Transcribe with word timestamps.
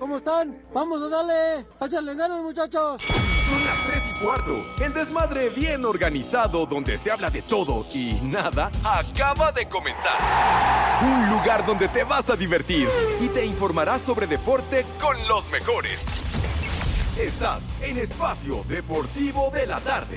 ¿Cómo 0.00 0.16
están? 0.16 0.56
Vamos 0.72 1.02
a 1.02 1.08
darle. 1.10 1.66
Échale 1.78 2.14
ganas, 2.14 2.40
muchachos. 2.40 3.02
Son 3.02 3.64
las 3.66 3.86
3 3.86 4.02
y 4.08 4.24
cuarto. 4.24 4.66
El 4.82 4.94
desmadre 4.94 5.50
bien 5.50 5.84
organizado 5.84 6.64
donde 6.64 6.96
se 6.96 7.10
habla 7.10 7.28
de 7.28 7.42
todo 7.42 7.84
y 7.92 8.14
nada 8.22 8.70
acaba 8.82 9.52
de 9.52 9.66
comenzar. 9.66 10.18
Un 11.02 11.28
lugar 11.28 11.66
donde 11.66 11.86
te 11.88 12.02
vas 12.04 12.30
a 12.30 12.36
divertir 12.36 12.88
y 13.20 13.28
te 13.28 13.44
informarás 13.44 14.00
sobre 14.00 14.26
deporte 14.26 14.86
con 14.98 15.16
los 15.28 15.50
mejores. 15.50 16.06
Estás 17.18 17.74
en 17.82 17.98
Espacio 17.98 18.64
Deportivo 18.66 19.50
de 19.50 19.66
la 19.66 19.80
Tarde. 19.80 20.16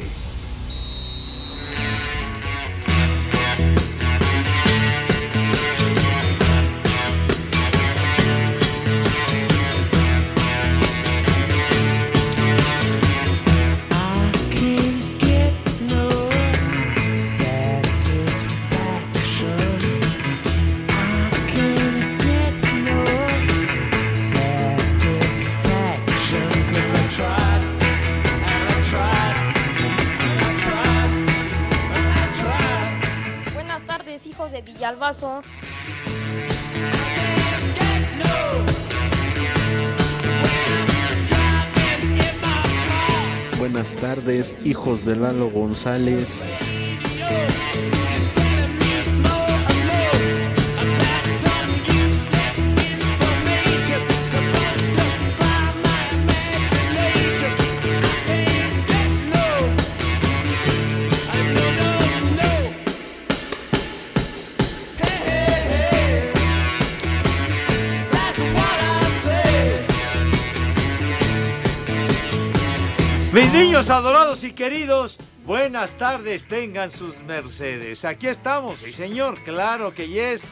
Buenas 43.58 43.96
tardes, 43.96 44.56
hijos 44.64 45.06
de 45.06 45.16
Lalo 45.16 45.50
González. 45.50 46.48
Mis 73.34 73.52
niños 73.52 73.90
adorados 73.90 74.44
y 74.44 74.54
queridos, 74.54 75.18
buenas 75.44 75.98
tardes, 75.98 76.48
tengan 76.48 76.92
sus 76.92 77.24
mercedes. 77.24 78.06
Aquí 78.06 78.28
estamos, 78.28 78.82
sí 78.82 78.94
señor, 78.94 79.40
claro 79.40 79.92
que 79.92 80.08
yes, 80.08 80.44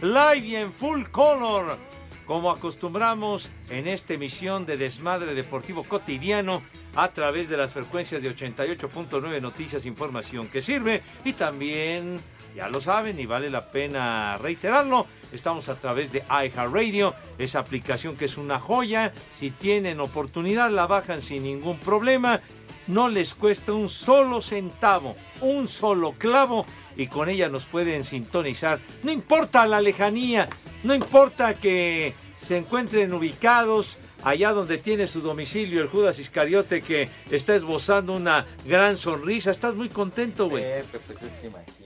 live 0.00 0.38
y 0.38 0.56
en 0.56 0.72
full 0.72 1.02
color, 1.10 1.76
como 2.24 2.50
acostumbramos 2.50 3.50
en 3.68 3.86
esta 3.86 4.14
emisión 4.14 4.64
de 4.64 4.78
Desmadre 4.78 5.34
Deportivo 5.34 5.84
Cotidiano 5.84 6.62
a 6.96 7.08
través 7.08 7.50
de 7.50 7.58
las 7.58 7.74
frecuencias 7.74 8.22
de 8.22 8.34
88.9 8.34 9.42
Noticias, 9.42 9.84
Información 9.84 10.48
que 10.48 10.62
sirve 10.62 11.02
y 11.26 11.34
también, 11.34 12.22
ya 12.54 12.68
lo 12.68 12.80
saben 12.80 13.18
y 13.18 13.26
vale 13.26 13.50
la 13.50 13.68
pena 13.68 14.36
reiterarlo, 14.38 15.06
Estamos 15.32 15.68
a 15.68 15.78
través 15.78 16.10
de 16.12 16.24
iHeartRadio, 16.28 17.14
esa 17.38 17.60
aplicación 17.60 18.16
que 18.16 18.24
es 18.24 18.36
una 18.36 18.58
joya. 18.58 19.12
Si 19.38 19.50
tienen 19.50 20.00
oportunidad, 20.00 20.70
la 20.70 20.86
bajan 20.86 21.22
sin 21.22 21.44
ningún 21.44 21.78
problema. 21.78 22.40
No 22.88 23.08
les 23.08 23.34
cuesta 23.34 23.72
un 23.72 23.88
solo 23.88 24.40
centavo, 24.40 25.14
un 25.40 25.68
solo 25.68 26.14
clavo 26.18 26.66
y 26.96 27.06
con 27.06 27.28
ella 27.28 27.48
nos 27.48 27.66
pueden 27.66 28.02
sintonizar. 28.02 28.80
No 29.04 29.12
importa 29.12 29.66
la 29.66 29.80
lejanía, 29.80 30.48
no 30.82 30.94
importa 30.94 31.54
que 31.54 32.12
se 32.48 32.56
encuentren 32.56 33.14
ubicados 33.14 33.96
allá 34.24 34.50
donde 34.52 34.78
tiene 34.78 35.06
su 35.06 35.20
domicilio 35.20 35.80
el 35.80 35.88
Judas 35.88 36.18
Iscariote 36.18 36.82
que 36.82 37.08
está 37.30 37.54
esbozando 37.54 38.14
una 38.14 38.44
gran 38.66 38.96
sonrisa. 38.96 39.52
Estás 39.52 39.76
muy 39.76 39.88
contento, 39.88 40.48
güey. 40.48 40.64
Pepe, 40.64 40.98
pues 41.06 41.22
es. 41.22 41.38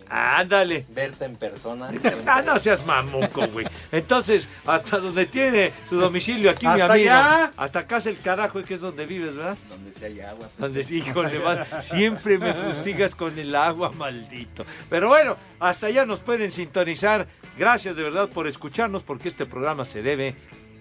Ándale. 0.09 0.87
Verte 0.88 1.25
en 1.25 1.37
persona. 1.37 1.88
Ah, 2.26 2.42
no 2.42 2.59
seas 2.59 2.84
mamuco, 2.87 3.47
güey. 3.48 3.66
Entonces, 3.92 4.48
hasta 4.66 4.98
donde 4.98 5.26
tiene 5.26 5.72
su 5.88 5.97
domicilio 5.97 6.50
aquí, 6.50 6.66
mi 6.66 6.72
¿Hasta 6.72 6.92
amigo. 6.92 7.10
allá? 7.10 7.53
Hasta 7.56 7.78
acá 7.81 7.97
es 7.98 8.06
el 8.06 8.19
carajo, 8.20 8.62
que 8.62 8.75
es 8.75 8.81
donde 8.81 9.06
vives, 9.06 9.34
¿verdad? 9.37 9.56
Donde 9.69 9.93
sea 9.93 10.09
hay 10.09 10.20
agua. 10.20 10.48
Donde 10.59 10.82
sí, 10.84 10.98
híjole, 10.98 11.38
va- 11.38 11.66
siempre 11.82 12.38
me 12.38 12.53
fustigas 12.54 13.14
con 13.14 13.38
el 13.38 13.54
agua, 13.54 13.93
maldito. 13.93 14.64
Pero 14.91 15.09
bueno, 15.09 15.37
hasta 15.60 15.87
allá 15.88 16.04
nos 16.06 16.20
pueden 16.20 16.50
sintonizar. 16.50 17.26
Gracias 17.59 17.94
de 17.97 18.03
verdad 18.03 18.28
por 18.28 18.47
escucharnos, 18.47 19.03
porque 19.03 19.28
este 19.28 19.47
programa 19.47 19.84
se 19.84 20.03
debe 20.03 20.34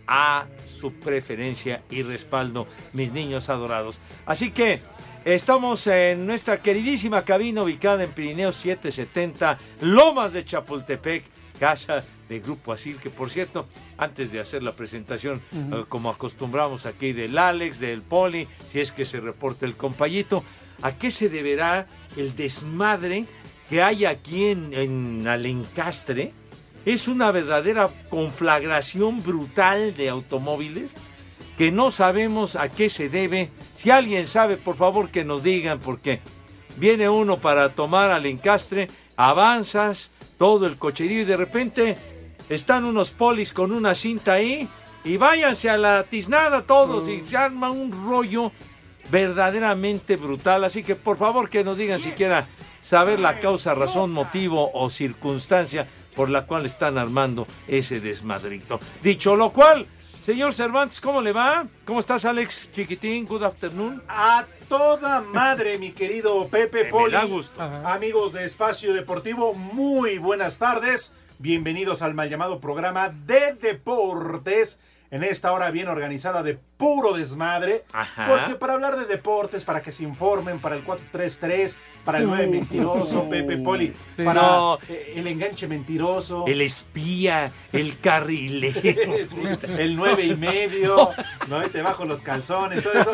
a 0.07 0.47
su 0.79 0.93
preferencia 0.93 1.81
y 1.89 2.01
respaldo, 2.03 2.67
mis 2.91 3.13
niños 3.13 3.49
adorados. 3.49 3.99
Así 4.25 4.51
que 4.51 4.81
estamos 5.25 5.87
en 5.87 6.25
nuestra 6.25 6.61
queridísima 6.61 7.23
cabina 7.23 7.63
ubicada 7.63 8.03
en 8.03 8.11
Pirineo 8.11 8.51
770, 8.51 9.57
Lomas 9.81 10.33
de 10.33 10.43
Chapultepec, 10.43 11.23
casa 11.59 12.03
de 12.27 12.39
Grupo 12.39 12.73
Asil, 12.73 12.97
que 12.97 13.09
por 13.09 13.29
cierto, 13.29 13.67
antes 13.97 14.31
de 14.31 14.39
hacer 14.39 14.63
la 14.63 14.75
presentación, 14.75 15.41
eh, 15.53 15.85
como 15.87 16.09
acostumbramos 16.09 16.85
aquí 16.85 17.13
del 17.13 17.37
Alex, 17.37 17.79
del 17.79 18.01
Poli, 18.01 18.47
si 18.71 18.79
es 18.79 18.91
que 18.91 19.05
se 19.05 19.21
reporta 19.21 19.65
el 19.65 19.75
compayito, 19.75 20.43
¿a 20.81 20.97
qué 20.97 21.11
se 21.11 21.29
deberá 21.29 21.87
el 22.17 22.35
desmadre 22.35 23.25
que 23.69 23.81
hay 23.81 24.05
aquí 24.05 24.47
en, 24.47 24.73
en 24.73 25.27
Alencastre? 25.27 26.33
Es 26.85 27.07
una 27.07 27.31
verdadera 27.31 27.89
conflagración 28.09 29.23
brutal 29.23 29.95
de 29.95 30.09
automóviles 30.09 30.93
que 31.57 31.71
no 31.71 31.91
sabemos 31.91 32.55
a 32.55 32.69
qué 32.69 32.89
se 32.89 33.09
debe. 33.09 33.49
Si 33.77 33.91
alguien 33.91 34.27
sabe, 34.27 34.57
por 34.57 34.75
favor 34.75 35.09
que 35.09 35.23
nos 35.23 35.43
digan, 35.43 35.79
porque 35.79 36.19
viene 36.77 37.09
uno 37.09 37.39
para 37.39 37.69
tomar 37.69 38.11
al 38.11 38.25
encastre, 38.25 38.89
avanzas 39.15 40.11
todo 40.37 40.65
el 40.65 40.77
cocherío 40.77 41.21
y 41.21 41.25
de 41.25 41.37
repente 41.37 41.97
están 42.49 42.85
unos 42.85 43.11
polis 43.11 43.53
con 43.53 43.71
una 43.71 43.95
cinta 43.95 44.33
ahí 44.33 44.67
y 45.03 45.17
váyanse 45.17 45.69
a 45.69 45.77
la 45.77 46.03
tiznada 46.03 46.63
todos 46.63 47.07
y 47.07 47.21
se 47.21 47.37
arma 47.37 47.71
un 47.71 47.91
rollo 47.91 48.51
verdaderamente 49.11 50.15
brutal. 50.15 50.63
Así 50.63 50.83
que 50.83 50.95
por 50.95 51.17
favor 51.17 51.49
que 51.49 51.63
nos 51.63 51.77
digan 51.77 51.99
siquiera 51.99 52.47
saber 52.81 53.19
la 53.19 53.39
causa, 53.39 53.75
razón, 53.75 54.11
motivo 54.11 54.71
o 54.73 54.89
circunstancia 54.89 55.87
por 56.15 56.29
la 56.29 56.45
cual 56.45 56.65
están 56.65 56.97
armando 56.97 57.47
ese 57.67 57.99
desmadrito. 57.99 58.79
Dicho 59.01 59.35
lo 59.35 59.51
cual, 59.51 59.87
señor 60.25 60.53
Cervantes, 60.53 60.99
¿cómo 61.01 61.21
le 61.21 61.31
va? 61.31 61.67
¿Cómo 61.85 61.99
estás, 61.99 62.25
Alex 62.25 62.71
Chiquitín? 62.73 63.25
Good 63.25 63.43
afternoon. 63.43 64.01
A 64.07 64.45
toda 64.69 65.21
madre, 65.21 65.77
mi 65.77 65.91
querido 65.91 66.47
Pepe 66.47 66.85
Me 66.85 66.89
Poli. 66.89 67.13
da 67.13 67.25
gusto. 67.25 67.61
Amigos 67.61 68.33
de 68.33 68.45
Espacio 68.45 68.93
Deportivo, 68.93 69.53
muy 69.53 70.17
buenas 70.17 70.57
tardes. 70.57 71.13
Bienvenidos 71.39 72.01
al 72.01 72.13
mal 72.13 72.29
llamado 72.29 72.59
programa 72.59 73.09
de 73.09 73.53
deportes. 73.53 74.79
En 75.13 75.23
esta 75.23 75.51
hora 75.51 75.69
bien 75.69 75.87
organizada 75.89 76.41
de 76.41 76.57
puro 76.75 77.13
desmadre. 77.13 77.83
Ajá. 77.93 78.25
Porque 78.27 78.55
para 78.55 78.73
hablar 78.73 78.97
de 78.97 79.05
deportes, 79.05 79.63
para 79.63 79.79
que 79.83 79.91
se 79.91 80.03
informen, 80.03 80.59
para 80.59 80.75
el 80.75 80.81
433, 80.83 81.77
para 82.03 82.17
el 82.17 82.25
9 82.25 82.47
mentiroso, 82.47 83.29
Pepe 83.29 83.57
Poli, 83.57 83.93
Sí. 84.15 84.23
para 84.23 84.41
No. 84.41 84.79
eh, 84.89 85.13
el 85.15 85.27
enganche 85.27 85.67
mentiroso. 85.67 86.45
El 86.47 86.61
espía, 86.61 87.51
el 87.71 87.99
carrilero. 87.99 88.73
Sí, 89.33 89.41
el 89.77 89.95
nueve 89.95 90.23
y 90.25 90.35
medio, 90.35 91.09
¿no? 91.47 91.61
Te 91.69 91.81
bajo 91.83 92.05
los 92.05 92.21
calzones, 92.23 92.81
todo 92.81 92.93
eso. 92.93 93.11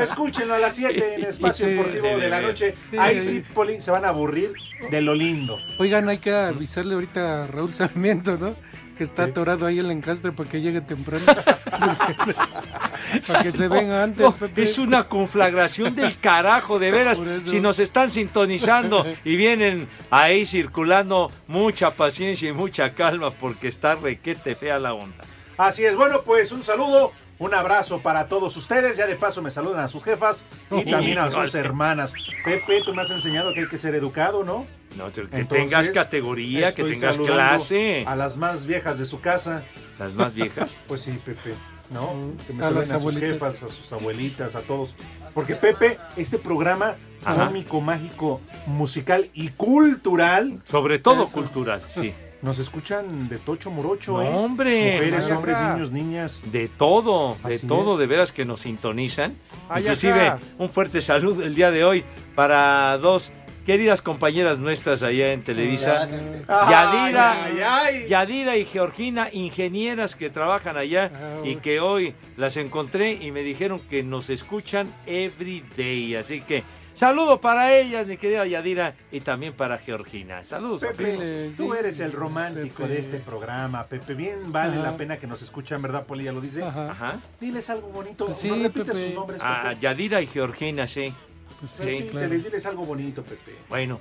Escúchenlo 0.00 0.54
a 0.54 0.58
las 0.60 0.74
7 0.76 1.14
en 1.16 1.24
Espacio 1.24 1.66
Sí, 1.66 1.72
Deportivo 1.74 2.06
de 2.06 2.16
de 2.16 2.28
la 2.28 2.40
noche. 2.40 2.74
Sí, 2.90 2.96
Ahí 2.96 3.20
sí. 3.20 3.42
sí, 3.42 3.52
Poli, 3.52 3.80
se 3.80 3.90
van 3.90 4.04
a 4.04 4.08
aburrir 4.08 4.52
de 4.90 5.00
lo 5.02 5.14
lindo. 5.14 5.58
Oigan, 5.78 6.08
hay 6.08 6.18
que 6.18 6.32
avisarle 6.32 6.94
ahorita 6.94 7.42
a 7.42 7.46
Raúl 7.46 7.72
Sarmiento, 7.74 8.36
¿no? 8.38 8.54
Que 9.00 9.04
está 9.04 9.24
atorado 9.24 9.64
ahí 9.64 9.78
el 9.78 9.90
encastre 9.90 10.30
para 10.30 10.46
que 10.46 10.60
llegue 10.60 10.82
temprano. 10.82 11.24
para 13.26 13.42
que 13.42 13.50
se 13.50 13.66
venga 13.66 14.02
antes, 14.02 14.20
No, 14.20 14.36
Pepe. 14.36 14.62
es 14.62 14.76
una 14.76 15.04
conflagración 15.04 15.94
del 15.94 16.20
carajo, 16.20 16.78
de 16.78 16.90
veras. 16.90 17.18
Si 17.46 17.60
nos 17.60 17.78
están 17.78 18.10
sintonizando 18.10 19.06
y 19.24 19.36
vienen 19.36 19.88
ahí 20.10 20.44
circulando, 20.44 21.32
mucha 21.46 21.94
paciencia 21.94 22.50
y 22.50 22.52
mucha 22.52 22.92
calma 22.92 23.30
porque 23.30 23.68
está 23.68 23.94
requete 23.94 24.54
fea 24.54 24.78
la 24.78 24.92
onda. 24.92 25.24
Así 25.56 25.82
es, 25.82 25.96
bueno, 25.96 26.20
pues 26.22 26.52
un 26.52 26.62
saludo, 26.62 27.14
un 27.40 27.54
abrazo 27.54 28.00
para 28.00 28.28
todos 28.28 28.56
ustedes. 28.56 28.96
Ya 28.96 29.06
de 29.08 29.16
paso 29.16 29.42
me 29.42 29.50
saludan 29.50 29.80
a 29.80 29.88
sus 29.88 30.04
jefas 30.04 30.46
y 30.70 30.88
también 30.88 31.18
a 31.18 31.28
sus 31.30 31.54
hermanas. 31.56 32.14
Pepe, 32.44 32.82
tú 32.84 32.94
me 32.94 33.02
has 33.02 33.10
enseñado 33.10 33.52
que 33.52 33.60
hay 33.60 33.68
que 33.68 33.78
ser 33.78 33.94
educado, 33.96 34.44
¿no? 34.44 34.66
No, 34.96 35.10
que 35.10 35.20
Entonces, 35.22 35.48
tengas 35.48 35.88
categoría, 35.88 36.74
que 36.74 36.84
tengas 36.84 37.16
clase. 37.18 38.04
A 38.06 38.14
las 38.14 38.36
más 38.36 38.66
viejas 38.66 38.98
de 38.98 39.06
su 39.06 39.20
casa. 39.20 39.64
Las 39.98 40.14
más 40.14 40.34
viejas. 40.34 40.78
Pues 40.86 41.00
sí, 41.02 41.18
Pepe. 41.24 41.54
¿no? 41.90 42.32
Que 42.46 42.52
me 42.52 42.64
A 42.64 42.70
las 42.70 42.90
a 42.92 42.98
sus 42.98 43.16
jefas, 43.16 43.62
a 43.64 43.68
sus 43.68 43.92
abuelitas, 43.92 44.54
a 44.54 44.60
todos. 44.60 44.94
Porque 45.34 45.56
Pepe, 45.56 45.98
este 46.16 46.38
programa 46.38 46.94
Ajá. 47.24 47.46
cómico, 47.46 47.80
mágico, 47.80 48.40
musical 48.66 49.28
y 49.34 49.48
cultural, 49.50 50.60
Sobre 50.64 50.98
todo 50.98 51.24
Eso. 51.24 51.32
cultural, 51.32 51.82
sí. 52.00 52.14
Nos 52.42 52.58
escuchan 52.58 53.28
de 53.28 53.38
Tocho 53.38 53.70
Morocho, 53.70 54.12
No, 54.12 54.22
¿eh? 54.22 54.28
hombre. 54.28 54.94
Mujeres, 54.94 55.30
hombres, 55.30 55.56
niños, 55.74 55.90
niñas. 55.92 56.42
De 56.50 56.68
todo, 56.68 57.36
de 57.46 57.54
Así 57.56 57.66
todo, 57.66 57.94
es. 57.94 57.98
de 58.00 58.06
veras 58.06 58.32
que 58.32 58.44
nos 58.44 58.60
sintonizan. 58.60 59.36
Ay, 59.68 59.82
Inclusive, 59.82 60.28
acá. 60.28 60.38
un 60.58 60.68
fuerte 60.70 61.00
saludo 61.00 61.42
el 61.44 61.54
día 61.54 61.70
de 61.70 61.84
hoy 61.84 62.04
para 62.34 62.96
dos 62.98 63.32
queridas 63.66 64.00
compañeras 64.02 64.58
nuestras 64.58 65.02
allá 65.02 65.32
en 65.32 65.44
Televisa. 65.44 66.04
Yadira, 66.48 67.44
Ay, 67.44 67.52
ay, 67.58 67.62
ay. 67.62 68.08
Yadira 68.08 68.56
y 68.56 68.64
Georgina, 68.64 69.28
ingenieras 69.32 70.16
que 70.16 70.30
trabajan 70.30 70.76
allá 70.76 71.10
Ah, 71.14 71.40
y 71.44 71.56
que 71.56 71.78
hoy 71.80 72.14
las 72.36 72.56
encontré 72.56 73.12
y 73.12 73.30
me 73.32 73.42
dijeron 73.42 73.80
que 73.88 74.02
nos 74.02 74.30
escuchan 74.30 74.92
every 75.06 75.62
day. 75.76 76.14
Así 76.16 76.40
que 76.40 76.64
saludo 77.00 77.40
para 77.40 77.74
ellas, 77.76 78.06
mi 78.06 78.16
querida 78.18 78.46
Yadira, 78.46 78.94
y 79.10 79.20
también 79.20 79.54
para 79.54 79.78
Georgina. 79.78 80.42
Saludos. 80.42 80.82
Pepe, 80.82 81.04
Pepe, 81.04 81.52
tú 81.56 81.72
eres 81.74 81.98
el 82.00 82.12
romántico 82.12 82.82
Pepe. 82.82 82.88
de 82.90 82.98
este 83.00 83.18
programa, 83.18 83.86
Pepe. 83.86 84.14
Bien 84.14 84.52
vale 84.52 84.74
Ajá. 84.74 84.82
la 84.90 84.96
pena 84.96 85.18
que 85.18 85.26
nos 85.26 85.40
escuchan, 85.42 85.80
¿verdad, 85.80 86.04
Poli? 86.06 86.24
Ya 86.24 86.32
lo 86.32 86.40
dice. 86.40 86.62
Ajá. 86.62 86.90
Ajá. 86.90 87.20
Diles 87.40 87.68
algo 87.70 87.88
bonito. 87.88 88.26
Pues 88.26 88.36
sí, 88.36 88.48
¿No 88.48 88.56
repites 88.56 88.84
Pepe. 88.94 89.06
sus 89.06 89.14
nombres, 89.14 89.40
A 89.42 89.62
Pepe? 89.62 89.80
Yadira 89.80 90.20
y 90.20 90.26
Georgina, 90.26 90.86
sí. 90.86 91.12
Pues 91.58 91.72
sí, 91.72 92.06
claro. 92.10 92.28
diles 92.28 92.66
algo 92.66 92.84
bonito, 92.84 93.22
Pepe. 93.22 93.56
Bueno, 93.68 93.98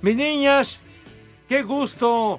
mis 0.00 0.16
niñas, 0.16 0.80
qué 1.48 1.62
gusto 1.62 2.38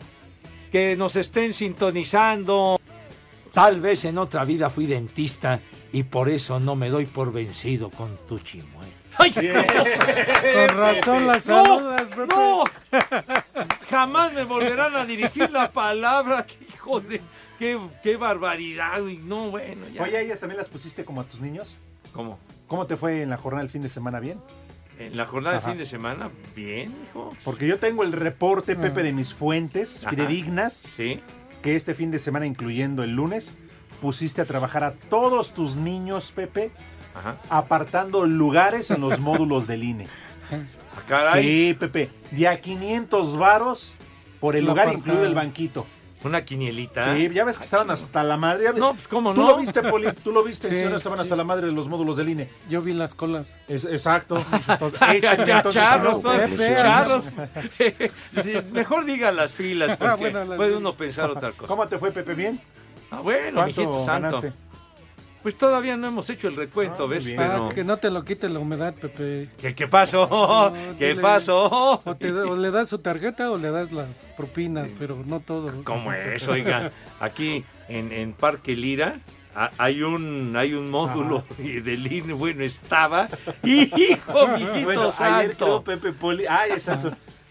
que 0.72 0.96
nos 0.96 1.16
estén 1.18 1.54
sintonizando. 1.54 2.80
Tal 3.54 3.80
vez 3.80 4.04
en 4.06 4.18
otra 4.18 4.44
vida 4.44 4.70
fui 4.70 4.86
dentista 4.86 5.60
y 5.94 6.04
por 6.04 6.28
eso 6.28 6.60
no 6.60 6.76
me 6.76 6.90
doy 6.90 7.06
por 7.06 7.32
vencido 7.32 7.90
con 7.90 8.18
tu 8.28 8.40
chimuelo. 8.40 8.75
¡Ay, 9.18 9.32
Con 9.32 10.78
razón 10.78 11.28
las 11.28 11.44
saludas, 11.46 12.10
Pepe. 12.10 12.28
¡No! 12.28 12.64
Jamás 13.90 14.34
me 14.34 14.44
volverán 14.44 14.96
a 14.96 15.06
dirigir 15.06 15.50
la 15.52 15.72
palabra. 15.72 16.46
¡Qué 16.46 16.58
hijo 16.68 17.00
de... 17.00 17.22
¡Qué, 17.58 17.80
qué 18.04 18.18
barbaridad! 18.18 19.02
güey! 19.02 19.18
No, 19.18 19.52
bueno, 19.52 19.88
ya. 19.94 20.04
Oye, 20.04 20.18
¿a 20.18 20.22
ellas 20.22 20.40
también 20.40 20.58
las 20.58 20.68
pusiste 20.68 21.06
como 21.06 21.22
a 21.22 21.24
tus 21.24 21.40
niños? 21.40 21.78
¿Cómo? 22.14 22.38
¿Cómo 22.68 22.86
te 22.88 22.98
fue 22.98 23.22
en 23.22 23.30
la 23.30 23.38
jornada 23.38 23.62
del 23.64 23.70
fin 23.72 23.82
de 23.82 23.90
semana? 23.90 24.20
¿Bien? 24.20 24.40
¿En 25.00 25.16
la 25.18 25.26
jornada 25.26 25.58
Ajá. 25.58 25.68
de 25.68 25.72
fin 25.74 25.80
de 25.80 25.86
semana? 25.86 26.30
Bien, 26.56 26.94
hijo. 27.04 27.36
Porque 27.44 27.68
yo 27.68 27.78
tengo 27.80 28.04
el 28.04 28.12
reporte, 28.12 28.74
Ah. 28.78 28.82
Pepe, 28.82 29.04
de 29.04 29.14
mis 29.14 29.34
fuentes 29.34 30.02
Ajá. 30.04 30.10
fidedignas, 30.12 30.86
Sí. 30.96 31.22
que 31.62 31.76
este 31.76 31.94
fin 31.94 32.12
de 32.12 32.20
semana, 32.20 32.46
incluyendo 32.46 33.04
el 33.04 33.12
lunes, 33.12 33.56
pusiste 34.02 34.42
a 34.42 34.46
trabajar 34.46 34.84
a 34.84 34.92
todos 34.92 35.54
tus 35.54 35.76
niños, 35.78 36.32
Pepe, 36.34 36.72
Ajá. 37.16 37.38
apartando 37.50 38.26
lugares 38.26 38.92
en 38.92 39.02
los 39.02 39.20
módulos 39.20 39.68
del 39.68 39.84
INE. 39.84 40.08
Ah, 40.52 41.02
caray. 41.08 41.44
Sí, 41.44 41.74
Pepe, 41.74 42.10
de 42.32 42.48
a 42.48 42.60
500 42.62 43.38
varos 43.38 43.96
por 44.40 44.56
el 44.56 44.66
La 44.66 44.72
lugar, 44.72 44.88
apartada. 44.88 45.00
incluido 45.08 45.26
el 45.26 45.34
banquito. 45.36 45.88
Una 46.24 46.44
quinielita. 46.44 47.14
Sí, 47.16 47.30
ya 47.32 47.46
ves 47.46 47.58
que 47.60 47.64
Ah, 47.64 47.66
estaban 47.66 47.92
hasta 47.92 48.24
la 48.24 48.36
madre. 48.36 48.74
No, 48.76 48.94
pues 48.94 49.08
cómo 49.08 49.36
Tú 49.36 49.42
no. 49.42 49.50
lo 49.52 49.58
viste, 49.58 49.84
Poli, 49.84 50.12
tú 50.24 50.32
lo 50.32 50.44
viste, 50.44 50.68
Sí, 50.70 50.76
¿sí 50.78 50.84
o 50.84 50.90
no? 50.90 50.96
estaban 50.96 51.18
sí. 51.20 51.22
hasta 51.22 51.36
la 51.36 51.44
madre 51.44 51.68
de 51.68 51.72
los 51.74 51.88
módulos 51.88 52.18
del 52.18 52.30
INE. 52.30 52.50
Yo 52.68 52.82
vi 52.82 52.94
las 52.94 53.14
colas. 53.14 53.56
Es- 53.68 53.86
exacto. 53.86 54.44
Entonces, 54.68 55.00
Ay, 55.04 55.22
entonces, 55.24 55.74
charros, 55.74 56.24
charros. 56.24 57.32
Mejor 58.72 59.06
diga 59.06 59.32
las 59.32 59.54
filas, 59.54 59.98
porque 59.98 60.06
Ah, 60.12 60.16
bueno, 60.16 60.46
las 60.46 60.58
puede 60.58 60.76
uno 60.76 60.96
pensar 60.96 61.30
otra 61.30 61.52
cosa. 61.52 61.68
¿Cómo 61.68 61.88
te 61.88 62.00
fue, 62.00 62.12
Pepe? 62.12 62.34
¿Bien? 62.34 62.60
Ah, 63.12 63.20
bueno, 63.22 63.62
¿Cuánto 63.62 63.82
mijito 63.82 64.04
santo. 64.06 64.42
ganaste? 64.42 64.54
Pues 65.46 65.60
todavía 65.60 65.96
no 65.96 66.08
hemos 66.08 66.28
hecho 66.32 66.48
el 66.48 66.56
recuento, 66.56 67.04
Ah, 67.04 67.08
¿ves? 67.08 67.24
Pero... 67.38 67.68
Ah, 67.68 67.70
que 67.72 67.84
no 67.84 67.98
te 67.98 68.10
lo 68.10 68.26
quite 68.26 68.50
la 68.50 68.58
humedad, 68.58 68.96
Pepe. 68.96 69.48
¿Qué, 69.62 69.76
qué 69.76 69.88
pasó? 69.88 70.28
No, 70.28 70.74
¿Qué 70.98 71.10
dile. 71.10 71.22
pasó? 71.22 72.00
O, 72.04 72.16
te 72.16 72.32
o 72.32 72.56
le 72.58 72.72
das 72.72 72.90
su 72.90 72.98
tarjeta 72.98 73.52
o 73.52 73.58
le 73.60 73.70
das 73.70 73.92
las 73.92 74.08
propinas, 74.36 74.90
pero 74.98 75.22
no 75.24 75.42
todo. 75.42 75.84
¿Cómo 75.84 76.12
es? 76.12 76.48
Oiga, 76.48 76.92
aquí 77.20 77.64
en, 77.88 78.12
en 78.12 78.34
Parque 78.34 78.76
Lira 78.76 79.20
ha- 79.56 79.70
hay 79.78 80.02
un 80.02 80.56
hay 80.58 80.74
un 80.74 80.90
módulo 80.90 81.44
del 81.60 82.12
INE, 82.12 82.34
bueno, 82.34 82.64
estaba. 82.64 83.30
¡Hijo, 83.64 84.48
mijito 84.48 84.84
Bueno, 84.84 85.02
ayer 85.20 85.50
santo! 85.50 85.84
creo 85.84 86.00
Pepe 86.02 86.12
Poli. 86.14 86.46
Ah, 86.50 86.66
está. 86.66 87.00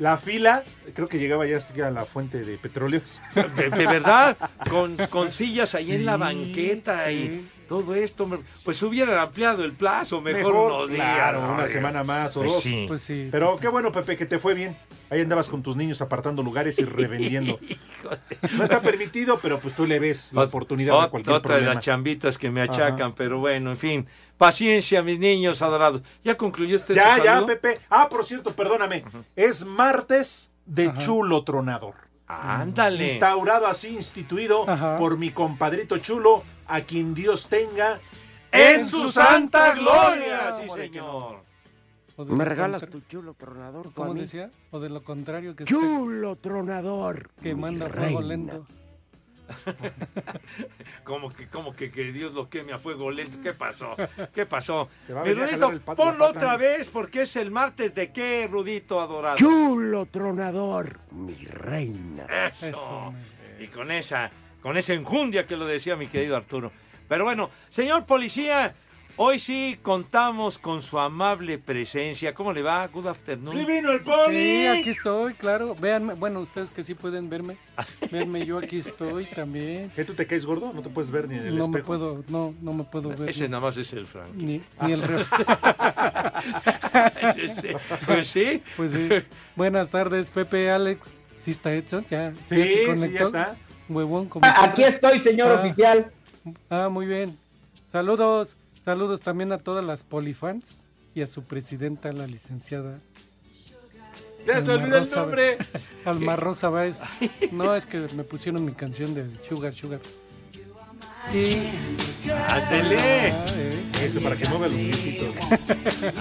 La 0.00 0.16
fila, 0.18 0.64
creo 0.92 1.08
que 1.08 1.20
llegaba 1.20 1.46
ya 1.46 1.56
hasta 1.56 1.86
a 1.86 1.90
la 1.92 2.04
fuente 2.04 2.40
de 2.44 2.58
petróleos. 2.58 3.20
De, 3.56 3.70
de 3.70 3.86
verdad, 3.86 4.36
con, 4.68 4.96
con 5.08 5.30
sillas 5.30 5.76
ahí 5.76 5.92
en 5.92 6.04
la 6.04 6.16
banqueta 6.16 7.04
sí. 7.04 7.12
y 7.12 7.48
todo 7.80 7.94
esto, 7.94 8.28
pues 8.64 8.82
hubieran 8.82 9.18
ampliado 9.18 9.64
el 9.64 9.72
plazo, 9.72 10.20
mejor, 10.20 10.54
unos 10.54 10.90
días. 10.90 11.00
claro, 11.16 11.46
¿no? 11.46 11.54
una 11.54 11.66
semana 11.66 12.04
más 12.04 12.36
o 12.36 12.40
Pues 12.40 12.52
dos. 12.52 12.62
sí. 12.62 12.84
Pues 12.86 13.00
sí. 13.02 13.28
Pero 13.32 13.56
qué 13.56 13.68
bueno, 13.68 13.90
Pepe, 13.90 14.16
que 14.16 14.26
te 14.26 14.38
fue 14.38 14.54
bien. 14.54 14.76
Ahí 15.10 15.20
andabas 15.20 15.48
con 15.48 15.62
tus 15.62 15.76
niños 15.76 16.00
apartando 16.00 16.42
lugares 16.42 16.78
y 16.78 16.84
revendiendo. 16.84 17.58
No 18.56 18.64
está 18.64 18.80
permitido, 18.80 19.38
pero 19.40 19.58
pues 19.60 19.74
tú 19.74 19.86
le 19.86 19.98
ves 19.98 20.32
la 20.32 20.42
oportunidad 20.44 20.94
ot- 20.94 21.04
a 21.04 21.08
cualquier 21.10 21.36
Otra 21.36 21.54
de 21.54 21.60
problema. 21.60 21.74
las 21.74 21.84
chambitas 21.84 22.38
que 22.38 22.50
me 22.50 22.62
achacan, 22.62 23.08
Ajá. 23.08 23.14
pero 23.16 23.38
bueno, 23.40 23.70
en 23.72 23.76
fin. 23.78 24.06
Paciencia, 24.38 25.02
mis 25.02 25.18
niños 25.18 25.62
adorados. 25.62 26.02
¿Ya 26.24 26.36
concluyó 26.36 26.76
usted 26.76 26.94
Ya, 26.94 27.22
ya? 27.22 27.44
Pepe. 27.46 27.78
Ah, 27.90 28.08
por 28.08 28.24
cierto, 28.24 28.52
perdóname. 28.54 29.04
Es 29.36 29.64
martes 29.66 30.52
de 30.66 30.88
Ajá. 30.88 31.04
chulo 31.04 31.44
tronador. 31.44 31.94
Ándale. 32.26 33.04
Instaurado 33.06 33.66
así, 33.66 33.88
instituido 33.94 34.68
Ajá. 34.68 34.98
por 34.98 35.18
mi 35.18 35.30
compadrito 35.30 35.98
chulo, 35.98 36.42
a 36.66 36.80
quien 36.80 37.14
Dios 37.14 37.48
tenga 37.48 38.00
En 38.50 38.84
su 38.84 39.08
santa 39.08 39.74
gloria, 39.74 40.52
sí, 40.60 40.68
señor. 40.68 41.42
O 42.16 42.24
de 42.24 42.32
¿Me 42.32 42.44
regalas 42.44 42.80
contra- 42.80 43.00
tu 43.00 43.06
chulo 43.08 43.34
tronador? 43.34 43.92
¿Cómo 43.92 44.14
decía? 44.14 44.50
O 44.70 44.78
de 44.78 44.88
lo 44.88 45.02
contrario, 45.02 45.56
que 45.56 45.64
esté 45.64 45.74
Chulo 45.74 46.36
tronador. 46.36 47.28
que 47.42 47.54
manda 47.56 47.88
fuego 47.90 48.20
reina. 48.20 48.20
lento. 48.22 48.66
Como 51.04 51.30
que, 51.30 51.46
como 51.48 51.74
que, 51.74 51.90
que 51.90 52.12
Dios 52.12 52.32
lo 52.32 52.48
queme 52.48 52.72
a 52.72 52.78
fuego 52.78 53.10
lento. 53.10 53.36
¿Qué 53.42 53.52
pasó? 53.52 53.94
¿Qué 54.32 54.46
pasó? 54.46 54.88
Mi 55.24 55.34
Rudito, 55.34 55.78
ponlo 55.94 56.28
otra 56.28 56.56
vez 56.56 56.88
porque 56.88 57.22
es 57.22 57.36
el 57.36 57.50
martes 57.50 57.94
de 57.94 58.10
qué, 58.10 58.48
Rudito 58.50 59.00
adorado. 59.00 59.36
Chulo 59.36 60.06
tronador, 60.06 61.00
mi 61.10 61.34
reina. 61.44 62.24
Eso. 62.24 62.66
Eso, 62.66 63.14
Y 63.60 63.66
con 63.66 63.90
esa, 63.90 64.30
con 64.62 64.78
esa 64.78 64.94
enjundia 64.94 65.46
que 65.46 65.58
lo 65.58 65.66
decía 65.66 65.94
mi 65.94 66.06
querido 66.06 66.36
Arturo. 66.36 66.72
Pero 67.06 67.24
bueno, 67.24 67.50
señor 67.68 68.06
policía, 68.06 68.74
hoy 69.16 69.38
sí 69.38 69.78
contamos 69.82 70.58
con 70.58 70.80
su 70.82 70.98
amable 70.98 71.58
presencia. 71.58 72.34
¿Cómo 72.34 72.52
le 72.52 72.62
va? 72.62 72.86
Good 72.88 73.06
afternoon. 73.06 73.56
¡Sí 73.56 73.64
vino 73.64 73.90
el 73.92 74.00
poli! 74.02 74.36
Sí, 74.36 74.66
aquí 74.66 74.90
estoy, 74.90 75.34
claro. 75.34 75.74
Véanme, 75.80 76.14
bueno, 76.14 76.40
ustedes 76.40 76.70
que 76.70 76.82
sí 76.82 76.94
pueden 76.94 77.28
verme. 77.30 77.56
Véanme, 78.10 78.44
yo 78.46 78.58
aquí 78.58 78.78
estoy 78.78 79.26
también. 79.26 79.90
¿Qué 79.94 80.04
tú 80.04 80.14
te 80.14 80.26
caes 80.26 80.44
gordo? 80.44 80.72
No 80.72 80.82
te 80.82 80.90
puedes 80.90 81.10
ver 81.10 81.28
ni 81.28 81.36
en 81.36 81.46
el 81.46 81.56
No 81.56 81.68
me 81.68 81.78
espejo. 81.80 81.86
puedo, 81.86 82.24
no, 82.28 82.54
no 82.60 82.72
me 82.74 82.84
puedo 82.84 83.10
ver. 83.10 83.28
Ese 83.28 83.48
nada 83.48 83.62
más 83.62 83.76
es 83.76 83.92
el 83.92 84.06
Frank. 84.06 84.34
Ni, 84.34 84.60
ni 84.82 84.92
el 84.92 85.02
re- 85.02 85.24
Ese- 87.36 87.76
pues 88.06 88.28
sí. 88.28 88.62
Pues 88.76 88.92
sí. 88.92 89.08
Buenas 89.56 89.90
tardes, 89.90 90.30
Pepe, 90.30 90.70
Alex. 90.70 91.08
Sí 91.38 91.50
está 91.50 91.72
Edson, 91.74 92.06
ya. 92.10 92.32
Sí, 92.48 92.56
ya 92.56 92.94
se 92.96 93.08
sí, 93.08 93.12
ya 93.12 93.24
está. 93.24 93.56
Huevón, 93.88 94.28
como 94.28 94.46
Ah, 94.46 94.64
Aquí 94.64 94.82
estoy, 94.82 95.20
señor 95.20 95.52
Ah. 95.52 95.60
oficial. 95.60 96.10
Ah, 96.70 96.88
muy 96.90 97.06
bien. 97.06 97.38
Saludos, 97.84 98.56
saludos 98.84 99.20
también 99.22 99.50
a 99.52 99.58
todas 99.58 99.84
las 99.84 100.02
polifans 100.02 100.80
y 101.14 101.22
a 101.22 101.26
su 101.26 101.42
presidenta, 101.42 102.12
la 102.12 102.26
licenciada 102.26 102.98
Ya 104.46 104.62
se 104.62 104.70
olvidó 104.70 104.98
el 104.98 105.10
nombre. 105.10 105.58
Alma 106.04 106.36
Rosa 106.36 106.68
Báez. 106.68 107.00
No, 107.50 107.74
es 107.74 107.86
que 107.86 108.08
me 108.14 108.24
pusieron 108.24 108.64
mi 108.64 108.72
canción 108.72 109.14
de 109.14 109.26
Sugar 109.48 109.72
Sugar. 109.72 110.00
Y 111.32 111.56
Ándele. 112.48 112.98
Ah, 113.32 113.46
eh. 113.56 113.80
Eso, 114.02 114.20
para 114.20 114.36
que 114.36 114.46
mueva 114.48 114.68
los 114.68 114.78
piecitos. 114.78 115.34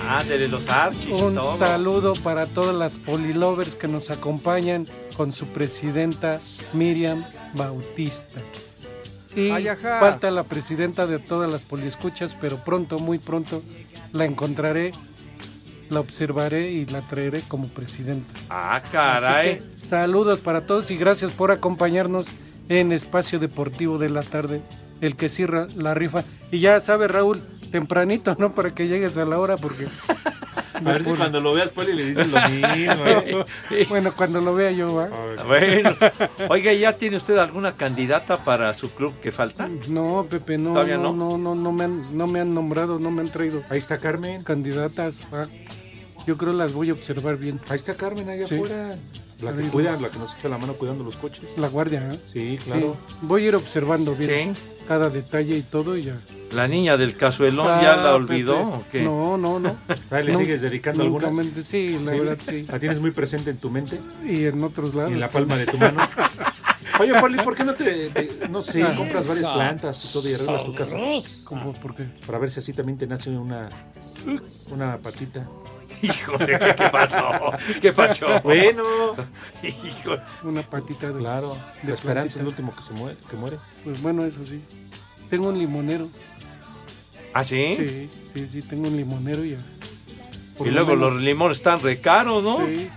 Ándele, 0.07 0.47
los 0.47 0.69
archis 0.69 1.09
y 1.09 1.11
un 1.11 1.35
todo. 1.35 1.57
saludo 1.57 2.13
para 2.13 2.45
todas 2.45 2.73
las 2.73 2.97
polilovers 2.97 3.75
que 3.75 3.89
nos 3.89 4.09
acompañan 4.09 4.87
con 5.17 5.33
su 5.33 5.47
presidenta 5.47 6.39
Miriam 6.71 7.25
Bautista. 7.53 8.39
Y 9.35 9.49
Ay, 9.51 9.67
falta 9.81 10.31
la 10.31 10.43
presidenta 10.43 11.07
de 11.07 11.19
todas 11.19 11.49
las 11.49 11.63
poliescuchas, 11.63 12.35
pero 12.39 12.57
pronto, 12.57 12.99
muy 12.99 13.19
pronto, 13.19 13.63
la 14.11 14.25
encontraré, 14.25 14.91
la 15.89 15.99
observaré 15.99 16.71
y 16.71 16.85
la 16.85 17.01
traeré 17.07 17.41
como 17.47 17.67
presidenta. 17.67 18.31
Ah, 18.49 18.75
Así 18.75 18.91
caray. 18.91 19.57
que, 19.57 19.77
saludos 19.77 20.39
para 20.39 20.65
todos 20.65 20.91
y 20.91 20.97
gracias 20.97 21.31
por 21.31 21.51
acompañarnos 21.51 22.27
en 22.69 22.91
Espacio 22.91 23.39
Deportivo 23.39 23.97
de 23.97 24.09
la 24.09 24.23
Tarde, 24.23 24.61
el 25.01 25.15
que 25.15 25.29
cierra 25.29 25.67
la 25.75 25.93
rifa. 25.93 26.23
Y 26.51 26.59
ya 26.59 26.79
sabe, 26.81 27.07
Raúl, 27.07 27.41
tempranito, 27.71 28.35
¿no? 28.39 28.53
Para 28.53 28.73
que 28.73 28.87
llegues 28.87 29.17
a 29.17 29.25
la 29.25 29.39
hora, 29.39 29.57
porque 29.57 29.87
A 30.73 30.79
ver 30.81 31.03
si 31.03 31.11
cuando 31.11 31.39
lo 31.39 31.53
veas, 31.53 31.69
Poli, 31.69 31.93
le 31.93 32.05
dices 32.05 32.27
lo 32.27 32.39
mismo. 32.49 33.45
Bueno, 33.89 34.11
cuando 34.15 34.41
lo 34.41 34.53
vea 34.55 34.71
yo, 34.71 34.93
¿va? 34.95 35.09
Bueno, 35.47 35.95
oiga, 36.49 36.73
¿ya 36.73 36.93
tiene 36.93 37.17
usted 37.17 37.37
alguna 37.37 37.73
candidata 37.75 38.43
para 38.43 38.73
su 38.73 38.91
club 38.91 39.19
que 39.19 39.31
falta? 39.31 39.69
No, 39.87 40.25
Pepe, 40.29 40.57
no, 40.57 40.73
¿Todavía 40.73 40.97
no, 40.97 41.13
no? 41.13 41.37
no, 41.37 41.37
no, 41.37 41.55
no 41.55 41.71
me 41.71 41.83
han, 41.85 42.17
no 42.17 42.27
me 42.27 42.39
han 42.39 42.53
nombrado, 42.53 42.99
no 42.99 43.11
me 43.11 43.21
han 43.21 43.29
traído 43.29 43.63
Ahí 43.69 43.79
está 43.79 43.97
Carmen. 43.97 44.43
candidatas. 44.43 45.19
¿va? 45.33 45.47
Yo 46.25 46.37
creo 46.37 46.53
las 46.53 46.73
voy 46.73 46.89
a 46.89 46.93
observar 46.93 47.37
bien. 47.37 47.59
Ahí 47.69 47.75
está 47.77 47.93
Carmen, 47.95 48.29
allá 48.29 48.47
Sí. 48.47 48.55
afuera. 48.55 48.95
La 49.41 49.53
que 49.53 49.63
cuida, 49.63 49.97
la 49.99 50.09
que 50.09 50.19
nos 50.19 50.33
echa 50.37 50.47
la 50.49 50.57
mano 50.57 50.73
cuidando 50.73 51.03
los 51.03 51.15
coches. 51.17 51.57
La 51.57 51.67
guardia, 51.67 52.07
¿eh? 52.11 52.19
Sí, 52.31 52.57
Sí. 52.57 52.65
claro. 52.65 52.95
Voy 53.21 53.45
a 53.45 53.47
ir 53.49 53.55
observando 53.55 54.15
bien 54.15 54.55
Sí. 54.55 54.61
cada 54.87 55.09
detalle 55.09 55.57
y 55.57 55.61
todo 55.61 55.97
y 55.97 56.03
ya. 56.03 56.17
¿La 56.51 56.67
niña 56.67 56.97
del 56.97 57.17
cazuelón 57.17 57.65
ya 57.81 57.95
la 57.97 58.15
olvidó 58.15 58.59
o 58.59 58.83
qué? 58.91 59.01
No, 59.01 59.37
no, 59.37 59.59
no. 59.59 59.75
Ahí 60.11 60.23
le 60.23 60.35
sigues 60.35 60.61
dedicando 60.61 61.03
algunas. 61.03 61.33
Sí, 61.65 61.97
la 62.03 62.13
Sí. 62.13 62.19
verdad 62.19 62.37
sí. 62.47 62.65
¿La 62.69 62.79
tienes 62.79 62.99
muy 62.99 63.11
presente 63.11 63.49
en 63.49 63.57
tu 63.57 63.69
mente 63.69 63.99
Y 64.23 64.45
en 64.45 64.63
otros 64.63 64.93
lados. 64.95 65.11
y 65.11 65.15
en 65.15 65.19
la 65.19 65.29
palma 65.29 65.57
de 65.57 65.65
tu 65.65 65.77
mano? 65.77 65.99
Oye, 66.99 67.19
Poli, 67.19 67.37
¿por 67.43 67.55
qué 67.55 67.63
no 67.63 67.73
te, 67.73 68.09
te- 68.09 68.47
no 68.49 68.61
sé, 68.61 68.83
Ah. 68.83 68.93
compras 68.95 69.27
varias 69.27 69.49
plantas 69.49 70.05
y 70.05 70.13
todo 70.13 70.29
y 70.29 70.33
arreglas 70.35 70.65
tu 70.65 70.75
casa? 70.75 70.95
¿Cómo? 71.45 71.73
¿Por 71.73 71.95
qué? 71.95 72.03
Para 72.25 72.37
ver 72.37 72.51
si 72.51 72.59
así 72.59 72.71
también 72.71 72.99
te 72.99 73.07
nace 73.07 73.31
una, 73.31 73.67
una 74.71 74.97
patita. 74.99 75.43
Híjole, 76.03 76.45
¿qué, 76.59 76.75
qué 76.75 76.89
pasó? 76.91 77.29
¿Qué 77.81 77.93
pasó? 77.93 78.27
Bueno, 78.43 78.83
Hijo. 79.63 80.17
Una 80.43 80.61
patita 80.61 81.11
de... 81.11 81.19
claro. 81.19 81.57
De 81.81 81.89
La 81.89 81.93
esperanza 81.95 82.27
es 82.27 82.33
plantita. 82.35 82.39
el 82.41 82.47
último 82.47 82.75
que 82.75 82.83
se 82.83 82.93
muere. 82.93 83.17
Que 83.29 83.35
muere. 83.37 83.57
Pues 83.83 84.01
bueno, 84.01 84.25
eso 84.25 84.43
sí. 84.43 84.61
Tengo 85.29 85.49
un 85.49 85.57
limonero. 85.57 86.07
¿Ah, 87.33 87.43
sí? 87.43 87.73
Sí, 87.75 88.09
sí, 88.35 88.47
sí, 88.51 88.61
tengo 88.61 88.87
un 88.87 88.95
limonero 88.97 89.43
ya. 89.43 89.57
Por 90.57 90.67
Y 90.67 90.71
luego 90.71 90.95
menos- 90.95 91.13
los 91.13 91.21
limones 91.21 91.57
están 91.57 91.79
re 91.81 91.99
caros, 91.99 92.43
¿no? 92.43 92.65
Sí. 92.67 92.87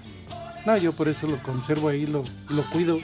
No, 0.67 0.77
yo 0.77 0.93
por 0.93 1.09
eso 1.09 1.27
lo 1.27 1.39
conservo 1.43 1.89
ahí, 1.89 2.07
lo, 2.07 2.25
lo 2.51 2.63
cuido. 2.71 2.99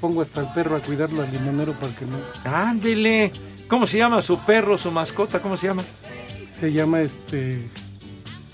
Pongo 0.00 0.22
hasta 0.22 0.40
el 0.40 0.46
perro 0.54 0.76
a 0.76 0.80
cuidarlo 0.80 1.22
al 1.22 1.30
limonero 1.30 1.74
para 1.74 1.94
que 1.94 2.06
no... 2.06 2.16
Ándele. 2.44 3.30
¿Cómo 3.68 3.86
se 3.86 3.98
llama 3.98 4.22
su 4.22 4.38
perro, 4.38 4.78
su 4.78 4.90
mascota? 4.90 5.40
¿Cómo 5.42 5.56
se 5.58 5.66
llama? 5.68 5.84
Se 6.58 6.72
llama 6.72 7.02
este... 7.02 7.68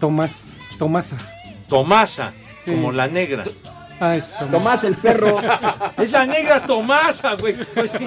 Tomás. 0.00 0.42
Tomasa. 0.78 1.16
Tomasa, 1.68 2.32
Sí. 2.64 2.72
como 2.72 2.92
la 2.92 3.06
negra. 3.08 3.44
Ah, 3.98 4.14
es 4.14 4.34
Tomás. 4.36 4.50
Tomás 4.52 4.84
el 4.84 4.94
perro. 4.96 5.38
Es 5.96 6.10
la 6.10 6.26
negra 6.26 6.66
Tomasa, 6.66 7.34
güey. 7.36 7.54
Pues 7.74 7.90
sí. 7.92 7.98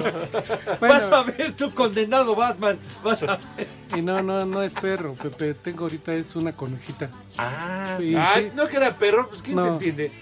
Bueno. 0.78 0.94
Vas 0.94 1.10
a 1.10 1.22
ver 1.24 1.56
tu 1.56 1.74
condenado 1.74 2.36
Batman. 2.36 2.78
Vas 3.02 3.24
a 3.24 3.38
ver. 3.56 3.66
Y 3.96 4.00
no, 4.00 4.22
no, 4.22 4.46
no 4.46 4.62
es 4.62 4.72
perro, 4.72 5.14
Pepe. 5.14 5.54
Tengo 5.54 5.82
ahorita 5.84 6.14
es 6.14 6.36
una 6.36 6.54
conejita. 6.54 7.10
Ah, 7.36 7.96
Sí, 7.98 8.14
Ay, 8.16 8.44
sí. 8.44 8.50
no 8.54 8.68
que 8.68 8.76
era 8.76 8.94
perro, 8.94 9.28
pues 9.28 9.42
¿quién 9.42 9.56
No. 9.56 9.64
te 9.64 9.70
entiende? 9.88 10.12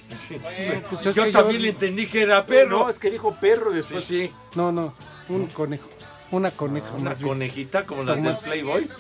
Pues 0.89 1.05
es 1.05 1.15
yo 1.15 1.31
también 1.31 1.61
le 1.61 1.69
entendí 1.69 2.07
que 2.07 2.23
era 2.23 2.47
perro. 2.47 2.85
No, 2.85 2.89
es 2.91 2.99
que 2.99 3.11
dijo 3.11 3.35
perro 3.35 3.71
después. 3.71 4.03
sí. 4.05 4.31
No, 4.55 4.73
no, 4.73 4.95
un 5.29 5.47
conejo. 5.49 5.89
Una 6.31 6.51
coneja. 6.51 6.93
Una 6.95 7.11
más 7.11 7.19
bien. 7.19 7.29
conejita 7.29 7.85
como 7.87 8.03
las 8.05 8.17
del 8.17 8.25
Tomás. 8.27 8.43
Playboy. 8.43 8.83
Dice 8.83 8.95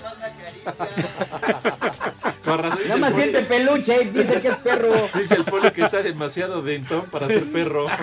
Nada 2.88 2.96
más 2.96 3.14
siente 3.14 3.42
peluche 3.42 4.02
y 4.02 4.06
dice 4.06 4.40
que 4.40 4.48
es 4.48 4.56
perro. 4.56 4.94
Dice 5.14 5.34
el 5.34 5.44
poli 5.44 5.70
que 5.70 5.82
está 5.82 6.02
demasiado 6.02 6.62
dentón 6.62 7.04
para 7.06 7.28
ser 7.28 7.44
perro. 7.52 7.86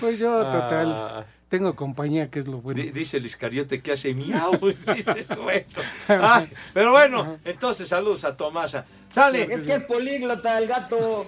Pues 0.00 0.18
yo, 0.18 0.44
total. 0.46 0.94
Ah, 0.96 1.24
Tengo 1.48 1.74
compañía, 1.74 2.30
que 2.30 2.38
es 2.38 2.46
lo 2.46 2.58
bueno. 2.58 2.80
Di- 2.82 2.90
Dice 2.90 3.16
el 3.18 3.26
Iscariote 3.26 3.82
que 3.82 3.92
hace 3.92 4.14
miau. 4.14 4.52
Dice, 4.94 5.26
bueno. 5.42 5.66
Ah, 6.08 6.44
pero 6.72 6.92
bueno, 6.92 7.38
entonces 7.44 7.88
saludos 7.88 8.24
a 8.24 8.36
Tomasa. 8.36 8.84
Sale. 9.14 9.48
Es 9.50 9.60
que 9.62 9.74
es 9.74 9.84
políglota 9.84 10.58
el 10.58 10.68
gato. 10.68 11.26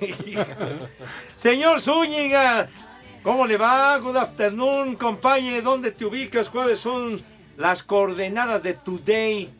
Señor 1.42 1.80
Zúñiga, 1.80 2.68
¿cómo 3.22 3.46
le 3.46 3.56
va? 3.56 3.98
Good 3.98 4.16
afternoon, 4.16 4.96
compañe. 4.96 5.62
¿Dónde 5.62 5.92
te 5.92 6.04
ubicas? 6.04 6.48
¿Cuáles 6.48 6.80
son 6.80 7.20
las 7.56 7.82
coordenadas 7.82 8.62
de 8.62 8.74
Today? 8.74 9.50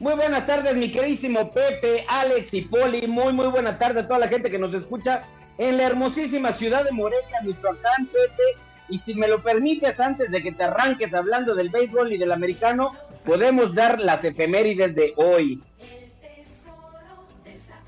Muy 0.00 0.14
buenas 0.14 0.46
tardes, 0.46 0.76
mi 0.76 0.90
queridísimo 0.90 1.50
Pepe, 1.50 2.04
Alex 2.08 2.52
y 2.52 2.62
Poli. 2.62 3.06
Muy, 3.06 3.32
muy 3.32 3.46
buena 3.46 3.78
tarde 3.78 4.00
a 4.00 4.08
toda 4.08 4.20
la 4.20 4.28
gente 4.28 4.50
que 4.50 4.58
nos 4.58 4.74
escucha 4.74 5.22
en 5.58 5.76
la 5.76 5.84
hermosísima 5.84 6.52
ciudad 6.52 6.84
de 6.84 6.92
Morelia, 6.92 7.40
Michoacán, 7.42 8.06
Pepe. 8.06 8.42
Y 8.88 8.98
si 8.98 9.14
me 9.14 9.28
lo 9.28 9.42
permites, 9.42 9.98
antes 9.98 10.30
de 10.30 10.42
que 10.42 10.52
te 10.52 10.64
arranques 10.64 11.14
hablando 11.14 11.54
del 11.54 11.70
béisbol 11.70 12.12
y 12.12 12.18
del 12.18 12.32
americano, 12.32 12.90
podemos 13.24 13.74
dar 13.74 14.00
las 14.00 14.22
efemérides 14.24 14.94
de 14.94 15.14
hoy. 15.16 15.62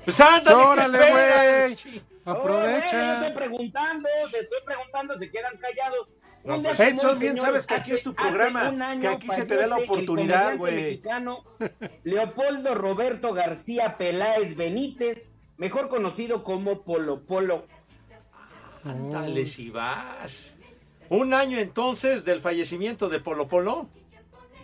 Pues 0.03 0.19
ándale, 0.19 0.55
¿qué 0.55 0.63
¡Órale, 0.63 1.77
güey! 2.33 2.37
Oh, 2.37 2.41
bueno, 2.43 2.59
yo 2.59 2.67
Aprovecha. 2.67 3.13
estoy 3.21 3.35
preguntando, 3.35 4.09
te 4.31 4.39
estoy 4.39 4.59
preguntando, 4.65 5.17
se 5.17 5.29
quedan 5.29 5.57
callados. 5.57 6.07
No, 6.43 6.61
pues, 6.61 6.79
Edson, 6.79 7.19
bien 7.19 7.37
sabes 7.37 7.67
que 7.67 7.73
aquí 7.73 7.83
hace- 7.91 7.95
es 7.95 8.03
tu 8.03 8.13
programa, 8.15 8.69
un 8.69 8.81
año 8.81 9.01
que 9.01 9.07
aquí 9.15 9.27
se 9.31 9.45
te 9.45 9.55
da 9.57 9.67
la 9.67 9.77
oportunidad, 9.77 10.55
güey. 10.57 10.75
mexicano 10.75 11.43
Leopoldo 12.03 12.73
Roberto 12.75 13.33
García 13.33 13.97
Peláez 13.97 14.55
Benítez, 14.55 15.33
mejor 15.57 15.89
conocido 15.89 16.43
como 16.45 16.83
Polo 16.83 17.25
Polo. 17.25 17.65
Ándale, 18.85 19.45
si 19.45 19.69
vas. 19.69 20.53
Un 21.09 21.33
año 21.33 21.57
entonces 21.57 22.23
del 22.23 22.39
fallecimiento 22.39 23.09
de 23.09 23.19
Polo 23.19 23.47
Polo. 23.47 23.89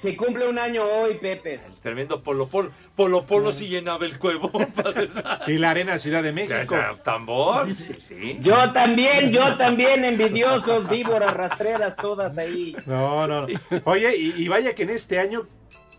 Se 0.03 0.17
cumple 0.17 0.45
un 0.49 0.59
año 0.59 0.83
hoy, 0.83 1.13
Pepe. 1.13 1.61
El 1.65 1.75
tremendo 1.81 2.21
Polo 2.21 2.45
Polo. 2.45 2.71
Polo 2.93 3.25
Polo 3.25 3.53
sí 3.53 3.69
llenaba 3.69 4.05
el 4.05 4.19
cuevo. 4.19 4.51
padre. 4.75 5.07
Y 5.47 5.53
la 5.53 5.69
Arena 5.71 5.97
Ciudad 5.97 6.21
de 6.21 6.31
O 6.31 6.33
México. 6.33 6.75
sea, 6.75 6.93
Tambor. 7.01 7.71
Sí, 7.73 7.93
sí. 7.93 8.37
Yo 8.41 8.73
también, 8.73 9.31
yo 9.31 9.55
también, 9.55 10.03
envidiosos, 10.03 10.89
víboras, 10.89 11.33
rastreras, 11.33 11.95
todas 11.95 12.37
ahí. 12.37 12.75
No, 12.85 13.25
no, 13.29 13.47
no. 13.47 13.81
Oye, 13.85 14.13
y, 14.17 14.43
y 14.43 14.47
vaya 14.49 14.75
que 14.75 14.83
en 14.83 14.89
este 14.89 15.19
año, 15.21 15.47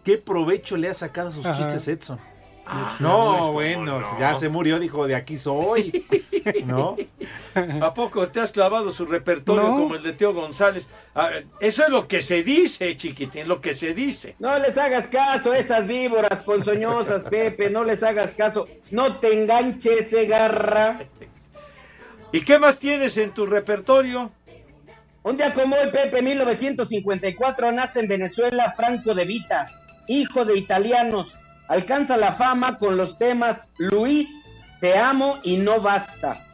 ¿qué 0.05 0.19
provecho 0.19 0.77
le 0.77 0.91
ha 0.91 0.95
sacado 0.95 1.31
a 1.31 1.33
sus 1.33 1.47
Ajá. 1.47 1.57
chistes 1.63 1.89
Edson? 1.89 2.21
Ah, 2.67 2.97
No, 2.99 3.17
pues, 3.27 3.39
¿cómo 3.39 3.53
bueno, 3.53 4.01
no? 4.01 4.19
ya 4.19 4.35
se 4.37 4.49
murió, 4.49 4.79
dijo, 4.79 5.07
de 5.07 5.15
aquí 5.15 5.37
soy. 5.37 6.05
¿No? 6.65 6.97
¿A 7.83 7.95
poco 7.95 8.29
te 8.29 8.41
has 8.41 8.53
clavado 8.53 8.91
su 8.93 9.05
repertorio 9.07 9.63
No. 9.63 9.69
como 9.77 9.95
el 9.97 10.03
de 10.03 10.13
Teo 10.15 10.33
González? 10.33 10.89
A 11.15 11.29
ver, 11.29 11.47
eso 11.61 11.83
es 11.83 11.89
lo 11.91 12.09
que 12.09 12.23
se 12.23 12.43
dice, 12.43 12.97
chiquitín, 12.97 13.47
lo 13.49 13.61
que 13.61 13.75
se 13.75 13.95
dice. 13.95 14.35
No 14.39 14.59
les 14.59 14.77
hagas 14.79 15.07
caso 15.09 15.53
a 15.53 15.59
esas 15.59 15.87
víboras 15.87 16.41
ponzoñosas, 16.43 17.25
Pepe, 17.31 17.71
no 17.71 17.85
les 17.85 18.03
hagas 18.03 18.33
caso. 18.33 18.67
No 18.91 19.17
te 19.17 19.33
enganches, 19.35 20.09
garra. 20.29 21.01
¿Y 22.33 22.41
qué 22.41 22.59
más 22.59 22.79
tienes 22.79 23.17
en 23.19 23.31
tu 23.33 23.47
repertorio? 23.47 24.33
Un 25.23 25.37
día 25.37 25.55
como 25.55 25.77
hoy, 25.77 25.91
Pepe, 25.91 26.21
1954, 26.21 27.73
nace 27.73 28.01
en 28.01 28.09
Venezuela 28.09 28.73
Franco 28.77 29.15
de 29.15 29.25
Vita, 29.25 29.67
hijo 30.09 30.45
de 30.45 30.57
italianos. 30.59 31.33
Alcanza 31.69 32.17
la 32.17 32.35
fama 32.35 32.79
con 32.79 32.97
los 32.97 33.19
temas 33.19 33.71
Luis, 33.79 34.29
Te 34.81 34.99
amo 34.99 35.39
y 35.43 35.57
No 35.57 35.81
Basta. 35.81 36.47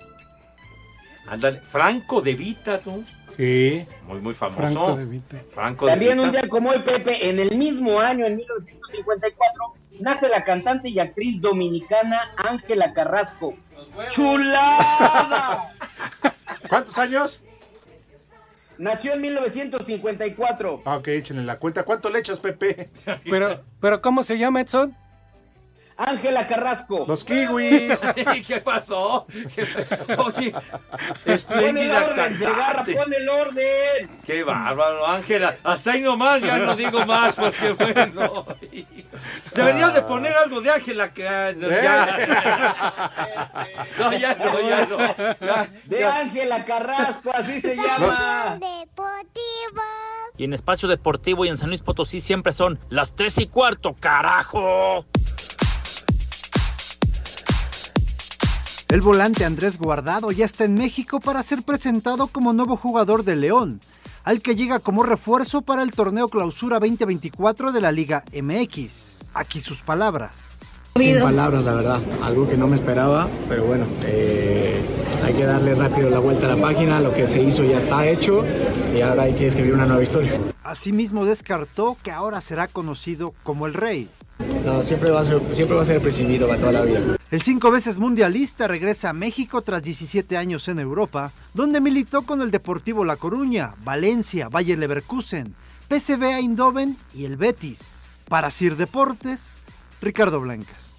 Ándale, 1.26 1.60
Franco 1.60 2.20
de 2.20 2.34
Vita, 2.34 2.78
tú. 2.78 3.04
Sí. 3.36 3.86
Muy, 4.06 4.20
muy 4.20 4.34
famoso. 4.34 4.60
Franco 4.60 4.96
de 4.96 5.04
Vita. 5.06 5.36
Franco 5.52 5.86
de 5.86 5.92
También 5.92 6.16
Vita. 6.18 6.26
un 6.26 6.32
día 6.32 6.48
como 6.48 6.70
hoy, 6.70 6.80
Pepe, 6.80 7.28
en 7.28 7.40
el 7.40 7.56
mismo 7.56 8.00
año, 8.00 8.26
en 8.26 8.36
1954, 8.36 9.74
nace 10.00 10.28
la 10.28 10.44
cantante 10.44 10.88
y 10.88 10.98
actriz 10.98 11.40
dominicana 11.40 12.20
Ángela 12.36 12.92
Carrasco. 12.92 13.54
¡Chulada! 14.08 15.74
¿Cuántos 16.68 16.98
años? 16.98 17.42
Nació 18.80 19.12
en 19.12 19.20
1954. 19.20 20.82
Ah, 20.87 20.96
ok, 20.96 21.08
échenle 21.08 21.44
la 21.44 21.58
cuenta. 21.58 21.82
¿Cuánto 21.82 22.08
le 22.08 22.18
echas, 22.18 22.40
Pepe? 22.40 22.88
Pero, 23.28 23.60
pero 23.78 24.00
¿cómo 24.00 24.22
se 24.22 24.38
llama 24.38 24.62
Edson? 24.62 24.96
Ángela 26.07 26.47
Carrasco. 26.47 27.04
Los 27.07 27.25
kiwis. 27.25 28.00
Sí, 28.14 28.42
¿Qué 28.42 28.61
pasó? 28.61 29.26
¿Qué- 29.54 29.66
Oye, 30.19 30.52
Pon 30.52 31.78
el 31.78 31.90
orden, 31.90 32.38
cantante. 32.38 32.95
pon 32.95 33.14
el 33.14 33.28
orden. 33.28 34.09
Qué 34.26 34.42
bárbaro, 34.42 35.07
Ángela. 35.07 35.57
Hasta 35.62 35.92
ahí 35.92 36.00
nomás, 36.00 36.40
ya 36.40 36.59
no 36.59 36.76
digo 36.76 37.04
más, 37.07 37.35
porque 37.35 37.73
bueno. 37.73 38.45
Deberías 39.54 39.95
de 39.95 40.02
poner 40.02 40.35
algo 40.37 40.61
de 40.61 40.71
Ángela 40.71 41.12
que 41.12 41.28
ah, 41.28 41.52
ya. 41.52 43.11
No, 43.99 44.12
ya 44.12 44.35
no, 44.35 44.61
ya 44.61 44.87
no. 44.87 44.99
Ya, 45.47 45.69
De. 45.85 46.04
Ángela 46.04 46.64
Carrasco, 46.64 47.30
así 47.35 47.61
se 47.61 47.76
llama. 47.76 48.59
Y 50.38 50.45
en 50.45 50.54
Espacio 50.54 50.88
Deportivo 50.88 51.45
y 51.45 51.49
en 51.49 51.57
San 51.59 51.69
Luis 51.69 51.83
Potosí 51.83 52.21
siempre 52.21 52.52
son 52.52 52.78
las 52.88 53.14
tres 53.14 53.37
y 53.38 53.47
cuarto, 53.47 53.95
carajo. 54.00 55.04
El 58.90 59.02
volante 59.02 59.44
Andrés 59.44 59.78
Guardado 59.78 60.32
ya 60.32 60.44
está 60.44 60.64
en 60.64 60.75
México 60.75 61.20
para 61.20 61.44
ser 61.44 61.62
presentado 61.62 62.26
como 62.26 62.52
nuevo 62.52 62.76
jugador 62.76 63.23
de 63.23 63.37
León. 63.37 63.78
al 64.25 64.42
que 64.42 64.56
llega 64.56 64.80
como 64.80 65.04
refuerzo 65.04 65.62
para 65.62 65.85
el 65.85 65.92
torneo 65.92 66.28
Clausura 66.28 66.80
2024 66.80 67.70
de 67.70 67.80
la 67.80 67.92
Liga 67.92 68.25
MX. 68.35 69.30
Aquí 69.32 69.61
sus 69.61 69.82
palabras. 69.82 70.59
Sin 70.97 71.20
palabras, 71.20 71.64
la 71.64 71.75
verdad. 71.75 72.02
Algo 72.20 72.49
que 72.49 72.56
no 72.56 72.66
me 72.66 72.75
esperaba, 72.75 73.28
pero 73.49 73.64
bueno, 73.64 73.87
eh, 74.02 74.85
hay 75.25 75.35
que 75.35 75.44
darle 75.44 75.76
rápido 75.76 76.11
la 76.11 76.18
vuelta 76.18 76.47
a 76.52 76.56
la 76.56 76.61
página. 76.61 76.99
Lo 76.99 77.14
que 77.14 77.28
se 77.28 77.40
hizo 77.40 77.62
ya 77.62 77.76
está 77.76 78.04
hecho 78.09 78.44
y 78.92 79.00
ahora 79.02 79.23
hay 79.23 79.35
que 79.35 79.47
escribir 79.47 79.73
una 79.73 79.87
nueva 79.87 80.02
historia. 80.02 80.32
Asimismo 80.64 81.25
descartó 81.25 81.97
que 82.02 82.11
ahora 82.11 82.40
será 82.40 82.66
conocido 82.66 83.35
como 83.44 83.66
el 83.66 83.75
Rey. 83.75 84.09
No, 84.64 84.82
siempre 84.82 85.11
va 85.11 85.20
a 85.20 85.25
ser, 85.25 85.40
siempre 85.52 85.76
va 85.76 85.82
a 85.82 86.59
toda 86.59 86.73
la 86.73 86.82
vida. 86.82 87.16
El 87.30 87.42
cinco 87.42 87.70
veces 87.70 87.99
mundialista 87.99 88.66
regresa 88.66 89.11
a 89.11 89.12
México 89.12 89.62
tras 89.62 89.82
17 89.82 90.37
años 90.37 90.68
en 90.68 90.78
Europa, 90.78 91.32
donde 91.54 91.80
militó 91.80 92.23
con 92.23 92.40
el 92.40 92.50
Deportivo 92.50 93.04
La 93.04 93.16
Coruña, 93.16 93.75
Valencia, 93.85 94.49
Bayer 94.49 94.78
Leverkusen, 94.78 95.54
PSV 95.88 96.23
Eindhoven 96.38 96.97
y 97.14 97.25
el 97.25 97.37
Betis. 97.37 98.09
Para 98.28 98.50
Sir 98.50 98.76
Deportes, 98.76 99.61
Ricardo 100.00 100.40
Blancas. 100.40 100.89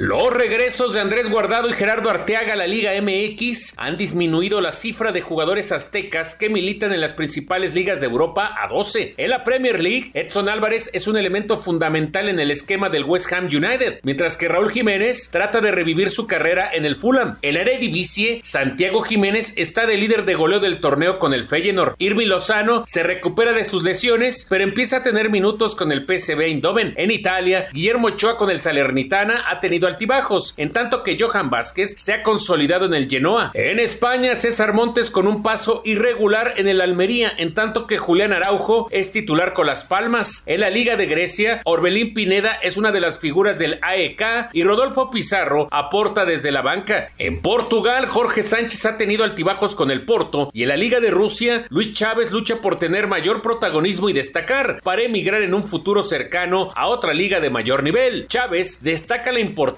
Los 0.00 0.32
regresos 0.32 0.94
de 0.94 1.00
Andrés 1.00 1.28
Guardado 1.28 1.68
y 1.68 1.72
Gerardo 1.72 2.08
Arteaga 2.08 2.52
a 2.52 2.56
la 2.56 2.68
Liga 2.68 2.92
MX 3.02 3.72
han 3.76 3.96
disminuido 3.96 4.60
la 4.60 4.70
cifra 4.70 5.10
de 5.10 5.22
jugadores 5.22 5.72
aztecas 5.72 6.36
que 6.36 6.48
militan 6.48 6.92
en 6.92 7.00
las 7.00 7.12
principales 7.12 7.74
ligas 7.74 8.00
de 8.00 8.06
Europa 8.06 8.54
a 8.62 8.68
12. 8.68 9.14
En 9.16 9.30
la 9.30 9.42
Premier 9.42 9.82
League, 9.82 10.12
Edson 10.14 10.48
Álvarez 10.48 10.88
es 10.92 11.08
un 11.08 11.16
elemento 11.16 11.58
fundamental 11.58 12.28
en 12.28 12.38
el 12.38 12.52
esquema 12.52 12.90
del 12.90 13.02
West 13.02 13.32
Ham 13.32 13.46
United, 13.46 13.98
mientras 14.04 14.36
que 14.36 14.46
Raúl 14.46 14.70
Jiménez 14.70 15.30
trata 15.32 15.60
de 15.60 15.72
revivir 15.72 16.10
su 16.10 16.28
carrera 16.28 16.70
en 16.72 16.84
el 16.84 16.94
Fulham. 16.94 17.38
En 17.42 17.54
la 17.54 17.62
Eredivisie, 17.62 18.38
Santiago 18.44 19.02
Jiménez 19.02 19.54
está 19.56 19.84
de 19.84 19.96
líder 19.96 20.24
de 20.24 20.36
goleo 20.36 20.60
del 20.60 20.78
torneo 20.78 21.18
con 21.18 21.34
el 21.34 21.44
Feyenoord. 21.44 21.96
Irvi 21.98 22.24
Lozano 22.24 22.84
se 22.86 23.02
recupera 23.02 23.52
de 23.52 23.64
sus 23.64 23.82
lesiones, 23.82 24.46
pero 24.48 24.62
empieza 24.62 24.98
a 24.98 25.02
tener 25.02 25.28
minutos 25.28 25.74
con 25.74 25.90
el 25.90 26.06
PSV 26.06 26.40
Eindhoven. 26.40 26.94
En 26.94 27.10
Italia, 27.10 27.66
Guillermo 27.72 28.06
Ochoa 28.06 28.36
con 28.36 28.48
el 28.48 28.60
Salernitana 28.60 29.42
ha 29.50 29.58
tenido 29.58 29.87
altibajos, 29.88 30.54
en 30.56 30.70
tanto 30.70 31.02
que 31.02 31.16
Johan 31.18 31.50
Vázquez 31.50 31.94
se 31.96 32.12
ha 32.12 32.22
consolidado 32.22 32.86
en 32.86 32.94
el 32.94 33.08
Genoa. 33.08 33.50
En 33.54 33.78
España, 33.78 34.34
César 34.34 34.72
Montes 34.72 35.10
con 35.10 35.26
un 35.26 35.42
paso 35.42 35.82
irregular 35.84 36.54
en 36.56 36.68
el 36.68 36.80
Almería, 36.80 37.32
en 37.36 37.54
tanto 37.54 37.86
que 37.86 37.98
Julián 37.98 38.32
Araujo 38.32 38.88
es 38.90 39.12
titular 39.12 39.52
con 39.52 39.66
las 39.66 39.84
Palmas. 39.84 40.42
En 40.46 40.60
la 40.60 40.70
Liga 40.70 40.96
de 40.96 41.06
Grecia, 41.06 41.62
Orbelín 41.64 42.14
Pineda 42.14 42.52
es 42.62 42.76
una 42.76 42.92
de 42.92 43.00
las 43.00 43.18
figuras 43.18 43.58
del 43.58 43.78
AEK 43.82 44.50
y 44.52 44.62
Rodolfo 44.62 45.10
Pizarro 45.10 45.68
aporta 45.70 46.24
desde 46.24 46.52
la 46.52 46.62
banca. 46.62 47.10
En 47.18 47.40
Portugal, 47.40 48.06
Jorge 48.06 48.42
Sánchez 48.42 48.84
ha 48.86 48.96
tenido 48.96 49.24
altibajos 49.24 49.74
con 49.74 49.90
el 49.90 50.02
Porto 50.02 50.50
y 50.52 50.62
en 50.62 50.68
la 50.68 50.76
Liga 50.76 51.00
de 51.00 51.10
Rusia, 51.10 51.64
Luis 51.70 51.92
Chávez 51.92 52.30
lucha 52.30 52.60
por 52.60 52.78
tener 52.78 53.06
mayor 53.06 53.42
protagonismo 53.42 54.08
y 54.08 54.12
destacar 54.12 54.80
para 54.82 55.02
emigrar 55.02 55.42
en 55.42 55.54
un 55.54 55.64
futuro 55.64 56.02
cercano 56.02 56.70
a 56.74 56.86
otra 56.86 57.14
liga 57.14 57.40
de 57.40 57.50
mayor 57.50 57.82
nivel. 57.82 58.26
Chávez 58.28 58.82
destaca 58.82 59.32
la 59.32 59.40
importancia 59.40 59.77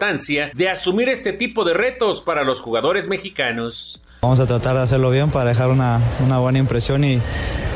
de 0.55 0.69
asumir 0.69 1.09
este 1.09 1.33
tipo 1.33 1.65
de 1.65 1.75
retos 1.75 2.21
para 2.23 2.43
los 2.43 2.61
jugadores 2.61 3.07
mexicanos. 3.07 4.03
Vamos 4.23 4.41
a 4.41 4.47
tratar 4.47 4.77
de 4.77 4.83
hacerlo 4.83 5.11
bien 5.11 5.31
para 5.31 5.51
dejar 5.51 5.69
una, 5.69 6.01
una 6.25 6.39
buena 6.39 6.59
impresión 6.59 7.05
y 7.05 7.21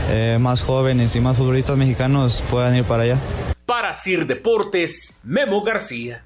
eh, 0.08 0.38
más 0.40 0.62
jóvenes 0.62 1.14
y 1.16 1.20
más 1.20 1.36
futbolistas 1.36 1.76
mexicanos 1.76 2.42
puedan 2.50 2.76
ir 2.76 2.84
para 2.84 3.02
allá. 3.04 3.18
Para 3.66 3.92
Sir 3.94 4.26
Deportes, 4.26 5.20
Memo 5.22 5.62
García. 5.62 6.24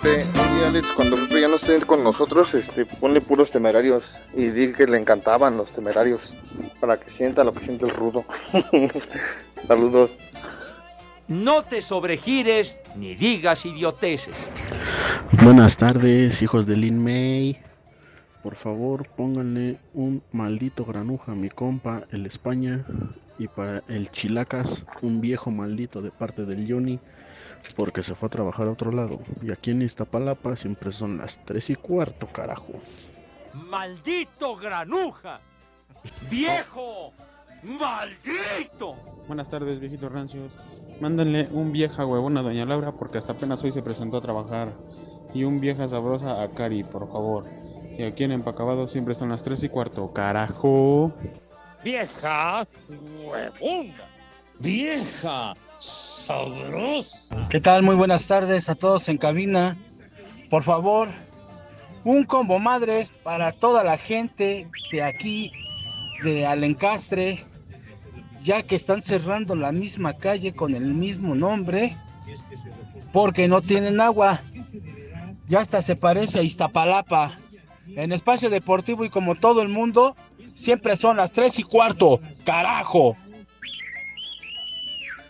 Pepe. 0.00 0.24
Oye, 0.40 0.66
Alex, 0.66 0.92
cuando 0.92 1.16
Pepe 1.16 1.40
ya 1.40 1.48
no 1.48 1.56
esté 1.56 1.78
con 1.80 2.02
nosotros, 2.02 2.54
este, 2.54 2.86
ponle 2.86 3.20
puros 3.20 3.50
temerarios 3.50 4.20
y 4.34 4.46
di 4.46 4.72
que 4.72 4.86
le 4.86 4.98
encantaban 4.98 5.56
los 5.56 5.70
temerarios 5.70 6.34
para 6.80 6.98
que 6.98 7.10
sienta 7.10 7.44
lo 7.44 7.52
que 7.52 7.60
siente 7.60 7.84
el 7.84 7.90
rudo. 7.90 8.24
Saludos. 9.68 10.18
No 11.28 11.62
te 11.64 11.80
sobregires 11.80 12.80
ni 12.96 13.14
digas 13.14 13.66
idioteces. 13.66 14.34
Buenas 15.42 15.76
tardes, 15.76 16.42
hijos 16.42 16.66
de 16.66 16.76
Lin 16.76 17.02
May. 17.02 17.58
Por 18.42 18.56
favor, 18.56 19.08
pónganle 19.08 19.78
un 19.94 20.22
maldito 20.32 20.84
granuja 20.84 21.32
a 21.32 21.34
mi 21.34 21.48
compa, 21.48 22.04
el 22.10 22.26
España. 22.26 22.84
Y 23.38 23.48
para 23.48 23.82
el 23.88 24.10
Chilacas, 24.10 24.84
un 25.02 25.20
viejo 25.20 25.50
maldito 25.50 26.02
de 26.02 26.10
parte 26.10 26.44
del 26.44 26.70
Johnny 26.70 27.00
porque 27.72 28.02
se 28.02 28.14
fue 28.14 28.26
a 28.26 28.30
trabajar 28.30 28.68
a 28.68 28.72
otro 28.72 28.92
lado. 28.92 29.20
Y 29.42 29.52
aquí 29.52 29.70
en 29.70 29.82
Iztapalapa 29.82 30.56
siempre 30.56 30.92
son 30.92 31.18
las 31.18 31.44
3 31.44 31.70
y 31.70 31.74
cuarto, 31.76 32.26
carajo. 32.26 32.74
¡Maldito 33.54 34.56
granuja! 34.56 35.40
¡Viejo! 36.30 37.12
¡Maldito! 37.62 38.96
Buenas 39.26 39.48
tardes, 39.48 39.80
viejitos 39.80 40.12
rancios. 40.12 40.58
Mándenle 41.00 41.48
un 41.50 41.72
vieja 41.72 42.04
huevona 42.04 42.40
a 42.40 42.42
Doña 42.42 42.66
Laura 42.66 42.92
porque 42.92 43.18
hasta 43.18 43.32
apenas 43.32 43.62
hoy 43.64 43.72
se 43.72 43.82
presentó 43.82 44.18
a 44.18 44.20
trabajar. 44.20 44.72
Y 45.32 45.44
un 45.44 45.60
vieja 45.60 45.88
sabrosa 45.88 46.42
a 46.42 46.50
Cari, 46.50 46.84
por 46.84 47.08
favor. 47.10 47.46
Y 47.98 48.02
aquí 48.02 48.24
en 48.24 48.32
Empacabado 48.32 48.86
siempre 48.88 49.14
son 49.14 49.30
las 49.30 49.42
3 49.42 49.64
y 49.64 49.68
cuarto, 49.68 50.12
carajo. 50.12 51.12
¡Vieja 51.82 52.66
huevona! 53.24 53.94
¡Vieja! 54.58 55.54
Sabrosa. 55.78 57.46
¿Qué 57.50 57.60
tal? 57.60 57.82
Muy 57.82 57.94
buenas 57.94 58.26
tardes 58.26 58.68
a 58.68 58.74
todos 58.74 59.08
en 59.08 59.18
cabina. 59.18 59.76
Por 60.50 60.62
favor, 60.62 61.08
un 62.04 62.24
combo 62.24 62.58
madres 62.58 63.10
para 63.22 63.52
toda 63.52 63.82
la 63.84 63.98
gente 63.98 64.68
de 64.92 65.02
aquí, 65.02 65.52
de 66.22 66.46
Alencastre, 66.46 67.44
ya 68.42 68.62
que 68.62 68.76
están 68.76 69.02
cerrando 69.02 69.54
la 69.54 69.72
misma 69.72 70.14
calle 70.14 70.54
con 70.54 70.74
el 70.74 70.94
mismo 70.94 71.34
nombre, 71.34 71.96
porque 73.12 73.48
no 73.48 73.62
tienen 73.62 74.00
agua. 74.00 74.42
Ya 75.48 75.60
hasta 75.60 75.82
se 75.82 75.96
parece 75.96 76.38
a 76.38 76.42
Iztapalapa. 76.42 77.38
En 77.86 78.12
espacio 78.12 78.48
deportivo 78.48 79.04
y 79.04 79.10
como 79.10 79.34
todo 79.34 79.60
el 79.60 79.68
mundo, 79.68 80.16
siempre 80.54 80.96
son 80.96 81.18
las 81.18 81.32
tres 81.32 81.58
y 81.58 81.62
cuarto. 81.62 82.20
¡Carajo! 82.44 83.16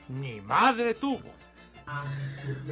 Ni 0.08 0.40
madre 0.40 0.94
tuvo. 0.94 1.22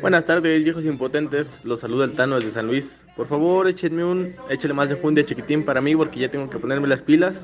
Buenas 0.00 0.24
tardes, 0.24 0.64
viejos 0.64 0.84
impotentes. 0.84 1.58
Los 1.64 1.80
saluda 1.80 2.04
el 2.04 2.12
Tano 2.12 2.36
desde 2.36 2.50
San 2.50 2.66
Luis. 2.66 3.00
Por 3.16 3.26
favor, 3.26 3.68
échenme 3.68 4.04
un, 4.04 4.34
échale 4.48 4.74
más 4.74 4.88
de 4.88 4.96
fundia 4.96 5.24
chiquitín 5.24 5.64
para 5.64 5.80
mí 5.80 5.94
porque 5.94 6.20
ya 6.20 6.30
tengo 6.30 6.48
que 6.48 6.58
ponerme 6.58 6.88
las 6.88 7.02
pilas. 7.02 7.40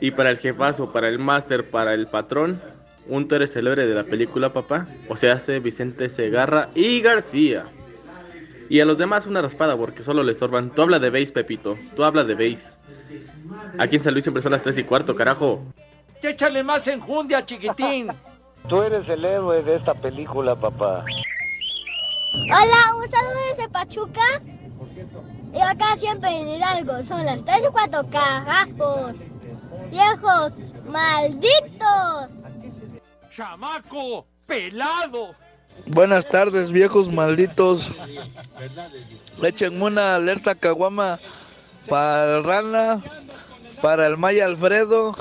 Y 0.00 0.10
para 0.10 0.30
el 0.30 0.38
jefazo, 0.38 0.92
para 0.92 1.08
el 1.08 1.18
máster, 1.18 1.68
para 1.70 1.94
el 1.94 2.06
patrón, 2.06 2.60
un 3.06 3.28
tore 3.28 3.46
célebre 3.46 3.86
de 3.86 3.94
la 3.94 4.04
película 4.04 4.52
Papá. 4.52 4.86
O 5.08 5.16
sea, 5.16 5.34
hace 5.34 5.60
Vicente 5.60 6.08
Segarra 6.08 6.70
y 6.74 7.00
García. 7.00 7.66
Y 8.68 8.80
a 8.80 8.84
los 8.84 8.96
demás 8.96 9.26
una 9.26 9.42
raspada 9.42 9.76
porque 9.76 10.02
solo 10.02 10.22
le 10.22 10.32
estorban. 10.32 10.70
Tú 10.70 10.82
habla 10.82 10.98
de 10.98 11.10
base, 11.10 11.32
Pepito. 11.32 11.76
Tú 11.94 12.04
habla 12.04 12.24
de 12.24 12.34
base. 12.34 12.74
Aquí 13.78 13.96
en 13.96 14.02
San 14.02 14.12
Luis 14.12 14.24
siempre 14.24 14.42
son 14.42 14.52
las 14.52 14.62
3 14.62 14.78
y 14.78 14.84
cuarto, 14.84 15.14
carajo. 15.14 15.62
Échale 16.22 16.62
más 16.62 16.86
enjundia, 16.86 17.44
chiquitín. 17.44 18.08
Tú 18.68 18.82
eres 18.82 19.08
el 19.08 19.24
héroe 19.24 19.62
de 19.62 19.76
esta 19.76 19.94
película, 19.94 20.54
papá. 20.54 21.04
Hola, 22.44 22.94
un 22.96 23.08
saludo 23.08 23.38
desde 23.50 23.68
Pachuca. 23.68 24.40
Y 25.52 25.60
acá 25.60 25.96
siempre 25.98 26.30
en 26.30 26.48
Hidalgo 26.48 27.04
son 27.04 27.26
las 27.26 27.44
3 27.44 27.62
y 27.68 27.72
4 27.72 28.08
carajos. 28.10 29.12
Viejos, 29.90 30.52
malditos. 30.86 32.28
Chamaco, 33.30 34.26
pelado. 34.46 35.34
Buenas 35.86 36.26
tardes, 36.26 36.70
viejos 36.70 37.12
malditos. 37.12 37.90
Échenme 39.42 39.84
una 39.84 40.14
alerta 40.14 40.54
caguama 40.54 41.18
para 41.88 42.38
el 42.38 42.44
Rana, 42.44 43.02
para 43.82 44.06
el 44.06 44.16
Maya 44.16 44.44
Alfredo 44.44 45.16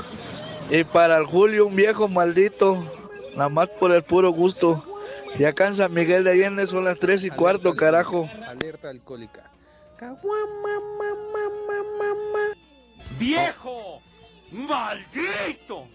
y 0.70 0.84
para 0.84 1.18
el 1.18 1.26
Julio, 1.26 1.68
un 1.68 1.76
viejo 1.76 2.08
maldito 2.08 3.01
nada 3.36 3.50
más 3.50 3.68
por 3.80 3.92
el 3.92 4.04
puro 4.04 4.32
gusto. 4.32 4.84
Y 5.38 5.46
acá 5.46 5.68
en 5.68 5.76
San 5.76 5.94
Miguel 5.94 6.24
de 6.24 6.32
Allende 6.32 6.68
son 6.68 6.86
las 6.86 7.00
3 7.00 7.24
y 7.24 7.30
cuarto, 7.30 7.76
carajo. 7.76 8.30
Alerta 8.48 8.90
alcohólica. 8.90 9.52
¡Viejo! 13.20 14.02
¡Maldito! 14.52 15.88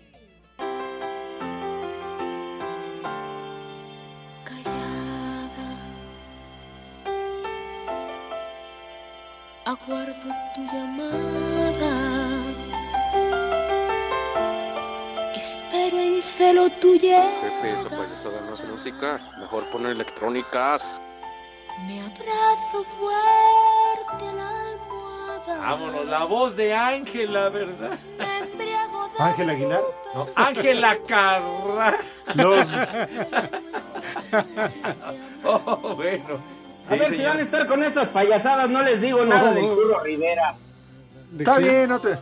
Callada. 4.45 5.69
Aguardo 9.65 10.33
tu 10.55 10.63
llamada. 10.73 11.56
Espero 15.47 15.99
en 16.01 16.21
celo 16.23 16.69
tuyo. 16.71 17.19
Pepe, 17.41 17.75
esa 17.75 17.89
payasada 17.89 18.41
no 18.49 18.55
es 18.55 18.65
música. 18.65 19.21
Mejor 19.39 19.71
poner 19.71 19.93
electrónicas. 19.93 21.01
Me 21.87 22.01
abrazo 22.01 22.83
fuerte 22.99 24.29
a 24.29 24.33
la 24.33 24.51
almohada. 24.73 25.57
Vámonos, 25.61 26.07
la 26.07 26.25
voz 26.25 26.57
de 26.57 26.75
Ángela, 26.75 27.49
¿verdad? 27.51 27.97
Ángel 29.21 29.51
Aguilar. 29.51 29.83
No, 30.17 30.27
Ángela 30.35 30.99
Carra. 31.07 31.97
Los. 32.35 32.69
oh, 35.45 35.95
bueno. 35.95 36.41
A 36.89 36.97
ver, 36.97 37.17
si 37.17 37.23
van 37.23 37.39
a 37.39 37.43
estar 37.43 37.69
con 37.69 37.85
estas 37.85 38.09
payasadas, 38.09 38.69
no 38.69 38.83
les 38.83 39.01
digo 39.01 39.25
nada 39.25 39.53
del 39.53 39.65
Curro 39.65 40.01
Rivera. 40.01 40.57
Está 41.39 41.59
bien, 41.59 41.89
no 41.89 42.01
te. 42.01 42.19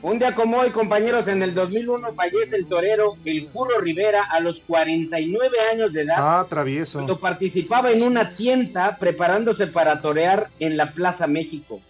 Un 0.00 0.18
día 0.20 0.32
como 0.34 0.58
hoy, 0.58 0.70
compañeros, 0.70 1.26
en 1.26 1.42
el 1.42 1.54
2001 1.54 2.12
fallece 2.12 2.54
el 2.56 2.66
torero 2.66 3.16
El 3.24 3.46
Curro 3.48 3.80
Rivera 3.80 4.22
a 4.30 4.38
los 4.38 4.60
49 4.60 5.56
años 5.72 5.92
de 5.92 6.02
edad. 6.02 6.14
Ah, 6.18 6.46
travieso. 6.48 6.98
Cuando 6.98 7.18
participaba 7.18 7.90
en 7.90 8.02
una 8.04 8.34
tienda 8.36 8.96
preparándose 8.96 9.66
para 9.66 10.00
torear 10.00 10.48
en 10.60 10.76
la 10.76 10.92
Plaza 10.92 11.26
México. 11.26 11.80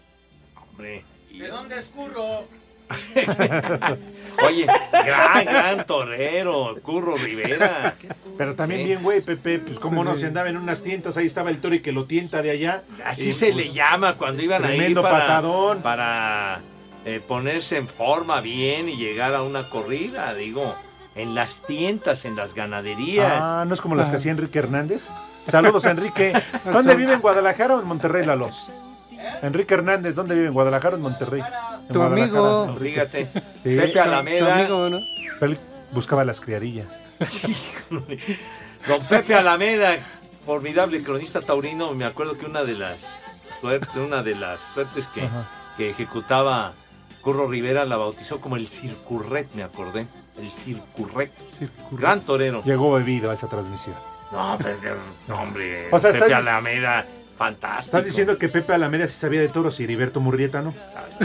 Hombre. 0.71 1.05
¿De 1.31 1.49
dónde 1.49 1.79
es 1.79 1.87
Curro? 1.87 2.44
Oye, 4.49 4.66
gran, 5.05 5.44
gran 5.44 5.87
torero, 5.87 6.79
Curro 6.83 7.16
Rivera. 7.16 7.94
Pero 8.38 8.55
también 8.55 8.81
Sí. 8.81 8.87
bien, 8.87 9.03
güey, 9.03 9.21
Pepe, 9.21 9.59
pues 9.59 9.79
cómo 9.79 10.03
no, 10.03 10.16
se 10.16 10.27
andaba 10.27 10.49
en 10.49 10.57
unas 10.57 10.83
tientas, 10.83 11.18
ahí 11.18 11.27
estaba 11.27 11.51
el 11.51 11.61
toro 11.61 11.75
y 11.75 11.81
que 11.81 11.92
lo 11.92 12.07
tienta 12.07 12.40
de 12.40 12.51
allá. 12.53 12.85
Así 13.05 13.29
Y, 13.31 13.33
se 13.35 13.53
pues, 13.53 13.57
le 13.57 13.73
llama 13.73 14.14
cuando 14.14 14.42
iban 14.42 14.64
a 14.64 14.68
ir 14.71 14.77
tremendo 14.77 15.03
para, 15.03 15.18
patadón. 15.18 15.83
para 15.83 16.61
eh, 17.09 17.21
ponerse 17.27 17.79
en 17.79 17.88
forma 17.88 18.42
bien 18.42 18.87
y 18.87 18.97
llegar 18.97 19.35
a 19.35 19.40
una 19.40 19.71
corrida, 19.71 20.35
digo, 20.35 20.75
en 21.14 21.35
las 21.35 21.62
tientas, 21.62 22.27
en 22.27 22.37
las 22.37 22.53
ganaderías. 22.53 23.33
Ah, 23.40 23.64
¿no 23.66 23.73
es 23.73 23.81
como 23.81 23.94
las 23.94 24.11
que 24.11 24.16
hacía 24.16 24.31
Enrique 24.31 24.59
Hernández? 24.59 25.09
Saludos, 25.51 25.87
Enrique. 25.87 26.35
¿Dónde 26.71 26.94
vive? 26.97 27.14
¿En 27.14 27.21
Guadalajara 27.23 27.77
o 27.77 27.81
en 27.81 27.87
Monterrey, 27.87 28.27
Lalo? 28.27 28.51
Enrique 29.40 29.73
Hernández, 29.73 30.14
¿dónde 30.14 30.35
vive? 30.35 30.49
¿En 30.49 30.53
Guadalajara 30.53 30.97
o 30.97 30.99
en 30.99 31.03
Monterrey? 31.03 31.40
En 31.87 31.92
Tu 31.94 32.03
amigo. 32.03 32.66
Enrique. 32.75 32.90
Fíjate, 33.07 33.31
Sí. 33.62 33.75
Pepe 33.75 34.01
Alameda. 34.01 34.38
Su 34.38 34.53
amigo, 34.53 34.90
¿no? 34.90 34.99
Pero 35.40 35.53
él 35.53 35.59
buscaba 35.92 36.27
las 36.27 36.42
criadillas. 36.42 37.01
Don 37.88 39.03
Pepe 39.09 39.35
Alameda, 39.35 39.97
formidable 40.44 41.03
cronista 41.03 41.40
taurino, 41.40 41.94
me 41.94 42.05
acuerdo 42.05 42.37
que 42.37 42.44
una 42.44 42.64
de 42.64 42.75
las 42.75 43.07
suertes, 43.62 43.97
una 43.97 44.23
de 44.23 44.35
las 44.35 44.61
suertes 44.75 45.09
que, 45.09 45.27
que 45.79 45.88
ejecutaba 45.88 46.75
Curro 47.29 47.47
Rivera 47.47 47.85
la 47.85 47.99
bautizó 47.99 48.41
como 48.41 48.57
el 48.57 48.67
Circurret, 48.69 49.49
me 49.53 49.62
acordé. 49.62 50.07
El 50.38 50.51
Circurret. 50.51 51.31
Gran 51.91 52.23
torero. 52.23 52.62
Llegó 52.64 52.95
bebido 52.95 53.31
a 53.31 53.35
esa 53.35 53.47
transmisión. 53.49 53.95
No, 54.33 54.57
pero, 54.57 54.97
no, 55.27 55.43
hombre. 55.43 55.88
O 55.93 55.99
sea, 55.99 56.11
Pepe 56.11 56.25
estás- 56.25 56.47
Alameda, 56.47 57.05
fantástico. 57.37 57.85
¿Estás 57.99 58.05
diciendo 58.07 58.38
que 58.38 58.49
Pepe 58.49 58.73
Alameda 58.73 59.07
sí 59.07 59.12
sabía 59.21 59.43
de 59.43 59.49
toros 59.49 59.79
y 59.79 59.85
Heriberto 59.85 60.21
Murrieta 60.21 60.62
no? 60.62 60.73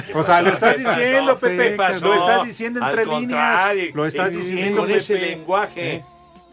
¿Qué 0.05 0.13
O 0.13 0.23
sea, 0.23 0.41
lo 0.41 0.49
estás 0.51 0.77
diciendo, 0.77 1.35
Pepe. 1.37 1.69
¿qué 1.69 1.75
pasó? 1.77 2.05
Lo 2.07 2.15
estás 2.15 2.45
diciendo 2.47 2.81
entre 2.85 3.05
líneas. 3.05 3.75
Lo 3.93 4.05
estás 4.05 4.31
diciendo, 4.33 4.81
Con 4.81 4.91
ese 4.91 5.13
Pepe. 5.13 5.25
lenguaje 5.27 5.95
¿Eh? 5.95 6.05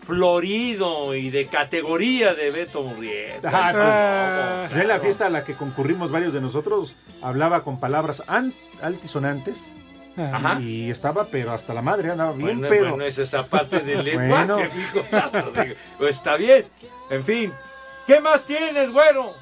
Florido 0.03 1.15
y 1.15 1.31
de 1.31 1.47
categoría 1.47 2.35
de 2.35 2.51
Beto 2.51 2.83
Murrieta. 2.83 3.51
Ah, 3.53 4.63
pues, 4.69 4.75
yo 4.75 4.81
en 4.83 4.89
la 4.89 4.99
fiesta 4.99 5.27
a 5.27 5.31
la 5.31 5.45
que 5.45 5.55
concurrimos 5.55 6.11
varios 6.11 6.33
de 6.33 6.41
nosotros 6.41 6.95
hablaba 7.23 7.63
con 7.65 7.79
palabras 7.81 8.23
an- 8.27 8.53
altisonantes. 8.83 9.73
Ajá. 10.17 10.61
Y 10.61 10.91
estaba, 10.91 11.27
pero 11.27 11.53
hasta 11.53 11.73
la 11.73 11.83
madre 11.83 12.11
andaba 12.11 12.33
bien, 12.33 12.59
Bueno, 12.59 12.67
pero. 12.69 12.89
bueno, 12.91 13.05
es 13.05 13.19
esa 13.19 13.47
parte 13.47 13.81
del 13.81 14.03
Bueno. 14.15 14.59
lenguaje, 14.59 14.71
amigo. 14.73 15.53
Digo, 15.63 15.75
pues 15.99 16.17
está 16.17 16.37
bien. 16.37 16.67
En 17.11 17.25
fin. 17.25 17.53
¿Qué 18.07 18.21
más 18.21 18.45
tienes, 18.45 18.91
güero? 18.93 19.35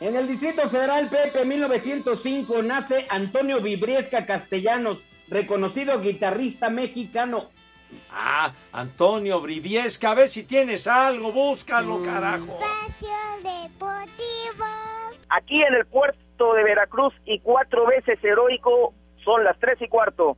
En 0.00 0.16
el 0.16 0.28
Distrito 0.28 0.68
Federal, 0.68 1.08
Pepe, 1.08 1.44
1905, 1.44 2.62
nace 2.62 3.06
Antonio 3.08 3.60
Vibriesca 3.60 4.26
Castellanos, 4.26 4.98
reconocido 5.28 6.00
guitarrista 6.00 6.68
mexicano. 6.68 7.48
Ah, 8.10 8.52
Antonio 8.72 9.40
Briviesca, 9.40 10.10
a 10.10 10.14
ver 10.14 10.28
si 10.28 10.44
tienes 10.44 10.86
algo, 10.86 11.30
Mm. 11.30 11.34
búscalo, 11.34 12.02
carajo. 12.02 12.58
Aquí 15.28 15.62
en 15.62 15.74
el 15.74 15.86
puerto 15.86 16.54
de 16.54 16.64
Veracruz 16.64 17.12
y 17.24 17.40
cuatro 17.40 17.86
veces 17.86 18.22
heroico 18.22 18.94
son 19.24 19.44
las 19.44 19.58
tres 19.58 19.80
y 19.80 19.88
cuarto. 19.88 20.36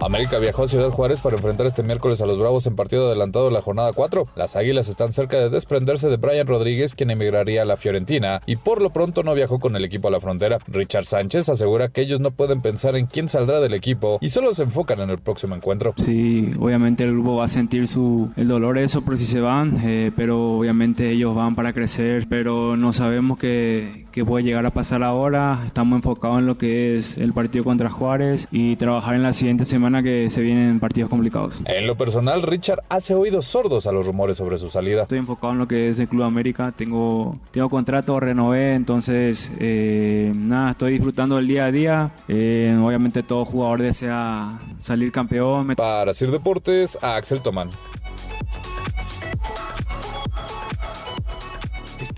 América 0.00 0.38
viajó 0.38 0.62
a 0.62 0.68
Ciudad 0.68 0.90
Juárez 0.90 1.20
para 1.20 1.36
enfrentar 1.36 1.66
este 1.66 1.82
miércoles 1.82 2.20
a 2.22 2.26
los 2.26 2.38
Bravos 2.38 2.66
en 2.66 2.74
partido 2.74 3.06
adelantado 3.06 3.46
de 3.46 3.52
la 3.52 3.60
jornada 3.60 3.92
4. 3.92 4.28
Las 4.34 4.56
Águilas 4.56 4.88
están 4.88 5.12
cerca 5.12 5.38
de 5.38 5.50
desprenderse 5.50 6.08
de 6.08 6.16
Brian 6.16 6.46
Rodríguez, 6.46 6.94
quien 6.94 7.10
emigraría 7.10 7.62
a 7.62 7.66
la 7.66 7.76
Fiorentina, 7.76 8.40
y 8.46 8.56
por 8.56 8.80
lo 8.80 8.90
pronto 8.90 9.22
no 9.22 9.34
viajó 9.34 9.60
con 9.60 9.76
el 9.76 9.84
equipo 9.84 10.08
a 10.08 10.10
la 10.10 10.20
frontera. 10.20 10.58
Richard 10.68 11.04
Sánchez 11.04 11.50
asegura 11.50 11.88
que 11.88 12.00
ellos 12.00 12.20
no 12.20 12.30
pueden 12.30 12.62
pensar 12.62 12.96
en 12.96 13.06
quién 13.06 13.28
saldrá 13.28 13.60
del 13.60 13.74
equipo 13.74 14.18
y 14.22 14.30
solo 14.30 14.54
se 14.54 14.62
enfocan 14.62 15.00
en 15.00 15.10
el 15.10 15.18
próximo 15.18 15.54
encuentro. 15.54 15.92
Sí, 15.96 16.50
obviamente 16.58 17.04
el 17.04 17.12
grupo 17.12 17.36
va 17.36 17.44
a 17.44 17.48
sentir 17.48 17.86
su, 17.86 18.32
el 18.36 18.48
dolor 18.48 18.78
eso 18.78 19.02
por 19.02 19.18
si 19.18 19.26
se 19.26 19.40
van, 19.40 19.80
eh, 19.84 20.12
pero 20.16 20.46
obviamente 20.46 21.10
ellos 21.10 21.34
van 21.34 21.54
para 21.54 21.72
crecer, 21.72 22.26
pero 22.28 22.76
no 22.76 22.92
sabemos 22.92 23.38
qué, 23.38 23.99
qué 24.12 24.24
puede 24.24 24.44
llegar 24.44 24.66
a 24.66 24.70
pasar 24.70 25.02
ahora. 25.02 25.58
Estamos 25.66 25.96
enfocados 25.96 26.38
en 26.38 26.46
lo 26.46 26.58
que 26.58 26.96
es 26.96 27.18
el 27.18 27.32
partido 27.32 27.64
contra 27.64 27.88
Juárez 27.88 28.48
y 28.50 28.76
trabajar 28.76 29.14
en 29.14 29.22
la 29.22 29.32
siguiente 29.32 29.64
semana 29.64 30.02
que 30.02 30.30
se 30.30 30.42
vienen 30.42 30.80
partidos 30.80 31.10
complicados. 31.10 31.60
En 31.66 31.86
lo 31.86 31.94
personal, 31.96 32.42
Richard 32.42 32.82
hace 32.88 33.14
oídos 33.14 33.46
sordos 33.46 33.86
a 33.86 33.92
los 33.92 34.06
rumores 34.06 34.36
sobre 34.36 34.58
su 34.58 34.70
salida. 34.70 35.02
Estoy 35.02 35.18
enfocado 35.18 35.52
en 35.52 35.58
lo 35.58 35.68
que 35.68 35.90
es 35.90 35.98
el 35.98 36.08
Club 36.08 36.22
América, 36.22 36.72
tengo, 36.76 37.38
tengo 37.50 37.68
contrato, 37.68 38.18
renové, 38.20 38.74
entonces 38.74 39.50
eh, 39.58 40.32
nada, 40.34 40.72
estoy 40.72 40.92
disfrutando 40.92 41.36
del 41.36 41.48
día 41.48 41.66
a 41.66 41.72
día. 41.72 42.10
Eh, 42.28 42.76
obviamente 42.82 43.22
todo 43.22 43.44
jugador 43.44 43.82
desea 43.82 44.48
salir 44.80 45.12
campeón. 45.12 45.74
Para 45.76 46.12
Sir 46.12 46.30
Deportes, 46.30 46.98
a 47.02 47.16
Axel 47.16 47.40
Tomán. 47.40 47.70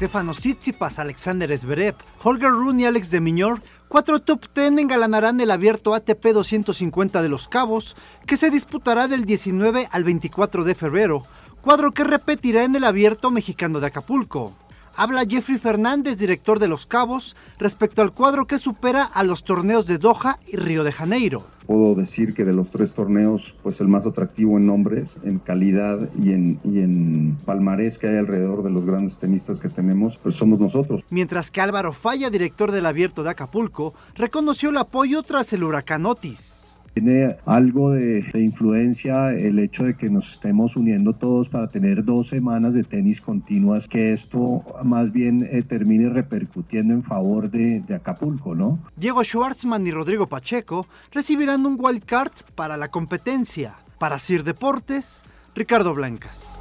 Estefano 0.03 0.33
Tsitsipas, 0.33 0.99
Alexander 0.99 1.57
Zverev, 1.57 1.95
Holger 2.25 2.51
Rune 2.51 2.83
y 2.83 2.87
Alex 2.87 3.13
de 3.13 3.21
Miñor, 3.21 3.63
cuatro 3.87 4.19
top 4.19 4.47
10 4.53 4.79
engalanarán 4.79 5.41
el 5.41 5.53
abierto 5.53 5.95
ATP 5.95 6.33
250 6.35 7.23
de 7.23 7.29
Los 7.29 7.47
Cabos, 7.47 7.95
que 8.27 8.37
se 8.37 8.51
disputará 8.51 9.07
del 9.07 9.25
19 9.25 9.89
al 9.93 10.03
24 10.03 10.65
de 10.65 10.75
febrero, 10.75 11.23
cuadro 11.61 11.93
que 11.93 12.03
repetirá 12.03 12.65
en 12.65 12.75
el 12.75 12.83
abierto 12.83 13.31
mexicano 13.31 13.79
de 13.79 13.87
Acapulco. 13.87 14.53
Habla 14.95 15.25
Jeffrey 15.29 15.59
Fernández, 15.59 16.19
director 16.19 16.59
de 16.59 16.69
Los 16.69 16.85
Cabos, 16.85 17.35
respecto 17.59 18.03
al 18.03 18.13
cuadro 18.13 18.47
que 18.47 18.59
supera 18.59 19.05
a 19.05 19.25
los 19.25 19.43
torneos 19.43 19.87
de 19.87 19.97
Doha 19.99 20.39
y 20.47 20.57
Río 20.57 20.85
de 20.85 20.93
Janeiro. 20.93 21.45
Puedo 21.67 21.95
decir 21.95 22.35
que 22.35 22.45
de 22.45 22.53
los 22.53 22.71
tres 22.71 22.93
torneos, 22.93 23.55
pues 23.63 23.81
el 23.81 23.89
más 23.89 24.05
atractivo 24.05 24.59
en 24.59 24.67
nombres, 24.67 25.09
en 25.25 25.39
calidad 25.39 26.11
y 26.21 26.33
en, 26.33 26.61
y 26.65 26.81
en 26.81 27.39
palmarés 27.47 27.99
que 27.99 28.09
hay 28.09 28.19
alrededor 28.19 28.63
de 28.63 28.71
los 28.71 28.85
grandes 28.85 29.19
tenistas 29.19 29.61
que 29.61 29.71
tenemos, 29.71 30.15
pues 30.23 30.37
somos 30.37 30.61
nosotros. 30.61 31.03
Mientras 31.09 31.51
que 31.51 31.61
Álvaro 31.61 31.93
Falla, 31.93 32.29
director 32.31 32.71
del 32.71 32.85
Abierto 32.85 33.23
de 33.23 33.31
Acapulco, 33.31 33.95
reconoció 34.15 34.71
el 34.71 34.77
apoyo 34.77 35.23
tras 35.23 35.53
el 35.53 35.65
huracán 35.65 36.05
Otis. 36.05 36.62
Tiene 36.95 37.37
algo 37.47 37.93
de, 37.93 38.25
influencia 38.35 39.33
el 39.33 39.59
hecho 39.59 39.85
de 39.85 39.97
que 39.97 40.11
nos 40.11 40.31
estemos 40.33 40.77
uniendo 40.77 41.15
todos 41.15 41.49
para 41.49 41.69
tener 41.69 42.05
dos 42.05 42.29
semanas 42.29 42.75
de 42.75 42.85
tenis 42.85 43.21
continuas, 43.21 43.89
que 43.89 44.13
esto 44.13 44.63
más 44.85 45.13
bien 45.13 45.49
eh, 45.51 45.63
termine 45.63 46.11
repercutiendo 46.11 46.93
en 46.93 47.03
favor 47.03 47.51
de, 47.51 47.81
de 47.81 47.95
Acapulco, 47.95 48.55
¿no? 48.55 48.79
Diego 48.97 49.25
Schwartzman 49.25 49.87
y 49.87 49.91
Rodrigo 49.91 50.29
Pacheco 50.29 50.87
recibirán 51.11 51.65
un 51.65 51.77
wild 51.79 52.05
card 52.05 52.33
para 52.55 52.77
la 52.77 52.89
competencia. 52.89 53.77
Para 53.99 54.19
Sir 54.19 54.45
Deportes, 54.45 55.25
Ricardo 55.55 55.95
Blancas. 55.95 56.61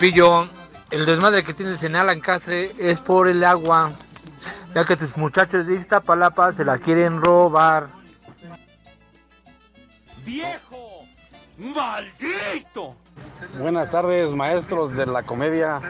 Pillo, 0.00 0.48
el 0.90 1.04
desmadre 1.04 1.44
que 1.44 1.52
tienes 1.52 1.82
en 1.82 1.94
Alancastre 1.94 2.72
es 2.78 2.98
por 3.00 3.28
el 3.28 3.44
agua, 3.44 3.92
ya 4.74 4.86
que 4.86 4.96
tus 4.96 5.14
muchachos 5.14 5.66
de 5.66 5.74
Iztapalapa 5.74 6.54
se 6.54 6.64
la 6.64 6.78
quieren 6.78 7.20
robar. 7.20 7.88
¡Viejo! 10.24 11.04
¡Maldito! 11.58 12.96
Buenas 13.58 13.90
tardes, 13.90 14.32
maestros 14.32 14.96
de 14.96 15.04
la 15.04 15.22
comedia. 15.22 15.82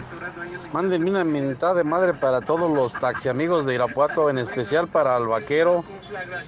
Mándenme 0.72 1.10
una 1.10 1.22
mitad 1.22 1.76
de 1.76 1.84
madre 1.84 2.12
para 2.12 2.40
todos 2.40 2.68
los 2.68 2.92
taxi 2.94 3.28
amigos 3.28 3.64
de 3.64 3.74
Irapuato, 3.74 4.28
en 4.28 4.38
especial 4.38 4.88
para 4.88 5.16
el 5.18 5.28
vaquero. 5.28 5.84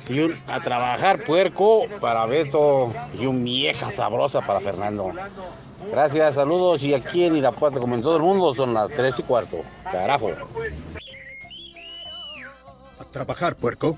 Y 0.08 0.18
un 0.18 0.36
a 0.48 0.58
trabajar 0.58 1.20
puerco 1.20 1.84
para 2.00 2.26
Beto. 2.26 2.92
Y 3.14 3.26
un 3.26 3.44
vieja 3.44 3.88
sabrosa 3.90 4.40
para 4.40 4.60
Fernando. 4.60 5.12
Gracias, 5.90 6.34
saludos. 6.36 6.82
Y 6.84 6.94
aquí 6.94 7.24
en 7.24 7.36
Irapuato, 7.36 7.80
como 7.80 7.94
en 7.94 8.02
todo 8.02 8.16
el 8.16 8.22
mundo, 8.22 8.54
son 8.54 8.74
las 8.74 8.90
3 8.90 9.18
y 9.18 9.22
cuarto. 9.22 9.58
Carajo. 9.90 10.30
A 12.98 13.04
trabajar, 13.10 13.56
puerco. 13.56 13.96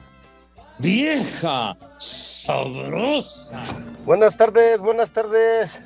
Vieja 0.79 1.77
sabrosa. 1.99 3.63
Buenas 4.05 4.37
tardes, 4.37 4.81
buenas 4.81 5.13
tardes. 5.13 5.81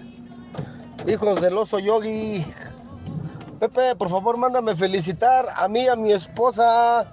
Hijos 1.07 1.41
del 1.41 1.59
oso 1.59 1.79
yogi. 1.79 2.45
Pepe, 3.61 3.95
por 3.97 4.09
favor, 4.09 4.37
mándame 4.37 4.77
felicitar 4.77 5.53
a 5.55 5.69
mí 5.69 5.83
y 5.83 5.89
a 5.89 5.97
mi 5.97 6.13
esposa. 6.13 7.13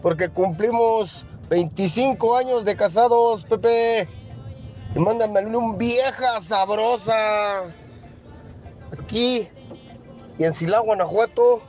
Porque 0.00 0.28
cumplimos 0.28 1.26
25 1.48 2.36
años 2.36 2.64
de 2.64 2.76
casados, 2.76 3.44
Pepe. 3.44 4.08
Y 4.94 4.98
mándame 4.98 5.56
un 5.56 5.76
vieja 5.78 6.40
sabrosa. 6.40 7.72
Aquí 8.98 9.48
y 10.38 10.44
en 10.44 10.54
Silao, 10.54 10.84
Guanajuato, 10.84 11.62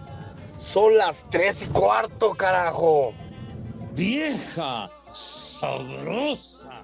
son 0.58 0.98
las 0.98 1.26
3 1.30 1.64
y 1.64 1.66
cuarto, 1.68 2.34
carajo. 2.34 3.14
Vieja 3.96 4.90
sabrosa. 5.12 6.84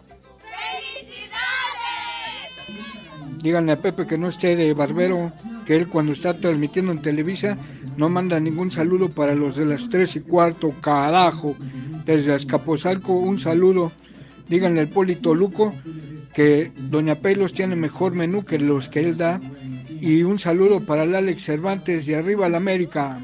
Díganle 3.42 3.72
a 3.72 3.82
Pepe 3.82 4.06
que 4.06 4.18
no 4.18 4.28
esté 4.28 4.56
de 4.56 4.74
barbero, 4.74 5.32
que 5.66 5.78
él 5.78 5.88
cuando 5.88 6.12
está 6.12 6.38
transmitiendo 6.40 6.92
en 6.92 7.02
Televisa 7.02 7.58
no 7.96 8.10
manda 8.10 8.40
ningún 8.40 8.72
saludo 8.72 9.10
para 9.10 9.34
los 9.34 9.56
de 9.56 9.66
las 9.66 9.88
3 9.88 10.18
y 10.18 10.20
cuarto, 10.22 10.74
carajo. 10.82 11.56
Desde 12.06 12.34
Azcapotzalco 12.34 13.14
un 13.14 13.40
saludo. 13.40 13.92
Díganle 14.50 14.82
al 14.82 14.90
Polito 14.90 15.34
Luco 15.34 15.74
que 16.34 16.72
Doña 16.76 17.16
Pelos 17.16 17.54
tiene 17.54 17.76
mejor 17.76 18.14
menú 18.14 18.44
que 18.44 18.60
los 18.60 18.90
que 18.90 19.00
él 19.00 19.18
da. 19.18 19.40
Y 20.02 20.24
un 20.24 20.40
saludo 20.40 20.80
para 20.80 21.04
el 21.04 21.14
Alex 21.14 21.44
Cervantes 21.44 22.06
de 22.06 22.16
Arriba 22.16 22.48
la 22.48 22.58
América. 22.58 23.20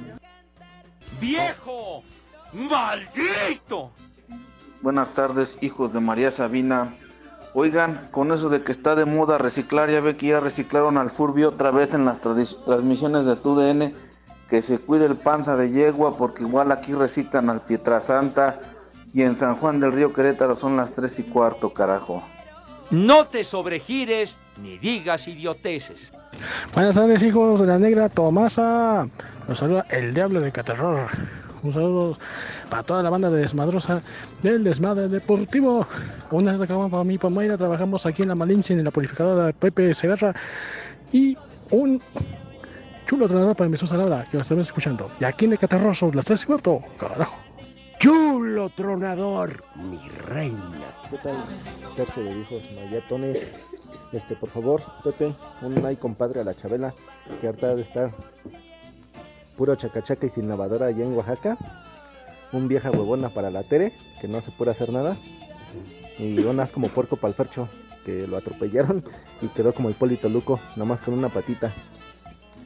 ¡Viejo! 1.21 2.03
¡Maldito! 2.51 3.91
Buenas 4.81 5.13
tardes, 5.13 5.57
hijos 5.61 5.93
de 5.93 6.01
María 6.01 6.31
Sabina. 6.31 6.93
Oigan, 7.53 8.09
con 8.11 8.33
eso 8.33 8.49
de 8.49 8.61
que 8.61 8.73
está 8.73 8.95
de 8.95 9.05
moda 9.05 9.37
reciclar, 9.37 9.89
ya 9.89 10.01
ve 10.01 10.17
que 10.17 10.27
ya 10.27 10.41
reciclaron 10.41 10.97
al 10.97 11.09
Furby 11.09 11.45
otra 11.45 11.71
vez 11.71 11.93
en 11.93 12.03
las 12.03 12.19
transmisiones 12.19 13.25
de 13.25 13.37
TUDN. 13.37 13.93
Que 14.49 14.61
se 14.61 14.77
cuide 14.79 15.05
el 15.05 15.15
panza 15.15 15.55
de 15.55 15.71
yegua, 15.71 16.17
porque 16.17 16.43
igual 16.43 16.71
aquí 16.71 16.93
reciclan 16.93 17.49
al 17.49 17.61
Pietrasanta. 17.61 18.59
Y 19.13 19.21
en 19.21 19.37
San 19.37 19.55
Juan 19.55 19.79
del 19.79 19.93
Río 19.93 20.11
Querétaro 20.11 20.57
son 20.57 20.75
las 20.75 20.93
3 20.93 21.19
y 21.19 21.23
cuarto, 21.23 21.73
carajo. 21.73 22.21
No 22.91 23.25
te 23.27 23.45
sobregires 23.45 24.37
ni 24.61 24.77
digas 24.77 25.27
idioteces. 25.27 26.11
Buenas 26.73 26.95
tardes, 26.95 27.23
hijos 27.23 27.59
de 27.59 27.67
la 27.67 27.79
negra 27.79 28.09
Tomasa. 28.09 29.07
Los 29.47 29.59
saluda 29.59 29.85
el 29.89 30.13
diablo 30.13 30.39
de 30.41 30.51
Caterror. 30.51 31.07
Un 31.63 31.73
saludo 31.73 32.17
para 32.69 32.83
toda 32.83 33.01
la 33.01 33.09
banda 33.09 33.29
de 33.29 33.39
desmadrosa 33.39 34.01
del 34.41 34.63
desmadre 34.63 35.07
deportivo. 35.07 35.87
Una 36.31 36.51
vez 36.51 36.61
acabamos 36.61 36.91
para 36.91 37.03
mí, 37.03 37.17
para 37.17 37.33
Mayra. 37.33 37.57
Trabajamos 37.57 38.05
aquí 38.05 38.21
en 38.21 38.29
la 38.29 38.35
Malinche, 38.35 38.73
en 38.73 38.83
la 38.83 38.91
purificadora 38.91 39.47
de 39.47 39.53
Pepe 39.53 39.93
Segarra. 39.93 40.33
Y 41.11 41.37
un 41.71 42.01
chulo 43.07 43.25
entrenador 43.25 43.55
para 43.55 43.69
mi 43.69 43.75
esposa 43.75 43.97
Laura, 43.97 44.23
que 44.29 44.37
va 44.37 44.41
a 44.41 44.43
estar 44.43 44.57
escuchando. 44.59 45.11
Y 45.19 45.23
aquí 45.23 45.45
en 45.45 45.53
el 45.53 45.59
Caterror 45.59 45.95
son 45.95 46.15
las 46.15 46.25
tres 46.25 46.43
y 46.43 46.45
cuarto. 46.45 46.81
Carajo. 46.99 47.37
Chulo 47.99 48.69
tronador, 48.69 49.63
mi 49.75 50.07
reina. 50.09 50.93
¿Qué 51.09 51.17
tal? 51.17 51.35
Terce 51.95 52.21
de 52.21 52.31
hijos 52.31 52.61
mayatones. 52.75 53.39
Este, 54.11 54.35
por 54.35 54.49
favor, 54.49 54.81
Pepe, 55.03 55.35
un 55.61 55.85
ay 55.85 55.95
compadre 55.97 56.41
a 56.41 56.43
la 56.43 56.55
Chabela, 56.55 56.93
que 57.41 57.47
harta 57.47 57.75
de 57.75 57.81
estar 57.81 58.11
puro 59.57 59.75
chacachaca 59.75 60.25
y 60.25 60.29
sin 60.29 60.47
lavadora 60.47 60.87
allá 60.87 61.03
en 61.03 61.13
Oaxaca. 61.13 61.57
Un 62.51 62.67
vieja 62.67 62.91
huevona 62.91 63.29
para 63.29 63.49
la 63.49 63.63
Tere, 63.63 63.91
que 64.21 64.27
no 64.27 64.41
se 64.41 64.51
puede 64.51 64.71
hacer 64.71 64.91
nada. 64.91 65.17
Y 66.17 66.39
un 66.39 66.59
as 66.59 66.71
como 66.71 66.89
puerco 66.89 67.17
para 67.17 67.33
que 68.05 68.27
lo 68.27 68.37
atropellaron 68.37 69.03
y 69.41 69.47
quedó 69.47 69.73
como 69.73 69.89
el 69.89 69.95
Polito 69.95 70.29
Luco, 70.29 70.59
nomás 70.75 71.01
con 71.01 71.13
una 71.13 71.29
patita. 71.29 71.71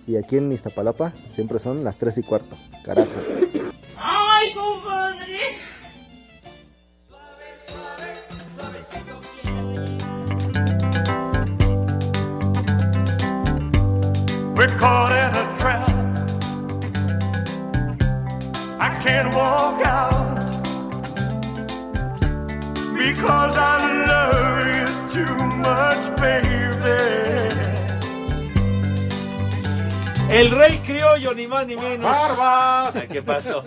Y 0.06 0.18
aquí 0.18 0.38
en 0.38 0.52
Iztapalapa 0.52 1.14
siempre 1.32 1.60
son 1.60 1.84
las 1.84 1.98
3 1.98 2.18
y 2.18 2.24
cuarto. 2.24 2.56
Carajo. 2.84 3.10
¡Ay, 3.98 4.54
compadre! 4.54 5.39
We're 14.60 14.68
caught 14.76 15.14
in 15.14 15.32
a 15.40 15.46
trap. 15.58 15.90
I 18.78 18.90
can't 19.02 19.34
walk 19.34 19.80
out 19.86 20.36
because 22.94 23.56
I 23.56 23.78
love 24.12 24.68
you 24.76 24.88
too 25.16 25.36
much, 25.64 26.04
baby. 26.20 27.00
El 30.30 30.52
rey 30.52 30.78
criollo, 30.80 31.34
ni 31.34 31.48
más 31.48 31.66
ni 31.66 31.78
menos. 31.78 32.04
¡Barbas! 32.04 33.08
¿Qué 33.10 33.22
pasó? 33.22 33.64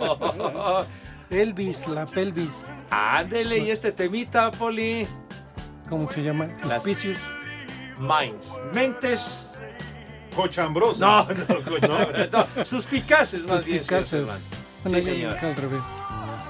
Elvis, 1.31 1.89
la 1.89 2.05
pelvis. 2.05 2.67
Ándele, 2.91 3.61
y 3.61 3.71
este 3.71 3.93
temita, 3.93 4.51
Poli. 4.51 5.09
¿Cómo 5.89 6.07
se 6.07 6.23
llama? 6.23 6.51
Las-. 6.67 6.85
Minds. 7.99 8.53
Mentes. 8.75 9.53
Cochambrosas. 10.35 11.01
No, 11.01 11.25
no, 11.25 11.65
cochambrosas. 11.65 12.31
No, 12.57 12.65
suspicaces 12.65 13.47
más 13.49 13.65
bien. 13.65 13.79
Suspicaces. 13.79 14.27
Bueno, 14.85 14.99
Sí, 14.99 15.03
señor. 15.05 15.33
acá 15.35 15.49
al 15.49 15.57
revés. 15.57 15.81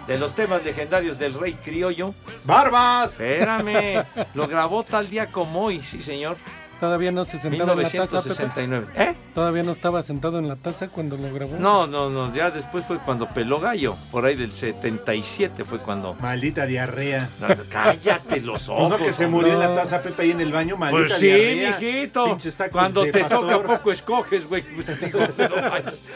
De 0.06 0.18
los 0.18 0.34
temas 0.34 0.64
legendarios 0.64 1.18
del 1.18 1.34
rey 1.34 1.54
criollo. 1.54 2.14
¡Barbas! 2.44 3.12
Espérame. 3.12 4.04
Lo 4.34 4.48
grabó 4.48 4.82
tal 4.82 5.08
día 5.08 5.26
como 5.30 5.62
hoy, 5.64 5.80
sí, 5.82 6.02
señor. 6.02 6.36
Todavía 6.82 7.12
no 7.12 7.24
se 7.24 7.38
sentaba 7.38 7.74
en 7.74 7.82
la 7.84 7.90
taza, 7.90 8.20
Pepe. 8.22 8.34
1969. 8.66 8.86
¿Eh? 8.96 9.14
Todavía 9.32 9.62
no 9.62 9.70
estaba 9.70 10.02
sentado 10.02 10.40
en 10.40 10.48
la 10.48 10.56
taza 10.56 10.88
cuando 10.88 11.16
lo 11.16 11.32
grabó. 11.32 11.56
No, 11.56 11.86
no, 11.86 12.10
no. 12.10 12.34
Ya 12.34 12.50
después 12.50 12.84
fue 12.84 12.98
cuando 12.98 13.28
peló 13.28 13.60
gallo. 13.60 13.96
Por 14.10 14.24
ahí 14.24 14.34
del 14.34 14.50
77 14.50 15.62
fue 15.62 15.78
cuando. 15.78 16.14
Maldita 16.14 16.66
diarrea. 16.66 17.30
Cállate 17.68 18.40
los 18.40 18.68
ojos. 18.68 18.88
Pues 18.88 19.00
no 19.00 19.06
que 19.06 19.12
se 19.12 19.28
murió 19.28 19.52
en 19.52 19.60
la 19.60 19.76
taza 19.76 20.02
Pepe 20.02 20.22
ahí 20.22 20.30
en 20.32 20.40
el 20.40 20.50
baño, 20.50 20.76
maldita 20.76 21.04
Pues 21.06 21.20
sí, 21.20 21.26
diarrea. 21.26 21.78
mijito. 21.78 22.36
Cuando 22.72 23.04
te 23.04 23.20
pastor. 23.20 23.48
toca 23.48 23.62
poco 23.62 23.92
escoges, 23.92 24.48
güey. 24.48 24.64
Pues. 24.72 26.08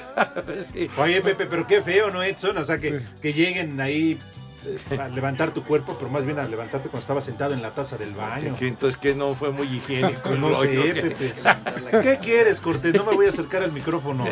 Sí. 0.72 0.90
Oye, 0.98 1.20
Pepe, 1.22 1.46
pero 1.46 1.64
qué 1.64 1.81
feo, 1.81 2.11
¿no, 2.11 2.24
Edson? 2.24 2.59
O 2.59 2.64
sea, 2.64 2.81
que, 2.81 3.02
que 3.22 3.33
lleguen 3.33 3.81
ahí 3.81 4.18
a 4.98 5.09
levantar 5.09 5.52
tu 5.52 5.62
cuerpo, 5.64 5.96
pero 5.98 6.11
más 6.11 6.24
bien 6.24 6.38
a 6.38 6.44
levantarte 6.44 6.88
cuando 6.88 7.00
estaba 7.00 7.20
sentado 7.20 7.55
en 7.55 7.62
la 7.62 7.74
taza 7.74 7.96
del 7.96 8.14
baño. 8.14 8.55
Entonces 8.61 8.96
que 8.96 9.14
no 9.14 9.35
fue 9.35 9.50
muy 9.50 9.66
higiénico 9.66 10.31
No 10.31 10.61
sé, 10.61 10.68
¿qué? 10.68 11.02
Pepe. 11.02 11.35
¿Qué 12.02 12.18
quieres, 12.20 12.61
Cortés? 12.61 12.94
No 12.94 13.05
me 13.05 13.14
voy 13.14 13.26
a 13.26 13.29
acercar 13.31 13.62
al 13.62 13.72
micrófono. 13.72 14.24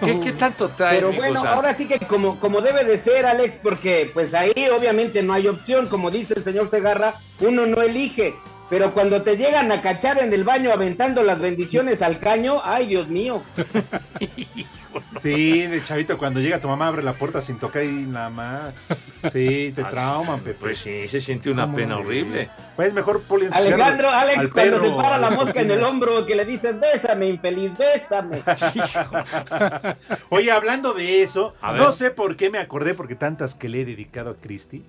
¿Qué, 0.00 0.20
qué 0.20 0.32
tanto 0.32 0.68
traes, 0.68 0.98
Pero 1.00 1.12
bueno, 1.12 1.40
cosa? 1.40 1.54
ahora 1.54 1.74
sí 1.74 1.86
que 1.88 1.98
como, 2.00 2.38
como 2.38 2.60
debe 2.60 2.84
de 2.84 2.98
ser, 2.98 3.26
Alex, 3.26 3.58
porque 3.62 4.10
pues 4.12 4.34
ahí 4.34 4.52
obviamente 4.76 5.22
no 5.22 5.32
hay 5.32 5.48
opción, 5.48 5.88
como 5.88 6.10
dice 6.10 6.34
el 6.36 6.44
señor 6.44 6.70
Segarra, 6.70 7.14
uno 7.40 7.66
no 7.66 7.82
elige. 7.82 8.36
Pero 8.70 8.92
cuando 8.92 9.22
te 9.22 9.36
llegan 9.36 9.72
a 9.72 9.80
cachar 9.80 10.18
en 10.18 10.32
el 10.32 10.44
baño 10.44 10.70
aventando 10.72 11.22
las 11.22 11.40
bendiciones 11.40 12.02
al 12.02 12.18
caño, 12.18 12.60
ay 12.62 12.86
Dios 12.86 13.08
mío. 13.08 13.42
Sí, 15.20 15.66
de 15.66 15.82
chavito, 15.84 16.16
cuando 16.18 16.40
llega 16.40 16.60
tu 16.60 16.68
mamá 16.68 16.88
abre 16.88 17.02
la 17.02 17.12
puerta 17.14 17.42
sin 17.42 17.58
tocar 17.58 17.84
y 17.84 17.88
nada 17.88 18.30
más. 18.30 18.74
Sí, 19.32 19.72
te 19.74 19.82
Ah, 19.82 19.88
trauman, 19.90 20.40
Pepe. 20.40 20.58
Pues 20.60 20.78
sí, 20.78 21.08
se 21.08 21.20
siente 21.20 21.50
una 21.50 21.64
¿Cómo 21.64 21.76
pena 21.76 21.94
no? 21.94 22.00
horrible. 22.00 22.48
Pues 22.76 22.94
mejor 22.94 23.20
poli 23.22 23.48
Alejandro, 23.50 24.08
Alex, 24.10 24.38
al 24.38 24.52
cuando 24.52 24.80
se 24.80 24.90
para 24.90 25.18
la 25.18 25.30
mosca 25.30 25.60
en 25.60 25.70
el 25.70 25.82
hombro, 25.82 26.24
que 26.24 26.36
le 26.36 26.44
dices, 26.44 26.76
bésame, 26.80 27.26
infeliz, 27.28 27.72
bésame. 27.76 28.42
Oye, 30.30 30.50
hablando 30.52 30.92
de 30.92 31.22
eso, 31.22 31.54
no 31.76 31.92
sé 31.92 32.10
por 32.10 32.36
qué 32.36 32.50
me 32.50 32.58
acordé, 32.58 32.94
porque 32.94 33.14
tantas 33.14 33.54
que 33.54 33.68
le 33.68 33.80
he 33.80 33.84
dedicado 33.84 34.30
a 34.30 34.34
Cristi. 34.36 34.84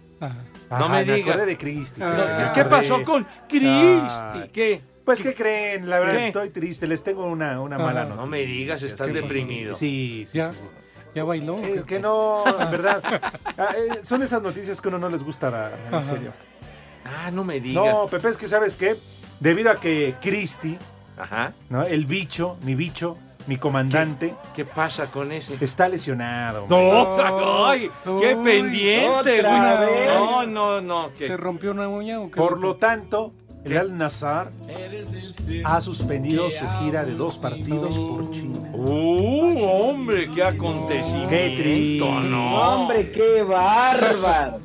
No 0.70 0.90
me 0.90 1.04
diga. 1.06 1.32
acordé 1.34 1.46
de 1.48 1.58
Cristi. 1.58 2.00
No, 2.00 2.10
me 2.10 2.52
¿Qué 2.54 2.66
pasó 2.66 3.04
con 3.04 3.26
Cristi? 3.48 3.68
Ay. 3.68 4.50
¿Qué? 4.54 4.82
Pues, 5.10 5.24
¿qué 5.24 5.34
creen? 5.34 5.90
La 5.90 6.00
verdad, 6.00 6.18
¿Qué? 6.18 6.28
estoy 6.28 6.50
triste. 6.52 6.86
Les 6.86 7.04
tengo 7.04 7.26
una, 7.26 7.60
una 7.62 7.78
Ah. 7.78 7.80
mala 7.80 8.04
No 8.04 8.10
noticia. 8.10 8.30
me 8.30 8.42
digas, 8.46 8.84
estás 8.84 9.08
Sí, 9.08 9.14
deprimido. 9.14 9.74
Sí, 9.76 10.26
sí, 10.32 10.38
Ya, 10.38 10.52
sí, 10.54 10.60
ya 11.16 11.24
bailó. 11.24 11.58
Eh, 11.58 11.84
que 11.88 12.00
no, 12.00 12.44
en 12.48 12.70
verdad. 12.72 13.02
Ah, 13.58 13.70
eh, 13.76 14.00
son 14.04 14.22
esas 14.22 14.44
noticias 14.44 14.80
que 14.80 14.88
uno 14.88 15.00
no 15.00 15.10
les 15.10 15.24
gusta, 15.24 15.50
la- 15.50 15.72
en 15.88 15.96
Ajá. 15.96 16.04
serio. 16.04 16.32
Ah, 17.04 17.32
no 17.32 17.44
me 17.44 17.60
digas. 17.60 17.84
No, 17.84 18.06
Pepe, 18.08 18.30
es 18.30 18.38
que 18.38 18.48
¿sabes 18.48 18.76
qué? 18.76 18.98
Debido 19.40 19.72
a 19.72 19.80
que 19.80 20.14
Cristi 20.22 20.78
Ajá. 21.18 21.54
¿no? 21.70 21.82
El 21.84 22.06
bicho, 22.06 22.58
mi 22.62 22.76
bicho, 22.76 23.18
mi 23.48 23.58
comandante. 23.58 24.36
¿Qué 24.56 24.64
pasa 24.64 25.08
con 25.10 25.32
ese? 25.32 25.58
Está 25.60 25.90
lesionado. 25.90 26.68
No, 26.70 27.66
ay, 27.68 27.90
qué 28.22 28.36
pendiente, 28.44 29.10
otra. 29.42 29.88
No, 30.20 30.46
no, 30.46 30.82
no. 30.82 31.10
¿Se 31.16 31.36
rompió 31.36 31.72
una 31.72 31.88
uña 31.90 32.20
o 32.22 32.30
qué? 32.30 32.38
Por 32.38 32.60
lo 32.60 32.76
tanto, 32.76 33.34
el 33.66 33.78
Al 33.78 33.98
Nazar 33.98 34.52
ha 35.66 35.82
suspendido 35.82 36.50
su 36.50 36.66
gira 36.80 37.04
de 37.04 37.14
dos 37.14 37.38
partidos 37.38 37.98
por 37.98 38.32
China. 38.32 38.60
Uh, 38.74 39.64
hombre, 39.66 40.30
qué 40.34 40.44
acontecimiento, 40.44 41.30
Qué 41.30 41.58
triste. 41.62 42.30
no. 42.30 42.56
Hombre, 42.56 43.12
qué 43.12 43.44
bárbaro. 43.44 44.60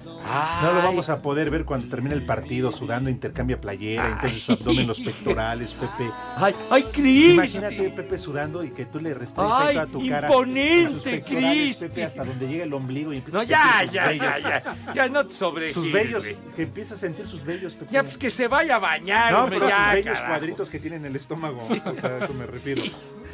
No 0.62 0.72
lo 0.72 0.82
vamos 0.82 1.10
a 1.10 1.20
poder 1.20 1.50
ver 1.50 1.64
cuando 1.64 1.88
termine 1.88 2.14
el 2.14 2.24
partido 2.24 2.72
sudando, 2.72 3.10
intercambia 3.10 3.60
playera, 3.60 4.08
entonces 4.12 4.42
su 4.42 4.52
abdomen, 4.52 4.86
los 4.86 5.00
pectorales, 5.00 5.74
Pepe. 5.74 6.10
Ay, 6.36 6.54
ay, 6.70 6.82
Cristi. 6.82 7.32
Imagínate 7.32 7.90
Pepe 7.90 8.18
sudando 8.18 8.64
y 8.64 8.70
que 8.70 8.86
tú 8.86 9.00
le 9.00 9.10
Ay, 9.14 9.26
toda 9.74 9.86
tu 9.86 10.08
cara. 10.08 10.28
imponente, 10.28 11.10
pectorales, 11.10 11.54
Cristi. 11.76 11.84
Pepe, 11.88 12.04
hasta 12.04 12.24
donde 12.24 12.46
llega 12.48 12.64
el 12.64 12.72
ombligo 12.72 13.12
y 13.12 13.18
empieza 13.18 13.38
No, 13.38 13.42
a 13.42 13.44
ya, 13.44 13.80
sus 13.84 13.92
ya, 13.92 14.12
ya, 14.12 14.38
ya. 14.38 14.94
Ya 14.94 15.08
no 15.08 15.26
te 15.26 15.34
sobregires. 15.34 15.74
Sus 15.74 15.92
vellos, 15.92 16.24
que 16.56 16.62
empieza 16.62 16.94
a 16.94 16.96
sentir 16.96 17.26
sus 17.26 17.44
vellos, 17.44 17.74
Pepe. 17.74 17.92
Ya, 17.92 18.02
pues 18.02 18.16
que 18.16 18.30
se 18.30 18.48
vaya 18.48 18.76
a 18.76 18.78
bañar, 18.78 19.32
No, 19.32 19.46
pero 19.48 19.68
ya, 19.68 19.92
sus 19.94 20.04
bellos 20.04 20.20
cuadritos 20.22 20.70
que 20.70 20.78
tiene 20.78 20.96
en 20.96 21.04
el 21.06 21.16
estómago. 21.16 21.68
O 21.84 21.94
sea, 21.94 22.10
a 22.10 22.24
eso 22.24 22.34
me 22.34 22.46
refiero. 22.46 22.82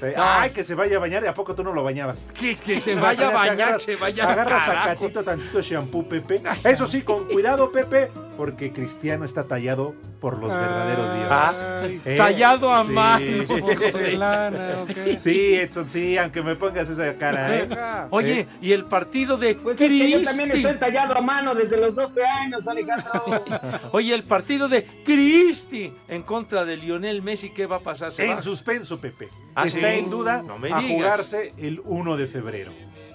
Eh, 0.03 0.15
No. 0.17 0.23
Ay, 0.25 0.51
que 0.51 0.65
se 0.65 0.75
vaya 0.75 0.97
a 0.97 1.01
bañar 1.01 1.23
y 1.25 1.27
a 1.27 1.35
poco 1.35 1.55
tú 1.55 1.63
no 1.65 1.73
lo 1.73 1.83
bañabas. 1.83 2.29
Que, 2.39 2.57
que 2.57 2.79
se 2.79 2.95
vaya 2.95 3.29
a 3.29 3.31
bañar, 3.33 3.81
se 3.81 3.97
vaya 3.97 4.25
a 4.25 4.33
Agarras 4.33 4.65
carajo. 4.65 4.89
sacatito, 4.89 5.23
tantito 5.25 5.61
shampoo, 5.61 6.09
Pepe. 6.09 6.43
Eso 6.65 6.87
sí, 6.87 7.03
con 7.03 7.27
cuidado, 7.29 7.71
Pepe, 7.71 8.11
porque 8.41 8.73
Cristiano 8.73 9.27
está 9.27 9.45
tallado 9.45 9.95
por 10.19 10.39
los 10.39 10.51
verdaderos 10.51 11.13
dioses. 11.15 11.67
Ay, 11.83 12.01
Eh, 12.07 12.17
tallado 12.17 12.73
a 12.73 12.85
sí. 12.87 12.91
mano. 12.91 13.45
Porcelana, 13.47 14.77
ok. 14.81 15.19
Sí, 15.19 15.57
Edson, 15.57 15.87
sí, 15.87 16.17
aunque 16.17 16.41
me 16.41 16.57
pongas 16.57 16.89
esa 16.89 17.19
cara, 17.19 17.55
¿eh? 17.59 17.69
Oye, 18.11 18.41
Eh, 18.41 18.49
y 18.63 18.73
el 18.73 18.87
partido 18.87 19.37
de 19.37 19.57
Pues 19.57 19.79
es 19.79 19.89
que 19.91 20.11
yo 20.11 20.23
también 20.23 20.51
estoy 20.53 20.75
tallado 20.79 21.19
a 21.19 21.21
mano 21.21 21.55
desde 21.55 21.77
los 21.77 21.95
12 21.95 22.25
años, 22.25 22.67
Alejandro. 22.67 23.45
Oye, 23.93 24.15
el 24.15 24.25
partido 24.25 24.71
de 24.71 24.85
Cristi 25.05 25.93
en 26.09 26.23
contra 26.23 26.65
de 26.65 26.79
Lionel 26.79 27.21
Messi, 27.21 27.51
¿qué 27.51 27.67
va 27.67 27.77
a 27.77 27.81
pasar? 27.81 28.11
En 28.17 28.41
suspenso, 28.41 28.99
Pepe. 28.99 29.29
Ah, 29.55 29.67
está 29.67 29.91
sí. 29.93 29.99
en 29.99 30.09
duda 30.09 30.43
No 30.43 30.59
me 30.59 30.73
a 30.73 30.79
digas. 30.79 30.93
jugarse 30.95 31.53
el 31.59 31.83
1 31.85 32.17
de 32.17 32.27
febrero. 32.27 32.73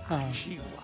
Ah. 0.07 0.29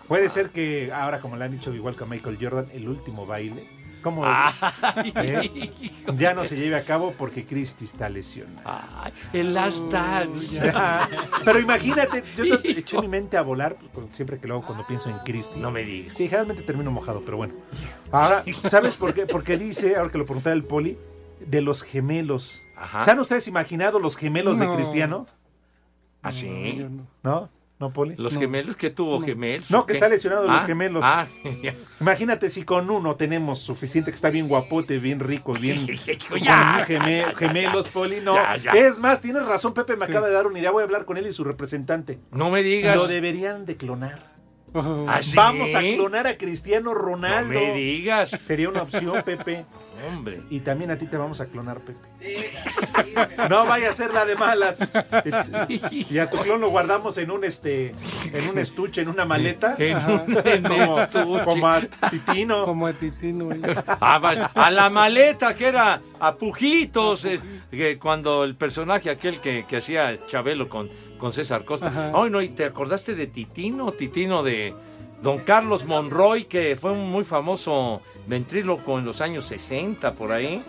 Puede 0.08 0.30
ser 0.30 0.50
que 0.50 0.92
ahora, 0.92 1.20
como 1.20 1.38
le 1.38 1.46
han 1.46 1.52
dicho 1.52 1.72
igual 1.76 1.96
que 1.96 2.06
a 2.06 2.08
Michael 2.08 2.40
Jordan, 2.42 2.66
el 2.74 2.90
último 2.90 3.28
baile. 3.28 3.81
¿Cómo? 4.02 4.24
Ay, 4.26 5.14
¿Eh? 5.16 5.72
Ya 6.18 6.34
no 6.34 6.44
se 6.44 6.56
lleve 6.56 6.76
a 6.76 6.84
cabo 6.84 7.14
porque 7.18 7.46
Cristi 7.46 7.86
está 7.86 8.10
lesionado. 8.10 8.62
Ay, 8.66 9.12
el 9.34 9.54
Last 9.54 9.92
Dance. 9.92 10.56
Ya. 10.56 11.08
Pero 11.46 11.60
imagínate, 11.60 12.24
yo 12.36 12.60
te- 12.60 12.72
eché 12.80 13.00
mi 13.00 13.08
mente 13.08 13.38
a 13.38 13.42
volar 13.42 13.76
siempre 14.12 14.40
que 14.40 14.48
lo 14.48 14.56
hago 14.56 14.66
cuando 14.66 14.86
pienso 14.88 15.10
en 15.10 15.18
Cristi. 15.20 15.60
No 15.60 15.72
me 15.72 15.84
digas. 15.84 16.16
Sí, 16.18 16.24
generalmente 16.26 16.64
termino 16.64 16.90
mojado, 16.92 17.22
pero 17.26 17.38
bueno. 17.38 17.54
Ahora, 18.12 18.44
¿sabes 18.70 18.98
por 18.98 19.14
qué? 19.14 19.26
Porque 19.28 19.58
dice, 19.58 19.96
ahora 19.96 20.12
que 20.12 20.18
lo 20.18 20.26
preguntaba 20.26 20.54
el 20.56 20.64
poli, 20.64 20.98
de 21.40 21.62
los 21.62 21.84
gemelos. 21.84 22.62
Ajá. 22.76 23.06
¿Se 23.06 23.12
han 23.12 23.20
ustedes 23.20 23.48
imaginado 23.48 24.00
los 24.00 24.18
gemelos 24.18 24.58
de 24.60 24.66
No. 24.66 24.76
Cristiano? 24.76 25.26
¿Ah, 26.24 26.32
sí? 26.32 26.86
¿No? 27.24 27.50
¿No, 27.82 27.92
Poli? 27.92 28.14
¿Los 28.16 28.38
gemelos? 28.38 28.76
¿Qué 28.76 28.92
tuvo 28.92 29.20
gemelos? 29.22 29.72
No, 29.72 29.88
que 29.88 29.94
está 29.94 30.08
lesionado 30.08 30.48
los 30.48 30.62
Ah, 30.62 30.66
gemelos. 30.68 31.04
Ah. 31.04 31.26
Imagínate 32.00 32.48
si 32.52 32.64
con 32.64 32.92
uno 32.92 33.16
tenemos 33.16 33.58
suficiente, 33.60 34.12
que 34.12 34.16
está 34.16 34.30
bien 34.30 34.48
guapote, 34.48 35.00
bien 35.00 35.20
rico, 35.20 35.54
bien. 35.54 35.80
Ya, 36.42 36.86
geme- 36.86 37.22
ya, 37.22 37.32
ya, 37.32 37.36
gemelos, 37.36 37.90
Poli. 37.90 38.18
No. 38.22 38.36
Ya, 38.36 38.56
ya. 38.58 38.72
Es 38.74 39.00
más, 39.00 39.22
tienes 39.24 39.44
razón, 39.48 39.74
Pepe 39.74 39.96
me 39.98 40.06
acaba 40.06 40.28
de 40.28 40.34
dar 40.36 40.46
una 40.46 40.60
idea. 40.60 40.70
Voy 40.70 40.82
a 40.82 40.86
hablar 40.86 41.06
con 41.06 41.18
él 41.18 41.26
y 41.26 41.34
su 41.34 41.44
representante. 41.44 42.20
No 42.32 42.52
me 42.52 42.62
digas. 42.62 42.96
Lo 42.96 43.08
deberían 43.08 43.66
de 43.66 43.76
clonar. 43.78 44.31
¿Ah, 44.74 45.20
sí? 45.22 45.36
Vamos 45.36 45.76
a 45.76 45.80
clonar 45.82 46.28
a 46.28 46.38
Cristiano 46.38 46.94
Ronaldo. 46.94 47.54
No 47.54 47.60
me 47.60 47.74
digas. 47.74 48.30
Sería 48.44 48.70
una 48.70 48.84
opción, 48.84 49.22
Pepe. 49.26 49.66
Hombre. 50.08 50.42
Y 50.50 50.62
también 50.62 50.90
a 50.90 50.98
ti 50.98 51.06
te 51.06 51.16
vamos 51.18 51.42
a 51.42 51.46
clonar, 51.48 51.80
Pepe. 51.82 52.00
No 53.50 53.66
vaya 53.66 53.90
a 53.90 53.94
ser 53.94 54.14
la 54.14 54.26
de 54.26 54.36
malas. 54.36 54.80
Y 55.92 56.18
a 56.18 56.30
tu 56.30 56.38
clon 56.38 56.60
lo 56.62 56.70
guardamos 56.70 57.18
en 57.18 57.32
un 57.32 57.44
este, 57.44 57.94
en 58.34 58.50
un 58.50 58.58
estuche, 58.58 59.02
en 59.02 59.10
una 59.10 59.26
maleta. 59.26 59.76
En 59.80 59.98
un- 59.98 60.42
en 60.46 60.64
como, 60.64 61.00
estuche. 61.02 61.44
como 61.44 61.68
a 61.68 61.82
Titino. 62.10 62.64
Como 62.66 62.88
a 62.88 62.94
Titino. 62.94 63.50
Ah, 63.88 64.48
a 64.56 64.72
la 64.72 64.90
maleta 64.90 65.54
que 65.56 65.68
era 65.68 66.02
a 66.20 66.36
pujitos, 66.36 67.26
es- 67.26 67.42
que 67.70 68.00
cuando 68.00 68.44
el 68.44 68.56
personaje 68.56 69.10
aquel 69.10 69.40
que, 69.40 69.66
que 69.68 69.78
hacía 69.78 70.18
Chabelo 70.28 70.68
con, 70.70 70.90
con 71.22 71.32
César 71.32 71.64
Costa. 71.64 71.88
Ajá. 71.88 72.12
Ay, 72.16 72.30
no, 72.32 72.42
y 72.42 72.50
te 72.50 72.66
acordaste 72.66 73.14
de 73.16 73.28
Titino, 73.28 73.92
Titino 73.92 74.42
de 74.44 74.74
Don 75.22 75.40
Carlos 75.40 75.86
Monroy, 75.86 76.46
que 76.46 76.76
fue 76.76 76.92
un 76.92 77.10
muy 77.12 77.24
famoso 77.24 78.02
ventríloco 78.28 78.98
en 79.00 79.06
los 79.06 79.22
años 79.22 79.46
60, 79.46 80.14
por 80.16 80.32
ahí. 80.32 80.62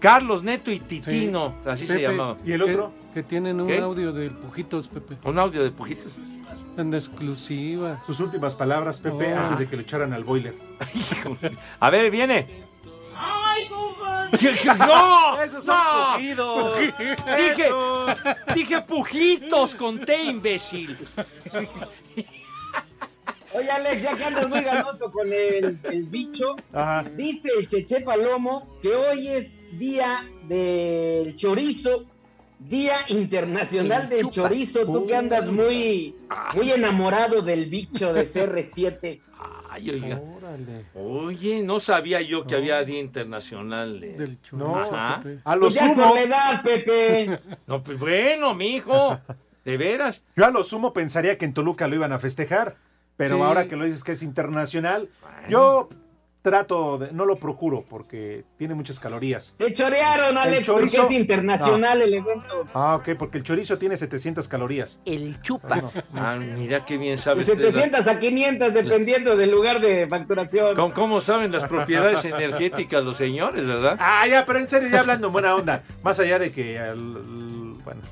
Carlos 0.00 0.42
Neto 0.42 0.70
y 0.72 0.80
Titino, 0.80 1.54
así 1.66 1.86
se 1.86 2.00
llamaba. 2.00 2.38
¿Y 2.44 2.52
el 2.52 2.62
otro? 2.62 2.92
Que, 3.12 3.22
tienen 3.22 3.60
un 3.60 3.68
¿Qué? 3.68 3.78
audio 3.78 4.12
del 4.12 4.30
Pujitos, 4.32 4.88
Pepe. 4.88 5.16
Un 5.24 5.38
audio 5.38 5.62
de 5.62 5.70
pujitos. 5.70 6.10
En 6.76 6.92
exclusiva. 6.92 8.02
Sus 8.04 8.18
últimas 8.18 8.56
palabras, 8.56 9.00
Pepe, 9.00 9.32
Oh. 9.32 9.38
antes 9.38 9.58
de 9.60 9.68
que 9.68 9.76
lo 9.76 9.82
echaran 9.82 10.12
al 10.12 10.24
boiler. 10.24 10.54
A 11.80 11.90
ver, 11.90 12.10
viene. 12.10 12.46
¡No! 14.78 15.42
Esos 15.42 15.64
son 15.64 15.76
¡No! 15.76 16.12
pujidos. 16.14 16.78
Dije, 16.78 17.68
dije 18.54 18.80
pujitos 18.82 19.74
con 19.74 20.00
T, 20.00 20.22
imbécil. 20.24 20.96
Oye, 23.52 23.70
Alex, 23.70 24.02
ya 24.02 24.16
que 24.16 24.24
andas 24.24 24.48
muy 24.48 24.62
ganoso 24.62 25.12
con 25.12 25.32
el, 25.32 25.78
el 25.84 26.02
bicho, 26.04 26.56
Ajá. 26.72 27.04
dice 27.16 27.50
el 27.56 27.66
Cheche 27.68 28.00
Palomo 28.00 28.78
que 28.82 28.88
hoy 28.94 29.28
es 29.28 29.78
día 29.78 30.28
del 30.48 31.36
chorizo, 31.36 32.04
día 32.58 32.94
internacional 33.08 34.08
del 34.08 34.28
chorizo. 34.30 34.84
Tú 34.86 35.06
que 35.06 35.14
andas 35.14 35.50
muy, 35.52 36.16
muy 36.54 36.72
enamorado 36.72 37.42
del 37.42 37.66
bicho 37.66 38.12
de 38.12 38.28
CR7. 38.32 39.20
Ay, 39.74 39.90
oiga. 39.90 40.20
Órale. 40.36 40.84
Oye, 40.94 41.62
no 41.62 41.80
sabía 41.80 42.20
yo 42.20 42.46
que 42.46 42.54
había 42.54 42.84
Día 42.84 43.00
Internacional 43.00 43.98
de... 44.00 44.12
Del 44.12 44.38
No, 44.52 44.74
chorizo, 44.76 44.94
Ajá. 44.94 45.20
Pepe. 45.20 45.40
A 45.44 45.54
lo 45.56 45.60
Pues 45.62 45.74
ya 45.74 45.88
sumo, 45.88 46.04
por 46.04 46.14
la 46.14 46.22
edad, 46.22 46.62
Pepe. 46.62 47.40
No, 47.66 47.82
pues 47.82 47.98
bueno, 47.98 48.54
mijo. 48.54 49.18
¿De 49.64 49.76
veras? 49.76 50.22
yo 50.36 50.44
a 50.46 50.50
lo 50.50 50.62
sumo 50.62 50.92
pensaría 50.92 51.38
que 51.38 51.44
en 51.46 51.54
Toluca 51.54 51.88
lo 51.88 51.96
iban 51.96 52.12
a 52.12 52.18
festejar. 52.20 52.76
Pero 53.16 53.36
Sí. 53.36 53.42
ahora 53.42 53.66
que 53.66 53.74
lo 53.76 53.84
dices 53.84 54.04
que 54.04 54.12
es 54.12 54.22
internacional, 54.22 55.08
yo 55.48 55.88
trato 56.54 56.98
de, 56.98 57.10
no 57.10 57.24
lo 57.24 57.36
procuro 57.36 57.86
porque 57.88 58.44
tiene 58.58 58.74
muchas 58.74 59.00
calorías. 59.00 59.54
Te 59.56 59.72
chorearon, 59.72 60.36
Alex, 60.36 60.66
porque 60.66 60.88
chorizo- 60.88 61.06
es 61.06 61.10
internacional 61.12 62.02
el 62.02 62.12
evento. 62.12 62.66
Ah, 62.74 62.96
ok, 62.96 63.16
porque 63.18 63.38
el 63.38 63.44
chorizo 63.44 63.78
tiene 63.78 63.96
700 63.96 64.46
calorías. 64.46 65.00
El 65.06 65.40
chupas. 65.40 66.02
Ah, 66.14 66.36
mira 66.36 66.84
qué 66.84 66.98
bien 66.98 67.16
sabes. 67.16 67.46
de 67.46 67.56
la- 67.56 67.62
700 67.72 68.06
a 68.06 68.18
500 68.18 68.74
dependiendo 68.74 69.36
del 69.38 69.50
lugar 69.50 69.80
de 69.80 70.06
facturación. 70.06 70.76
¿Cómo, 70.76 70.92
cómo 70.92 71.20
saben 71.22 71.50
las 71.50 71.64
propiedades 71.64 72.22
energéticas 72.26 73.02
los 73.02 73.16
señores, 73.16 73.66
verdad? 73.66 73.96
Ah, 73.98 74.26
ya, 74.28 74.44
pero 74.44 74.58
en 74.58 74.68
serio, 74.68 74.90
ya 74.90 75.00
hablando 75.00 75.28
en 75.28 75.32
buena 75.32 75.54
onda. 75.54 75.82
Más 76.02 76.20
allá 76.20 76.38
de 76.38 76.52
que, 76.52 76.78
al- 76.78 76.90
al- 77.16 77.72
bueno, 77.82 78.02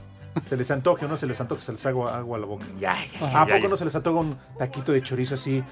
se 0.48 0.56
les 0.56 0.70
antoje 0.70 1.04
o 1.04 1.08
no 1.08 1.18
se 1.18 1.26
les 1.26 1.38
antoje, 1.38 1.60
se 1.60 1.72
les 1.72 1.84
haga 1.84 2.16
agua 2.16 2.38
a 2.38 2.40
la 2.40 2.46
boca. 2.46 2.64
Ya, 2.78 2.96
ya, 3.20 3.26
¿A 3.42 3.46
ya, 3.46 3.52
poco 3.56 3.64
ya. 3.64 3.68
no 3.68 3.76
se 3.76 3.84
les 3.84 3.94
antoja 3.94 4.20
un 4.20 4.34
taquito 4.58 4.92
de 4.92 5.02
chorizo 5.02 5.34
así? 5.34 5.62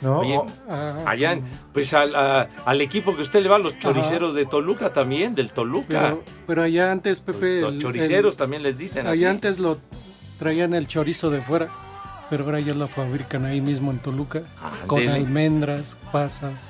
¿No? 0.00 0.20
Oye, 0.20 0.40
Ajá. 0.68 1.02
Allá, 1.06 1.32
en- 1.32 1.44
pues 1.72 1.92
al, 1.94 2.14
a- 2.14 2.48
al 2.64 2.80
equipo 2.80 3.16
que 3.16 3.22
usted 3.22 3.42
le 3.42 3.48
va, 3.48 3.58
los 3.58 3.78
choriceros 3.78 4.34
de 4.34 4.46
Toluca 4.46 4.92
también, 4.92 5.34
del 5.34 5.50
Toluca. 5.50 5.86
Pero, 5.88 6.24
pero 6.46 6.62
allá 6.62 6.92
antes, 6.92 7.20
Pepe. 7.20 7.60
los 7.62 7.72
el- 7.72 7.80
choriceros 7.80 8.34
el- 8.34 8.38
también 8.38 8.62
les 8.62 8.78
dicen 8.78 9.06
así. 9.06 9.18
allá 9.18 9.30
antes 9.30 9.58
lo 9.58 9.78
traían 10.38 10.74
el 10.74 10.86
chorizo 10.86 11.30
de 11.30 11.40
fuera. 11.40 11.68
Pero 12.30 12.44
ahora 12.44 12.60
ya 12.60 12.74
lo 12.74 12.86
fabrican 12.88 13.46
ahí 13.46 13.60
mismo 13.62 13.90
en 13.90 13.98
Toluca. 14.00 14.42
con 14.86 15.00
Ándele. 15.00 15.18
almendras, 15.24 15.96
pasas. 16.12 16.68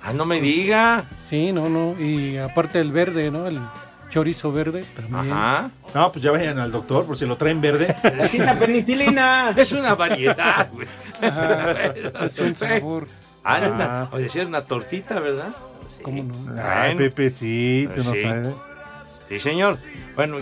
Ah, 0.00 0.12
no 0.12 0.24
me 0.24 0.40
diga. 0.40 1.04
Sí, 1.22 1.52
no, 1.52 1.68
no. 1.68 2.00
Y 2.00 2.36
aparte 2.38 2.80
el 2.80 2.92
verde, 2.92 3.30
¿no? 3.30 3.46
El 3.48 3.58
chorizo 4.12 4.52
verde 4.52 4.84
también. 4.94 5.32
Ajá. 5.32 5.70
No, 5.94 6.12
pues 6.12 6.22
ya 6.22 6.30
vayan 6.30 6.58
al 6.58 6.70
doctor 6.70 7.06
por 7.06 7.16
si 7.16 7.24
lo 7.26 7.36
traen 7.36 7.60
verde. 7.60 7.96
Quita 8.30 8.54
penicilina. 8.58 9.50
Es 9.56 9.72
una 9.72 9.94
variedad, 9.94 10.68
güey. 10.72 10.86
Es 12.24 12.38
un 12.38 12.54
sabor. 12.54 13.08
Ah, 13.44 13.58
era 13.58 13.66
Ah. 13.68 13.70
una- 13.72 14.08
o 14.12 14.18
decir 14.18 14.46
una 14.46 14.62
tortita, 14.62 15.18
¿verdad? 15.18 15.48
Sí. 15.96 16.02
¿Cómo 16.02 16.22
no? 16.22 16.34
Ay, 16.62 16.94
Bueno. 16.94 16.98
Pepe, 16.98 17.30
sí, 17.30 17.84
tú 17.88 17.94
Pues 17.94 18.06
no 18.06 18.12
sí. 18.12 18.22
sabes. 18.22 18.54
Sí, 19.28 19.38
señor. 19.38 19.78
Bueno, 20.14 20.36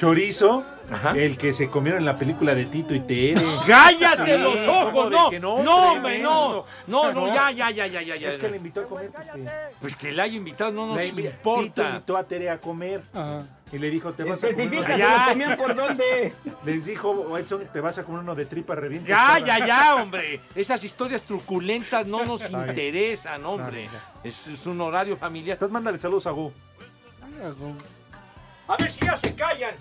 Chorizo, 0.00 0.64
Ajá. 0.90 1.12
el 1.16 1.36
que 1.36 1.52
se 1.52 1.68
comieron 1.68 2.00
en 2.00 2.06
la 2.06 2.16
película 2.16 2.54
de 2.54 2.64
Tito 2.64 2.94
y 2.94 3.00
Tere. 3.00 3.34
¡Cállate 3.66 4.36
Sí, 4.36 4.42
los 4.42 4.58
¿cómo 4.60 4.80
ojos! 4.80 5.10
No, 5.10 5.30
no, 5.32 5.62
no? 5.62 5.92
hombre, 5.92 6.18
no. 6.18 6.64
No, 6.86 7.12
no, 7.12 7.26
ya, 7.34 7.50
ya, 7.50 7.70
ya, 7.70 7.86
ya, 7.86 8.00
ya. 8.02 8.16
ya. 8.16 8.28
Es 8.30 8.36
que 8.38 8.48
le 8.48 8.56
invitó 8.56 8.80
a 8.80 8.84
comer, 8.84 9.10
Pepe. 9.10 9.50
Pues 9.80 9.96
que 9.96 10.12
le 10.12 10.22
haya 10.22 10.34
invitado 10.36 10.72
no 10.72 10.86
nos 10.86 10.98
invi- 11.00 11.16
Tito 11.16 11.28
importa. 11.30 11.88
invitó 11.90 12.16
a 12.16 12.24
Tere 12.24 12.48
a 12.50 12.58
comer. 12.60 13.02
Ah, 13.12 13.42
Y 13.70 13.76
le 13.78 13.90
dijo, 13.90 14.12
te 14.14 14.24
vas 14.24 14.42
a 14.42 14.48
comer 14.48 15.46
uno 15.46 15.56
por 15.58 15.74
dónde. 15.74 16.32
Les 16.64 16.86
dijo 16.86 17.36
Edson, 17.36 17.66
te 17.72 17.80
vas 17.82 17.98
a 17.98 18.04
comer 18.04 18.20
uno 18.22 18.34
de 18.34 18.46
tripa 18.46 18.74
reviente. 18.74 19.10
Ya, 19.10 19.38
ya, 19.40 19.66
ya, 19.66 19.94
hombre. 19.96 20.40
Esas 20.54 20.82
historias 20.84 21.22
truculentas 21.24 22.06
no 22.06 22.24
nos 22.24 22.48
bien. 22.48 22.66
interesan, 22.66 23.44
hombre. 23.44 23.90
Es, 24.24 24.46
es 24.46 24.64
un 24.66 24.80
horario 24.80 25.16
familiar. 25.18 25.56
Entonces 25.56 25.72
mándale 25.72 25.98
saludos 25.98 26.26
a 26.26 26.30
Gu. 26.30 26.50
A 28.66 28.76
ver 28.76 28.90
si 28.90 29.00
ya 29.04 29.16
se 29.16 29.34
callan. 29.34 29.74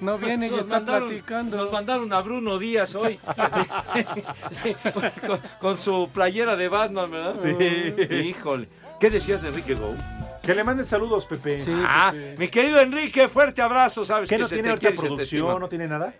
No 0.00 0.18
viene 0.18 0.48
y 0.48 0.50
Nos 0.50 0.60
está 0.60 0.80
mandaron- 0.80 1.08
platicando. 1.10 1.56
Nos 1.58 1.70
mandaron 1.72 2.12
a 2.12 2.20
Bruno 2.20 2.58
Díaz 2.58 2.94
hoy. 2.96 3.18
con, 5.26 5.40
con 5.60 5.76
su 5.76 6.10
playera 6.12 6.56
de 6.56 6.68
Batman, 6.68 7.08
¿verdad? 7.10 7.36
Sí. 7.40 8.14
Híjole. 8.14 8.68
¿Qué 8.98 9.10
decías 9.10 9.42
de 9.42 9.50
Enrique 9.50 9.74
Go? 9.74 9.94
Que 10.42 10.54
le 10.56 10.64
manden 10.64 10.84
saludos, 10.86 11.24
Pepe. 11.26 11.62
ah, 11.86 12.12
mi 12.36 12.48
querido 12.48 12.80
Enrique, 12.80 13.28
fuerte 13.28 13.62
abrazo. 13.62 14.04
¿Sabes 14.04 14.28
¿Qué 14.28 14.34
que 14.36 14.42
no 14.42 14.48
se 14.48 14.56
tiene 14.56 14.70
ahorita 14.70 14.90
producción? 14.90 15.60
¿No 15.60 15.68
tiene 15.68 15.86
nada? 15.86 16.12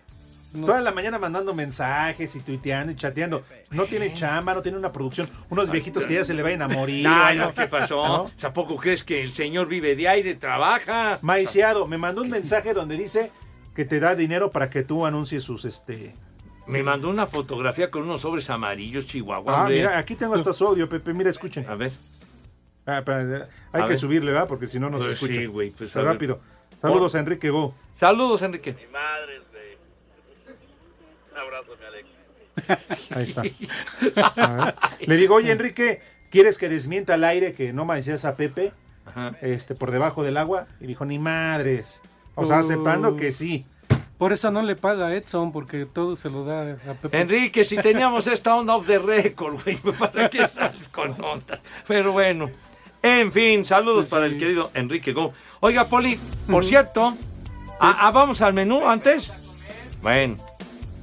Toda 0.53 0.81
la 0.81 0.91
mañana 0.91 1.17
mandando 1.19 1.53
mensajes 1.53 2.35
y 2.35 2.39
tuiteando 2.41 2.91
y 2.91 2.95
chateando. 2.95 3.43
No 3.71 3.85
tiene 3.85 4.13
chamba, 4.13 4.53
no 4.53 4.61
tiene 4.61 4.77
una 4.77 4.91
producción. 4.91 5.27
Unos 5.49 5.71
viejitos 5.71 6.05
que 6.05 6.13
ya 6.15 6.25
se 6.25 6.33
le 6.33 6.43
vayan 6.43 6.61
a 6.61 6.67
morir. 6.67 7.03
No, 7.03 7.33
no, 7.33 7.53
¿qué 7.53 7.65
pasó? 7.67 8.07
¿No? 8.07 8.25
¿Tampoco 8.39 8.75
crees 8.77 9.03
que 9.03 9.23
el 9.23 9.33
señor 9.33 9.67
vive 9.67 9.95
de 9.95 10.07
aire, 10.07 10.35
trabaja? 10.35 11.17
Maiciado, 11.21 11.87
me 11.87 11.97
mandó 11.97 12.21
un 12.21 12.29
mensaje 12.29 12.73
donde 12.73 12.95
dice 12.97 13.31
que 13.75 13.85
te 13.85 13.99
da 13.99 14.13
dinero 14.15 14.51
para 14.51 14.69
que 14.69 14.83
tú 14.83 15.05
anuncies 15.05 15.41
sus 15.43 15.65
este. 15.65 16.13
Me 16.67 16.83
mandó 16.83 17.09
una 17.09 17.27
fotografía 17.27 17.89
con 17.91 18.03
unos 18.03 18.21
sobres 18.21 18.49
amarillos, 18.49 19.07
Chihuahua. 19.07 19.53
Ah, 19.53 19.61
hombre. 19.61 19.77
mira, 19.77 19.97
aquí 19.97 20.15
tengo 20.15 20.35
hasta 20.35 20.53
su 20.53 20.65
audio, 20.67 20.87
Pepe. 20.87 21.13
Mira, 21.13 21.29
escuchen. 21.29 21.65
A 21.67 21.75
ver. 21.75 21.91
Ah, 22.85 23.01
hay 23.05 23.81
A 23.81 23.83
que 23.85 23.89
ver. 23.89 23.97
subirle, 23.97 24.31
¿verdad? 24.31 24.47
Porque 24.47 24.67
si 24.67 24.79
no, 24.79 24.89
no 24.89 24.97
se 24.97 25.03
Pues 25.05 25.13
escucha. 25.15 25.33
sí, 25.35 25.45
güey, 25.45 25.71
pues, 25.71 25.93
rápido. 25.95 26.39
Saludos 26.81 27.15
a 27.15 27.19
Enrique 27.19 27.49
Go. 27.49 27.73
Saludos, 27.95 28.41
Enrique. 28.43 28.73
Mi 28.73 28.91
madre, 28.91 29.41
abrazo, 31.63 31.77
mi 31.79 31.85
Alex. 31.85 33.11
Ahí 33.15 33.23
está. 33.23 33.41
A 34.35 34.65
ver. 34.99 35.07
Le 35.07 35.17
digo, 35.17 35.35
oye, 35.35 35.51
Enrique, 35.51 36.01
¿quieres 36.29 36.57
que 36.57 36.69
desmienta 36.69 37.15
al 37.15 37.23
aire 37.23 37.53
que 37.53 37.73
no 37.73 37.85
maicias 37.85 38.25
a 38.25 38.35
Pepe? 38.35 38.71
Este, 39.41 39.75
por 39.75 39.91
debajo 39.91 40.23
del 40.23 40.37
agua. 40.37 40.67
Y 40.79 40.87
dijo, 40.87 41.05
ni 41.05 41.19
madres. 41.19 42.01
O 42.35 42.45
sea, 42.45 42.57
Uh. 42.57 42.59
aceptando 42.59 43.15
que 43.15 43.31
sí. 43.31 43.65
Por 44.17 44.31
eso 44.31 44.51
no 44.51 44.61
le 44.61 44.75
paga 44.75 45.07
a 45.07 45.15
Edson, 45.15 45.51
porque 45.51 45.85
todo 45.85 46.15
se 46.15 46.29
lo 46.29 46.45
da 46.45 46.73
a 46.89 46.93
Pepe. 46.93 47.19
Enrique, 47.19 47.63
si 47.65 47.77
teníamos 47.77 48.27
esta 48.27 48.55
onda 48.55 48.75
off 48.75 48.87
the 48.87 48.99
record, 48.99 49.61
güey, 49.63 49.75
¿para 49.99 50.29
qué 50.29 50.47
sales 50.47 50.87
con 50.89 51.11
onda? 51.23 51.59
Pero 51.87 52.11
bueno. 52.13 52.49
En 53.01 53.33
fin, 53.33 53.65
saludos 53.65 54.07
para 54.07 54.25
el 54.27 54.37
querido 54.37 54.71
Enrique 54.73 55.11
Go. 55.11 55.33
Oiga, 55.59 55.83
Poli, 55.83 56.17
por 56.49 56.63
cierto, 56.63 57.13
ah, 57.81 57.97
ah, 57.99 58.11
vamos 58.11 58.41
al 58.41 58.53
menú 58.53 58.87
antes. 58.87 59.33
Bueno, 60.01 60.37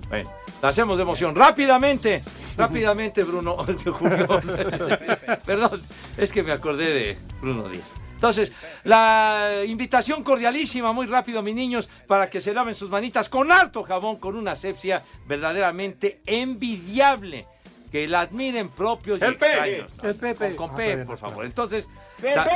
bueno, 0.09 0.31
la 0.63 0.69
hacemos 0.69 0.97
de 0.97 1.03
emoción. 1.03 1.35
Rápidamente, 1.35 2.23
rápidamente, 2.57 3.23
Bruno. 3.25 3.57
Perdón, 5.47 5.83
es 6.17 6.33
que 6.33 6.43
me 6.43 6.53
acordé 6.53 6.91
de 6.91 7.19
Bruno 7.41 7.69
Díaz. 7.69 7.91
Entonces, 8.15 8.53
la 8.85 9.63
invitación 9.67 10.23
cordialísima, 10.23 10.93
muy 10.93 11.07
rápido, 11.07 11.41
mis 11.43 11.55
niños, 11.55 11.89
para 12.07 12.29
que 12.29 12.41
se 12.43 12.53
laven 12.53 12.75
sus 12.75 12.91
manitas 12.91 13.31
con 13.31 13.51
harto 13.51 13.83
jabón, 13.83 14.17
con 14.17 14.37
una 14.37 14.53
asepsia 14.53 15.03
verdaderamente 15.27 16.21
envidiable. 16.27 17.47
Que 17.91 18.07
la 18.07 18.21
admiren 18.21 18.69
propios 18.69 19.21
y 19.21 19.25
El 19.25 19.37
Pepe. 19.37 19.47
extraños. 19.47 19.91
El 20.05 20.15
Pepe. 20.15 20.55
Con, 20.55 20.69
con 20.69 20.71
Ah, 20.71 20.77
P, 20.77 20.83
todavía 20.85 20.97
no, 21.05 21.07
por 21.07 21.19
favor. 21.19 21.45
Entonces, 21.47 21.89
¡Pepe! 22.21 22.35
ta- 22.35 22.47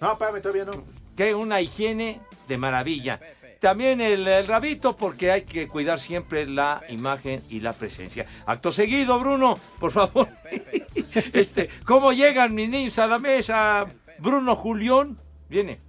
No, 0.00 0.12
espérame, 0.12 0.40
todavía 0.40 0.64
no. 0.64 0.84
que 1.16 1.34
una 1.34 1.60
higiene 1.60 2.20
de 2.46 2.56
maravilla. 2.56 3.20
También 3.60 4.00
el, 4.00 4.26
el 4.28 4.46
rabito, 4.46 4.96
porque 4.96 5.32
hay 5.32 5.42
que 5.42 5.66
cuidar 5.66 5.98
siempre 5.98 6.46
la 6.46 6.80
imagen 6.88 7.42
y 7.50 7.58
la 7.60 7.72
presencia. 7.72 8.24
Acto 8.46 8.70
seguido, 8.70 9.18
Bruno, 9.18 9.58
por 9.80 9.90
favor. 9.90 10.28
este, 11.32 11.68
¿Cómo 11.84 12.12
llegan 12.12 12.54
mis 12.54 12.68
niños 12.68 12.98
a 13.00 13.06
la 13.08 13.18
mesa? 13.18 13.86
Bruno 14.20 14.54
Julión, 14.54 15.18
viene. 15.48 15.80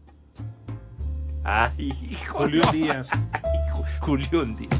Ay, 1.43 1.93
hijo. 2.09 2.39
Julián 2.39 2.71
Díaz. 2.71 3.09
Ay, 3.33 3.41
Ju- 3.71 3.99
Julián 3.99 4.55
Díaz. 4.55 4.79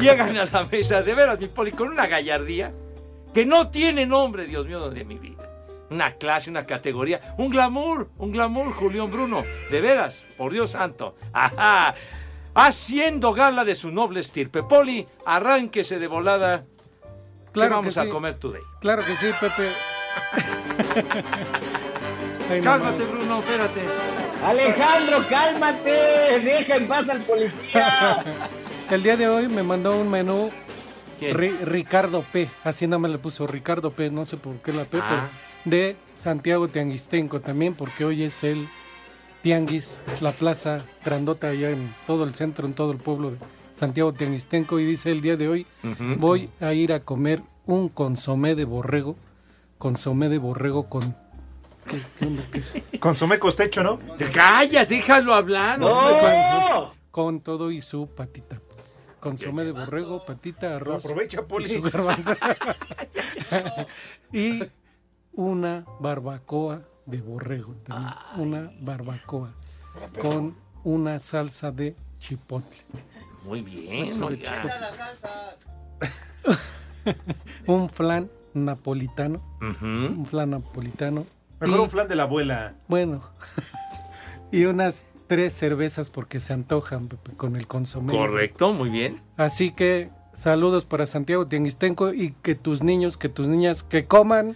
Llegan 0.00 0.36
a 0.36 0.44
la 0.44 0.64
mesa, 0.64 1.02
de 1.02 1.14
veras, 1.14 1.38
mi 1.40 1.48
poli, 1.48 1.72
con 1.72 1.88
una 1.88 2.06
gallardía 2.06 2.72
que 3.34 3.46
no 3.46 3.68
tiene 3.70 4.06
nombre, 4.06 4.46
Dios 4.46 4.66
mío, 4.66 4.90
de 4.90 5.04
mi 5.04 5.18
vida. 5.18 5.39
Una 5.90 6.12
clase, 6.12 6.50
una 6.50 6.64
categoría, 6.64 7.20
un 7.36 7.50
glamour, 7.50 8.10
un 8.18 8.30
glamour, 8.32 8.72
Julián 8.72 9.10
Bruno. 9.10 9.42
De 9.70 9.80
veras, 9.80 10.24
por 10.36 10.52
Dios 10.52 10.70
santo. 10.70 11.16
Ajá. 11.32 11.94
Haciendo 12.54 13.32
gala 13.32 13.64
de 13.64 13.74
su 13.74 13.90
noble 13.90 14.20
estirpe. 14.20 14.62
Poli, 14.62 15.06
arránquese 15.26 15.98
de 15.98 16.06
volada. 16.06 16.64
¿Qué 17.02 17.50
Claro 17.52 17.76
vamos 17.76 17.94
que 17.94 18.00
a 18.00 18.04
sí. 18.04 18.08
comer 18.10 18.36
today? 18.36 18.62
Claro 18.80 19.04
que 19.04 19.16
sí, 19.16 19.26
Pepe. 19.40 19.70
Cálmate, 22.62 22.98
nomás. 23.02 23.10
Bruno, 23.12 23.38
espérate. 23.40 23.80
Alejandro, 24.44 25.24
cálmate. 25.28 26.40
Deja 26.40 26.76
en 26.76 26.88
paz 26.88 27.08
al 27.08 27.22
policía. 27.22 28.24
El 28.90 29.02
día 29.02 29.16
de 29.16 29.28
hoy 29.28 29.48
me 29.48 29.62
mandó 29.62 29.96
un 29.96 30.08
menú 30.10 30.50
¿Quién? 31.18 31.36
Ri- 31.36 31.58
Ricardo 31.60 32.24
P. 32.32 32.48
Así 32.64 32.86
nada 32.86 32.98
más 32.98 33.10
le 33.10 33.18
puso 33.18 33.46
Ricardo 33.46 33.92
P. 33.92 34.10
No 34.10 34.24
sé 34.24 34.36
por 34.36 34.56
qué 34.56 34.72
la 34.72 34.84
P, 34.84 34.98
Ah. 35.00 35.06
pero 35.08 35.49
de 35.64 35.96
Santiago 36.14 36.68
Tianguistenco 36.68 37.40
también, 37.40 37.74
porque 37.74 38.04
hoy 38.04 38.22
es 38.24 38.42
el 38.44 38.68
Tianguis, 39.42 39.98
la 40.20 40.32
plaza 40.32 40.84
grandota 41.04 41.48
allá 41.48 41.70
en 41.70 41.94
todo 42.06 42.24
el 42.24 42.34
centro, 42.34 42.66
en 42.66 42.74
todo 42.74 42.92
el 42.92 42.98
pueblo 42.98 43.30
de 43.32 43.38
Santiago 43.72 44.12
Tianguistenco. 44.12 44.78
Y 44.78 44.84
dice 44.84 45.10
el 45.10 45.20
día 45.20 45.36
de 45.36 45.48
hoy, 45.48 45.66
voy 46.18 46.50
a 46.60 46.72
ir 46.74 46.92
a 46.92 47.00
comer 47.00 47.42
un 47.66 47.88
consomé 47.88 48.54
de 48.54 48.64
borrego, 48.64 49.16
consomé 49.78 50.28
de 50.28 50.38
borrego 50.38 50.88
con... 50.88 51.02
¿qué- 51.86 52.02
qué 52.18 52.26
onda? 52.26 52.42
¿Qué? 52.52 52.98
Consomé 52.98 53.38
costecho, 53.38 53.82
¿no? 53.82 53.98
Calla, 54.34 54.84
déjalo 54.84 55.34
hablar. 55.34 55.78
¡No! 55.78 56.92
Con 57.10 57.40
todo 57.40 57.70
y 57.70 57.80
su 57.82 58.06
patita. 58.08 58.60
Consomé 59.20 59.64
de 59.64 59.72
borrego, 59.72 60.24
patita, 60.24 60.76
arroz. 60.76 61.04
Aprovecha, 61.04 61.40
y 61.40 61.44
Poli. 61.44 61.68
su 61.68 61.82
garbanzo. 61.82 62.32
y 64.32 64.62
una 65.40 65.86
barbacoa 66.00 66.82
de 67.06 67.20
borrego 67.22 67.72
también. 67.84 68.12
Una 68.36 68.70
barbacoa 68.80 69.50
con 70.20 70.54
una 70.84 71.18
salsa 71.18 71.70
de 71.72 71.96
chipotle. 72.18 72.76
Muy 73.44 73.62
bien, 73.62 74.12
Salsa 74.12 74.28
chipotle. 74.28 74.48
un 77.66 77.88
flan 77.88 78.30
napolitano. 78.52 79.40
Un 79.60 80.26
flan 80.28 80.50
napolitano. 80.50 81.26
Mejor 81.58 81.78
Y- 81.78 81.82
un 81.82 81.90
flan 81.90 82.08
de 82.08 82.16
la 82.16 82.24
abuela. 82.24 82.74
Bueno. 82.86 83.22
y 84.52 84.64
unas 84.64 85.06
tres 85.26 85.54
cervezas 85.54 86.10
porque 86.10 86.38
se 86.38 86.52
antojan 86.52 87.08
con 87.38 87.56
el 87.56 87.66
consomé. 87.66 88.12
Correcto, 88.14 88.72
muy 88.74 88.90
bien. 88.90 89.22
Así 89.38 89.70
que 89.70 90.08
saludos 90.34 90.84
para 90.84 91.06
Santiago 91.06 91.46
Tianguistenco 91.46 92.12
y 92.12 92.32
que 92.42 92.54
tus 92.54 92.82
niños, 92.82 93.16
que 93.16 93.30
tus 93.30 93.48
niñas, 93.48 93.82
que 93.82 94.04
coman 94.04 94.54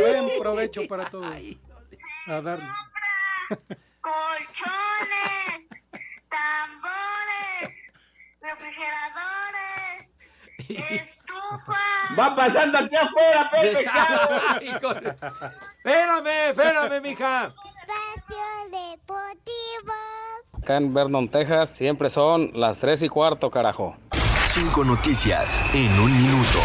Buen 0.00 0.38
provecho 0.40 0.82
para 0.88 1.04
todos. 1.10 1.26
A 2.26 2.40
darle. 2.40 2.64
colchones, 4.00 5.68
tambores, 6.28 7.76
refrigeradores, 8.40 10.08
estufa. 10.68 11.84
Va 12.18 12.34
pasando 12.36 12.78
aquí 12.78 12.96
afuera, 12.96 13.50
Pepe. 13.50 13.84
con- 14.80 15.06
Espérame, 15.06 16.48
espérame, 16.50 17.00
mija. 17.02 17.46
Espacio 17.46 18.46
Deportivo. 18.70 19.94
Acá 20.62 20.76
en 20.76 20.94
Vernon, 20.94 21.28
Texas, 21.28 21.70
siempre 21.74 22.08
son 22.08 22.52
las 22.54 22.78
3 22.78 23.02
y 23.02 23.08
cuarto, 23.08 23.50
carajo. 23.50 23.96
Cinco 24.46 24.84
noticias 24.84 25.60
en 25.74 25.90
un 25.98 26.16
minuto. 26.16 26.60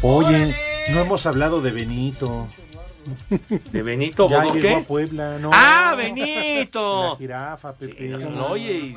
Oye, 0.00 0.56
no 0.90 1.00
hemos 1.02 1.26
hablado 1.26 1.60
de 1.60 1.72
Benito. 1.72 2.48
De 3.70 3.82
Benito 3.82 4.30
Ya 4.30 4.44
llegó 4.46 4.78
a 4.78 4.80
Puebla, 4.80 5.38
¿no? 5.40 5.50
¡Ah, 5.52 5.92
Benito! 5.94 7.10
La 7.10 7.16
jirafa, 7.16 7.74
Pepe. 7.74 8.08
No, 8.08 8.30
no, 8.30 8.46
oye, 8.46 8.72
y 8.72 8.96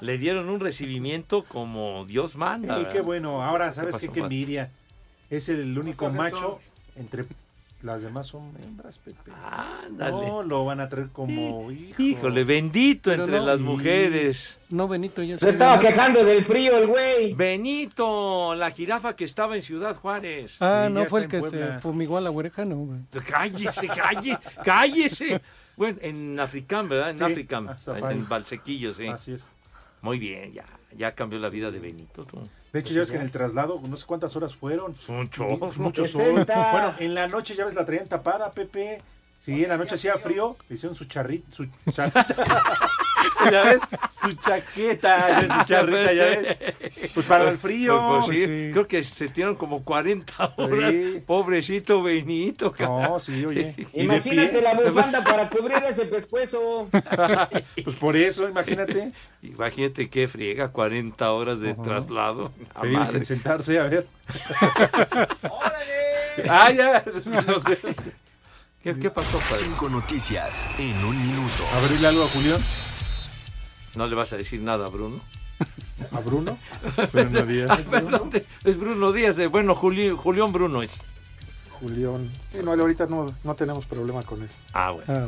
le 0.00 0.16
dieron 0.16 0.48
un 0.48 0.58
recibimiento 0.58 1.44
como 1.44 2.06
Dios 2.06 2.34
manda. 2.34 2.76
Sí, 2.76 2.78
¿verdad? 2.78 2.92
qué 2.94 3.00
bueno. 3.02 3.42
Ahora, 3.42 3.74
¿sabes 3.74 3.96
¿Qué 3.96 4.06
qué? 4.06 4.12
Qué 4.14 4.20
Juan? 4.20 4.32
envidia. 4.32 4.70
Es 5.28 5.50
el 5.50 5.78
único 5.78 6.08
macho 6.08 6.60
entre 6.96 7.24
Las 7.82 8.02
demás 8.02 8.26
son 8.26 8.52
hembras, 8.62 8.98
Pepe. 8.98 9.30
Ándale. 9.42 10.12
No, 10.12 10.42
lo 10.42 10.66
van 10.66 10.80
a 10.80 10.88
traer 10.90 11.08
como 11.08 11.70
hijo. 11.72 12.02
Híjole, 12.02 12.44
bendito 12.44 13.10
Pero 13.10 13.24
entre 13.24 13.38
no. 13.38 13.46
las 13.46 13.58
mujeres. 13.60 14.58
No, 14.68 14.86
Benito, 14.86 15.22
ya 15.22 15.38
Se 15.38 15.48
estaba 15.48 15.78
quejando 15.80 16.22
del 16.22 16.44
frío 16.44 16.76
el 16.76 16.88
güey. 16.88 17.32
Benito, 17.34 18.54
la 18.54 18.70
jirafa 18.70 19.16
que 19.16 19.24
estaba 19.24 19.56
en 19.56 19.62
Ciudad 19.62 19.96
Juárez. 19.96 20.56
Ah, 20.60 20.88
no 20.92 21.06
fue 21.06 21.22
el 21.22 21.28
que 21.28 21.38
en 21.38 21.42
se 21.44 21.50
Puebla. 21.50 21.80
fumigó 21.80 22.18
a 22.18 22.20
la 22.20 22.30
oreja, 22.30 22.66
no. 22.66 22.76
güey. 22.76 23.00
Cállese, 23.26 23.88
cállese, 23.88 24.38
cállese. 24.62 25.40
Bueno, 25.76 25.96
en 26.02 26.38
Africán, 26.38 26.86
¿verdad? 26.88 27.10
En 27.10 27.18
Sí, 27.18 27.24
Africán, 27.24 27.76
en, 28.10 28.28
Valsequillo, 28.28 28.92
sí. 28.92 29.06
Así 29.06 29.32
es. 29.32 29.50
Muy 30.02 30.18
bien, 30.18 30.52
ya, 30.52 30.66
ya 30.94 31.14
cambió 31.14 31.38
la 31.38 31.48
vida 31.48 31.70
de 31.70 31.78
Benito. 31.78 32.26
tú. 32.26 32.42
De 32.72 32.80
hecho, 32.80 32.94
ya 32.94 33.00
ves 33.00 33.10
que 33.10 33.16
en 33.16 33.22
el 33.22 33.30
traslado, 33.30 33.80
no 33.88 33.96
sé 33.96 34.06
cuántas 34.06 34.36
horas 34.36 34.54
fueron. 34.54 34.94
Mucho 35.08 36.04
sol. 36.04 36.46
60. 36.46 36.72
Bueno, 36.72 36.94
en 36.98 37.14
la 37.14 37.26
noche 37.26 37.54
ya 37.54 37.64
ves 37.64 37.74
la 37.74 37.84
traían 37.84 38.06
tapada, 38.06 38.52
Pepe. 38.52 39.00
Sí, 39.44 39.62
en 39.64 39.68
la 39.68 39.76
noche 39.76 39.94
hacía 39.94 40.16
frío, 40.16 40.56
le 40.68 40.76
hicieron 40.76 40.96
su 40.96 41.06
charrita, 41.06 41.48
su 41.50 41.66
charrita. 41.90 42.26
ya 43.50 43.64
ves, 43.64 43.82
su 44.10 44.32
chaqueta, 44.34 45.28
ya 45.28 45.40
ves, 45.40 45.58
su 45.58 45.64
charrita, 45.64 46.12
ya 46.12 46.24
ves. 46.24 47.12
Pues 47.14 47.26
para 47.26 47.50
el 47.50 47.58
frío. 47.58 47.98
Pues, 48.08 48.26
pues, 48.26 48.38
sí, 48.38 48.44
sí. 48.44 48.70
creo 48.72 48.86
que 48.86 49.02
se 49.02 49.28
tiraron 49.28 49.56
como 49.56 49.84
40 49.84 50.54
horas. 50.56 50.90
Sí. 50.90 51.22
Pobrecito 51.26 52.02
Benito. 52.02 52.72
cara. 52.72 53.08
No, 53.08 53.20
sí, 53.20 53.44
oye. 53.44 53.74
Imagínate 53.94 54.60
la 54.60 54.74
bufanda 54.74 55.24
para 55.24 55.48
cubrir 55.48 55.82
ese 55.84 56.06
pescuezo. 56.06 56.88
Pues 56.90 57.96
por 57.96 58.16
eso, 58.16 58.48
imagínate. 58.48 59.12
Imagínate 59.42 60.10
qué 60.10 60.28
friega, 60.28 60.68
40 60.68 61.30
horas 61.32 61.60
de 61.60 61.74
traslado. 61.74 62.52
A 62.74 62.82
Pedir 62.82 62.98
madre. 62.98 63.12
sin 63.12 63.24
sentarse, 63.24 63.78
a 63.78 63.84
ver. 63.84 64.06
Ah, 66.48 66.70
ya, 66.70 67.02
no 67.46 67.58
sé. 67.58 67.78
¿Qué, 68.82 68.98
qué 68.98 69.10
pasó, 69.10 69.38
padre? 69.38 69.64
Cinco 69.64 69.88
noticias 69.90 70.66
en 70.78 71.04
un 71.04 71.20
minuto. 71.20 71.66
A 71.74 71.80
ver, 71.80 71.92
dile 71.92 72.06
algo 72.08 72.24
a 72.24 72.28
Julián. 72.28 72.60
¿No 73.96 74.06
le 74.06 74.14
vas 74.14 74.32
a 74.32 74.36
decir 74.36 74.60
nada 74.60 74.86
a 74.86 74.88
Bruno? 74.88 75.20
¿A 76.12 76.20
Bruno? 76.20 76.56
Bruno 77.12 77.42
Díaz. 77.44 77.70
Ah, 77.70 77.78
perdón, 77.90 78.30
es 78.64 78.78
Bruno 78.78 79.12
Díaz. 79.12 79.38
eh, 79.38 79.48
Bueno, 79.48 79.74
Juli- 79.74 80.16
Julián 80.16 80.52
Bruno 80.52 80.82
es. 80.82 80.92
Julián. 81.80 82.30
Sí, 82.52 82.58
no, 82.64 82.72
ahorita 82.72 83.06
no, 83.06 83.26
no 83.44 83.54
tenemos 83.54 83.84
problema 83.86 84.22
con 84.22 84.40
él. 84.42 84.48
Ah, 84.72 84.90
bueno. 84.92 85.12
Ah, 85.12 85.26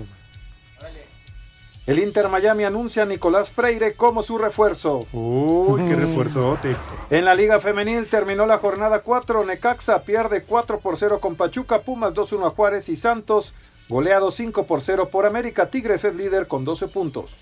El 1.84 1.98
Inter 1.98 2.28
Miami 2.28 2.62
anuncia 2.62 3.02
a 3.02 3.06
Nicolás 3.06 3.50
Freire 3.50 3.94
como 3.94 4.22
su 4.22 4.38
refuerzo. 4.38 5.04
Uy, 5.12 5.88
qué 5.88 5.96
refuerzote. 5.96 6.76
En 7.10 7.24
la 7.24 7.34
Liga 7.34 7.58
Femenil 7.58 8.08
terminó 8.08 8.46
la 8.46 8.58
jornada 8.58 9.00
4. 9.00 9.44
Necaxa 9.44 10.02
pierde 10.02 10.44
4 10.44 10.78
por 10.78 10.96
0 10.96 11.18
con 11.18 11.34
Pachuca, 11.34 11.80
Pumas 11.80 12.14
2-1 12.14 12.46
a 12.46 12.50
Juárez 12.50 12.88
y 12.88 12.94
Santos. 12.94 13.54
Goleado 13.88 14.30
5 14.30 14.64
por 14.64 14.80
0 14.80 15.08
por 15.10 15.26
América. 15.26 15.70
Tigres 15.70 16.04
es 16.04 16.14
líder 16.14 16.46
con 16.46 16.64
12 16.64 16.86
puntos. 16.86 17.32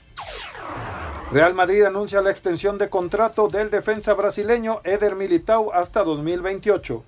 Real 1.30 1.52
Madrid 1.52 1.84
anuncia 1.84 2.22
la 2.22 2.30
extensión 2.30 2.78
de 2.78 2.88
contrato 2.88 3.48
del 3.48 3.70
defensa 3.70 4.14
brasileño 4.14 4.80
Eder 4.84 5.16
Militao 5.16 5.74
hasta 5.74 6.02
2028. 6.02 7.04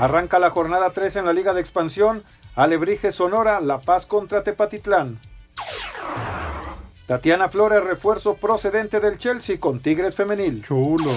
Arranca 0.00 0.38
la 0.38 0.50
jornada 0.50 0.90
3 0.90 1.16
en 1.16 1.24
la 1.24 1.32
Liga 1.32 1.54
de 1.54 1.62
Expansión. 1.62 2.22
Alebrije 2.56 3.10
Sonora, 3.10 3.60
La 3.60 3.80
Paz 3.80 4.04
contra 4.04 4.44
Tepatitlán. 4.44 5.18
Tatiana 7.06 7.48
Flores, 7.48 7.82
refuerzo 7.82 8.34
procedente 8.34 9.00
del 9.00 9.16
Chelsea 9.18 9.58
con 9.58 9.80
Tigres 9.80 10.14
Femenil. 10.14 10.62
Chulo. 10.62 11.10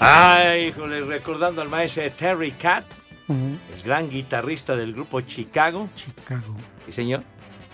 Ay, 0.00 0.68
híjole, 0.68 1.02
recordando 1.02 1.60
al 1.60 1.68
maestro 1.68 2.02
Terry 2.12 2.52
Cat, 2.52 2.84
el 3.28 3.82
gran 3.84 4.08
guitarrista 4.08 4.74
del 4.74 4.94
grupo 4.94 5.20
Chicago. 5.20 5.88
Chicago. 5.94 6.56
Sí, 6.86 6.92
señor. 6.92 7.22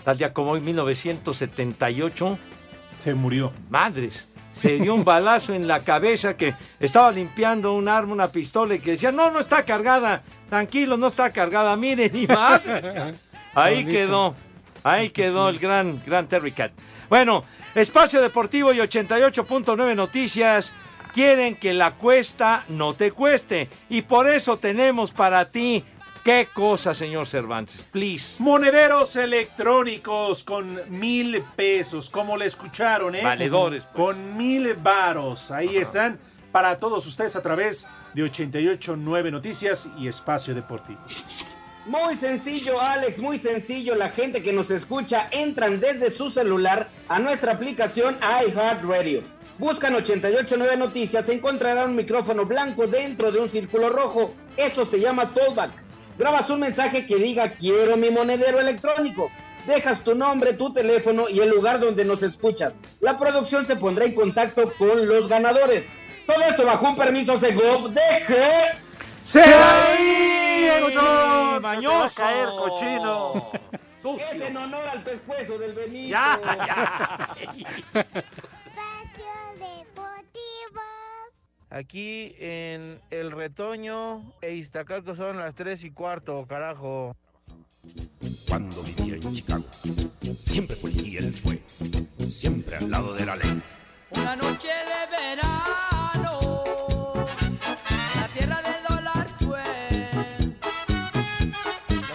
Tal 0.03 0.17
día 0.17 0.33
como 0.33 0.51
hoy, 0.51 0.61
1978. 0.61 2.37
Se 3.03 3.13
murió. 3.13 3.53
Madres. 3.69 4.27
Se 4.61 4.79
dio 4.79 4.93
un 4.93 5.03
balazo 5.05 5.53
en 5.53 5.67
la 5.67 5.81
cabeza 5.81 6.35
que 6.35 6.53
estaba 6.79 7.11
limpiando 7.11 7.73
un 7.73 7.87
arma, 7.87 8.13
una 8.13 8.27
pistola 8.27 8.75
y 8.75 8.79
que 8.79 8.91
decía, 8.91 9.11
no, 9.11 9.31
no 9.31 9.39
está 9.39 9.63
cargada. 9.63 10.23
Tranquilo, 10.49 10.97
no 10.97 11.07
está 11.07 11.31
cargada. 11.31 11.75
Miren, 11.75 12.11
ni 12.11 12.27
madre. 12.27 13.13
Ahí 13.55 13.83
Solito. 13.83 13.91
quedó. 13.91 14.35
Ahí 14.83 15.09
quedó 15.11 15.49
el 15.49 15.59
gran, 15.59 16.01
gran 16.05 16.27
Terry 16.27 16.51
Cat. 16.51 16.71
Bueno, 17.09 17.43
Espacio 17.75 18.21
Deportivo 18.21 18.73
y 18.73 18.77
88.9 18.77 19.95
Noticias 19.95 20.73
quieren 21.17 21.55
que 21.55 21.73
la 21.73 21.95
cuesta 21.95 22.63
no 22.69 22.93
te 22.93 23.11
cueste. 23.11 23.69
Y 23.89 24.03
por 24.03 24.29
eso 24.29 24.57
tenemos 24.57 25.11
para 25.11 25.49
ti, 25.49 25.83
¿qué 26.23 26.47
cosa, 26.53 26.93
señor 26.93 27.25
Cervantes? 27.25 27.83
Please. 27.91 28.35
Monederos 28.37 29.15
electrónicos 29.15 30.43
con 30.43 30.79
mil 30.89 31.41
pesos, 31.55 32.11
como 32.11 32.37
le 32.37 32.45
escucharon, 32.45 33.15
¿eh? 33.15 33.23
Valedores, 33.23 33.85
pues. 33.85 33.95
Con 33.95 34.37
mil 34.37 34.75
varos. 34.75 35.49
Ahí 35.49 35.77
están 35.77 36.19
para 36.51 36.77
todos 36.77 37.07
ustedes 37.07 37.35
a 37.35 37.41
través 37.41 37.87
de 38.13 38.21
889 38.21 39.31
Noticias 39.31 39.89
y 39.97 40.07
Espacio 40.07 40.53
Deportivo. 40.53 40.99
Muy 41.87 42.15
sencillo, 42.17 42.79
Alex, 42.79 43.17
muy 43.17 43.39
sencillo. 43.39 43.95
La 43.95 44.09
gente 44.09 44.43
que 44.43 44.53
nos 44.53 44.69
escucha 44.69 45.29
entran 45.31 45.79
desde 45.79 46.11
su 46.11 46.29
celular 46.29 46.89
a 47.07 47.17
nuestra 47.17 47.53
aplicación 47.53 48.19
iHeartRadio. 48.45 49.36
Buscan 49.59 49.95
889 49.95 50.77
Noticias, 50.77 51.27
encontrarán 51.29 51.89
un 51.89 51.95
micrófono 51.95 52.45
blanco 52.45 52.85
dentro 52.85 53.31
de 53.31 53.39
un 53.39 53.49
círculo 53.49 53.89
rojo. 53.89 54.31
Eso 54.55 54.85
se 54.85 54.99
llama 54.99 55.33
Tollback. 55.33 55.71
Grabas 56.17 56.49
un 56.51 56.59
mensaje 56.59 57.07
que 57.07 57.15
diga 57.15 57.53
quiero 57.53 57.97
mi 57.97 58.11
monedero 58.11 58.59
electrónico. 58.59 59.31
Dejas 59.65 60.03
tu 60.03 60.13
nombre, 60.13 60.53
tu 60.53 60.71
teléfono 60.71 61.27
y 61.27 61.39
el 61.39 61.49
lugar 61.49 61.79
donde 61.79 62.05
nos 62.05 62.21
escuchas. 62.21 62.73
La 62.99 63.17
producción 63.17 63.65
se 63.65 63.75
pondrá 63.75 64.05
en 64.05 64.13
contacto 64.13 64.71
con 64.77 65.07
los 65.07 65.27
ganadores. 65.27 65.85
Todo 66.27 66.41
esto 66.41 66.65
bajo 66.65 66.89
un 66.89 66.95
permiso 66.95 67.39
Segov 67.39 67.89
de 67.89 68.01
G. 68.27 68.35
¡Se 69.23 69.43
mañoso! 71.59 71.99
Va 71.99 72.05
a 72.05 72.09
caer, 72.09 72.47
cochino! 72.57 73.51
Es 74.19 74.41
en 74.41 74.55
honor 74.55 74.87
al 74.89 75.03
pescuezo 75.03 75.57
del 75.57 75.73
Benito. 75.73 76.09
Ya, 76.09 77.35
ya. 77.93 78.05
Aquí 81.77 82.33
en 82.39 82.99
El 83.11 83.29
Retoño 83.29 84.33
e 84.41 84.55
Iztacalco 84.55 85.13
son 85.13 85.37
las 85.37 85.53
3 85.53 85.83
y 85.83 85.91
cuarto, 85.91 86.43
carajo. 86.49 87.15
Cuando 88.49 88.81
vivía 88.81 89.13
en 89.13 89.31
Chicago, 89.31 89.63
siempre 90.39 90.75
policía 90.77 91.19
él 91.19 91.31
fue, 91.35 91.61
siempre 92.27 92.77
al 92.77 92.89
lado 92.89 93.13
de 93.13 93.27
la 93.27 93.35
ley. 93.35 93.61
Una 94.09 94.35
noche 94.35 94.69
de 94.69 95.17
verano, 95.17 97.13
la 98.15 98.27
tierra 98.33 98.59
del 98.63 98.83
dólar 98.89 99.27
fue 99.37 99.63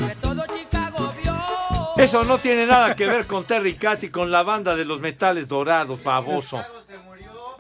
lo 0.01 0.09
que 0.09 0.15
todo 0.17 0.45
Chicago 0.53 1.13
vio. 1.23 2.03
Eso 2.03 2.25
no 2.25 2.39
tiene 2.39 2.67
nada 2.67 2.97
que 2.97 3.07
ver 3.07 3.29
con 3.29 3.45
Terry 3.45 3.77
Cat 3.77 4.03
y 4.03 4.11
con 4.11 4.33
la 4.33 4.43
banda 4.43 4.75
de 4.75 4.85
los 4.85 5.01
metales 5.01 5.47
dorados, 5.47 6.03
baboso. 6.03 6.61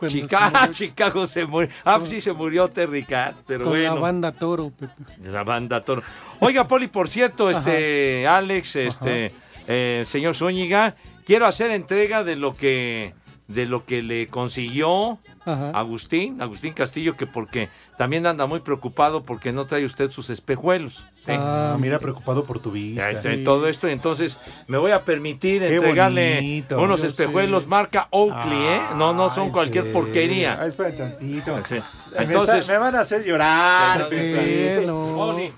Cuando 0.03 0.09
se 0.09 0.21
Chicago, 0.23 0.51
murió- 0.59 0.73
Chicago 0.73 1.27
se 1.27 1.47
murió. 1.47 1.69
Ah, 1.85 2.01
sí 2.05 2.21
se 2.21 2.33
murió 2.33 2.69
Terry 2.69 3.05
Cat, 3.05 3.37
pero 3.47 3.65
Con 3.65 3.73
bueno. 3.75 3.95
la 3.95 4.01
banda 4.01 4.33
Toro, 4.33 4.71
Pepe. 4.71 4.95
La 5.31 5.45
banda 5.45 5.85
Toro. 5.85 6.03
Oiga, 6.41 6.67
Poli, 6.67 6.89
por 6.89 7.09
cierto, 7.09 7.51
este 7.51 8.27
Alex, 8.27 8.77
este 8.77 9.33
eh, 9.69 10.03
señor 10.07 10.35
Zúñiga, 10.35 10.95
quiero 11.25 11.47
hacer 11.47 11.71
entrega 11.71 12.25
de 12.25 12.37
lo 12.37 12.57
que 12.57 13.15
de 13.49 13.67
lo 13.67 13.85
que 13.85 14.03
le 14.03 14.29
consiguió 14.29 15.19
Ajá. 15.45 15.71
Agustín, 15.71 16.41
Agustín 16.41 16.73
Castillo, 16.73 17.17
que 17.17 17.27
porque 17.27 17.69
también 17.99 18.27
anda 18.27 18.47
muy 18.47 18.61
preocupado 18.61 19.25
porque 19.25 19.53
no 19.53 19.67
trae 19.67 19.85
usted 19.85 20.11
sus 20.11 20.31
espejuelos. 20.31 21.05
¿sí? 21.27 21.33
Ah, 21.33 21.77
mira, 21.81 21.99
preocupado 21.99 22.43
por 22.45 22.61
tu 22.61 22.71
vista. 22.71 23.03
Ya 23.05 23.11
está 23.11 23.33
en 23.33 23.43
todo 23.45 23.67
esto, 23.69 23.89
entonces 23.89 24.39
me 24.69 24.79
voy 24.79 24.93
a 24.93 25.05
permitir 25.05 25.63
Qué 25.63 25.75
entregarle 25.77 26.37
bonito, 26.37 26.81
unos 26.81 27.03
espejuelos 27.05 27.65
sé. 27.65 27.69
marca 27.69 28.09
Oakley, 28.11 28.59
¿eh? 28.59 28.81
No, 28.97 29.13
no 29.13 29.31
son 29.31 29.47
Ay, 29.47 29.51
cualquier 29.53 29.85
sí. 29.87 29.91
porquería. 29.93 30.59
Ay, 30.61 30.69
espera 30.69 30.97
tantito. 30.97 31.61
Sí. 31.69 31.77
Me 32.17 32.25
Entonces, 32.25 32.57
está- 32.61 32.73
me 32.75 32.79
van 32.79 32.95
a 32.97 33.01
hacer 33.01 33.25
llorar. 33.25 34.09
Poli. 34.09 35.53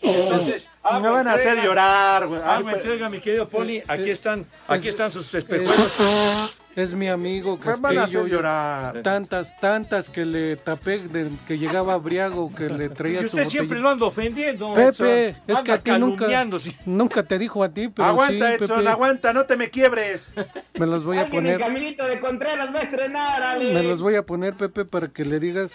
Entonces, 0.00 0.70
Me 1.02 1.08
van 1.08 1.26
a 1.28 1.32
hacer 1.34 1.62
llorar, 1.62 2.28
pero- 2.28 2.70
entrega, 2.70 3.08
mi 3.10 3.20
querido 3.20 3.48
Poli. 3.48 3.82
Aquí 3.88 4.10
están, 4.10 4.46
aquí 4.66 4.88
están 4.88 5.10
sus 5.12 5.32
espejuelos. 5.34 6.56
Es 6.76 6.94
mi 6.94 7.08
amigo 7.08 7.58
Me 7.58 7.64
van 7.64 7.74
a 7.74 7.80
Castillo. 7.80 8.02
hacer 8.20 8.24
llorar. 8.32 9.02
Tantas, 9.02 9.58
tantas 9.60 10.08
que 10.10 10.24
le 10.24 10.54
tapé, 10.56 10.98
de- 11.00 11.28
que 11.48 11.58
llegaba 11.58 11.96
briago, 11.98 12.54
que 12.54 12.68
le 12.68 12.88
traía 12.88 13.20
Y 13.20 13.22
su 13.22 13.36
usted 13.36 13.46
siempre 13.46 13.78
botella. 13.78 13.80
lo 13.82 13.88
anda 13.90 14.06
ofendiendo. 14.06 14.72
Pepe, 14.74 14.88
Edson. 14.88 15.08
es 15.08 15.34
que 15.46 15.52
Anda 15.72 15.74
a 15.74 15.78
ti 15.78 15.90
nunca, 15.98 16.46
nunca 16.86 17.22
te 17.24 17.38
dijo 17.38 17.64
a 17.64 17.68
ti, 17.70 17.88
pero 17.88 18.06
aguanta, 18.06 18.48
sí, 18.48 18.54
Edson, 18.62 18.78
Pepe. 18.78 18.90
aguanta, 18.90 19.32
no 19.32 19.44
te 19.46 19.56
me 19.56 19.70
quiebres. 19.70 20.30
Me 20.78 20.86
los 20.86 21.02
voy 21.04 21.18
a 21.18 21.26
poner, 21.28 21.58
Caminito 21.58 22.06
de 22.06 22.20
Contreras 22.20 22.72
va 22.72 22.78
a 22.78 22.82
estrenar, 22.82 23.42
Ale. 23.42 23.74
me 23.74 23.82
los 23.82 24.00
voy 24.00 24.14
a 24.14 24.22
poner, 24.24 24.54
Pepe, 24.54 24.84
para 24.84 25.08
que 25.08 25.24
le 25.24 25.40
digas. 25.40 25.74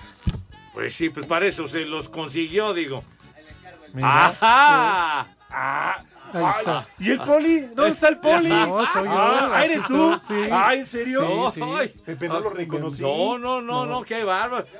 Pues 0.74 0.96
sí, 0.96 1.10
pues 1.10 1.26
para 1.26 1.46
eso 1.46 1.68
se 1.68 1.82
los 1.86 2.08
consiguió, 2.08 2.74
digo. 2.74 3.04
Mira. 3.94 4.28
¡Ajá! 4.28 5.28
Ah, 5.50 6.04
Ahí 6.34 6.46
está. 6.60 6.88
¿Y 7.00 7.12
el 7.12 7.20
poli? 7.22 7.60
¿Dónde 7.62 7.92
está 7.92 8.08
el 8.10 8.18
poli? 8.18 8.50
No, 8.50 8.86
soy 8.88 9.04
yo, 9.06 9.12
Ah, 9.12 9.62
¿eres 9.64 9.86
tú? 9.88 10.18
sí. 10.22 10.36
Ah, 10.52 10.74
¿en 10.74 10.88
serio? 10.88 11.52
Sí, 11.52 11.62
sí. 11.62 11.62
Ay. 11.64 11.90
Pepe, 11.90 12.28
no 12.28 12.40
lo 12.40 12.50
reconocí. 12.50 13.02
No, 13.04 13.38
no, 13.38 13.62
no, 13.62 13.86
no, 13.86 14.04
qué 14.04 14.24
bárbaro. 14.24 14.66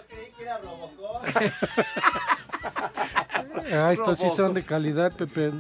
Ah, 3.72 3.92
estos 3.94 4.18
sí 4.20 4.30
son 4.30 4.54
de 4.54 4.64
calidad, 4.64 5.12
Pepe. 5.14 5.52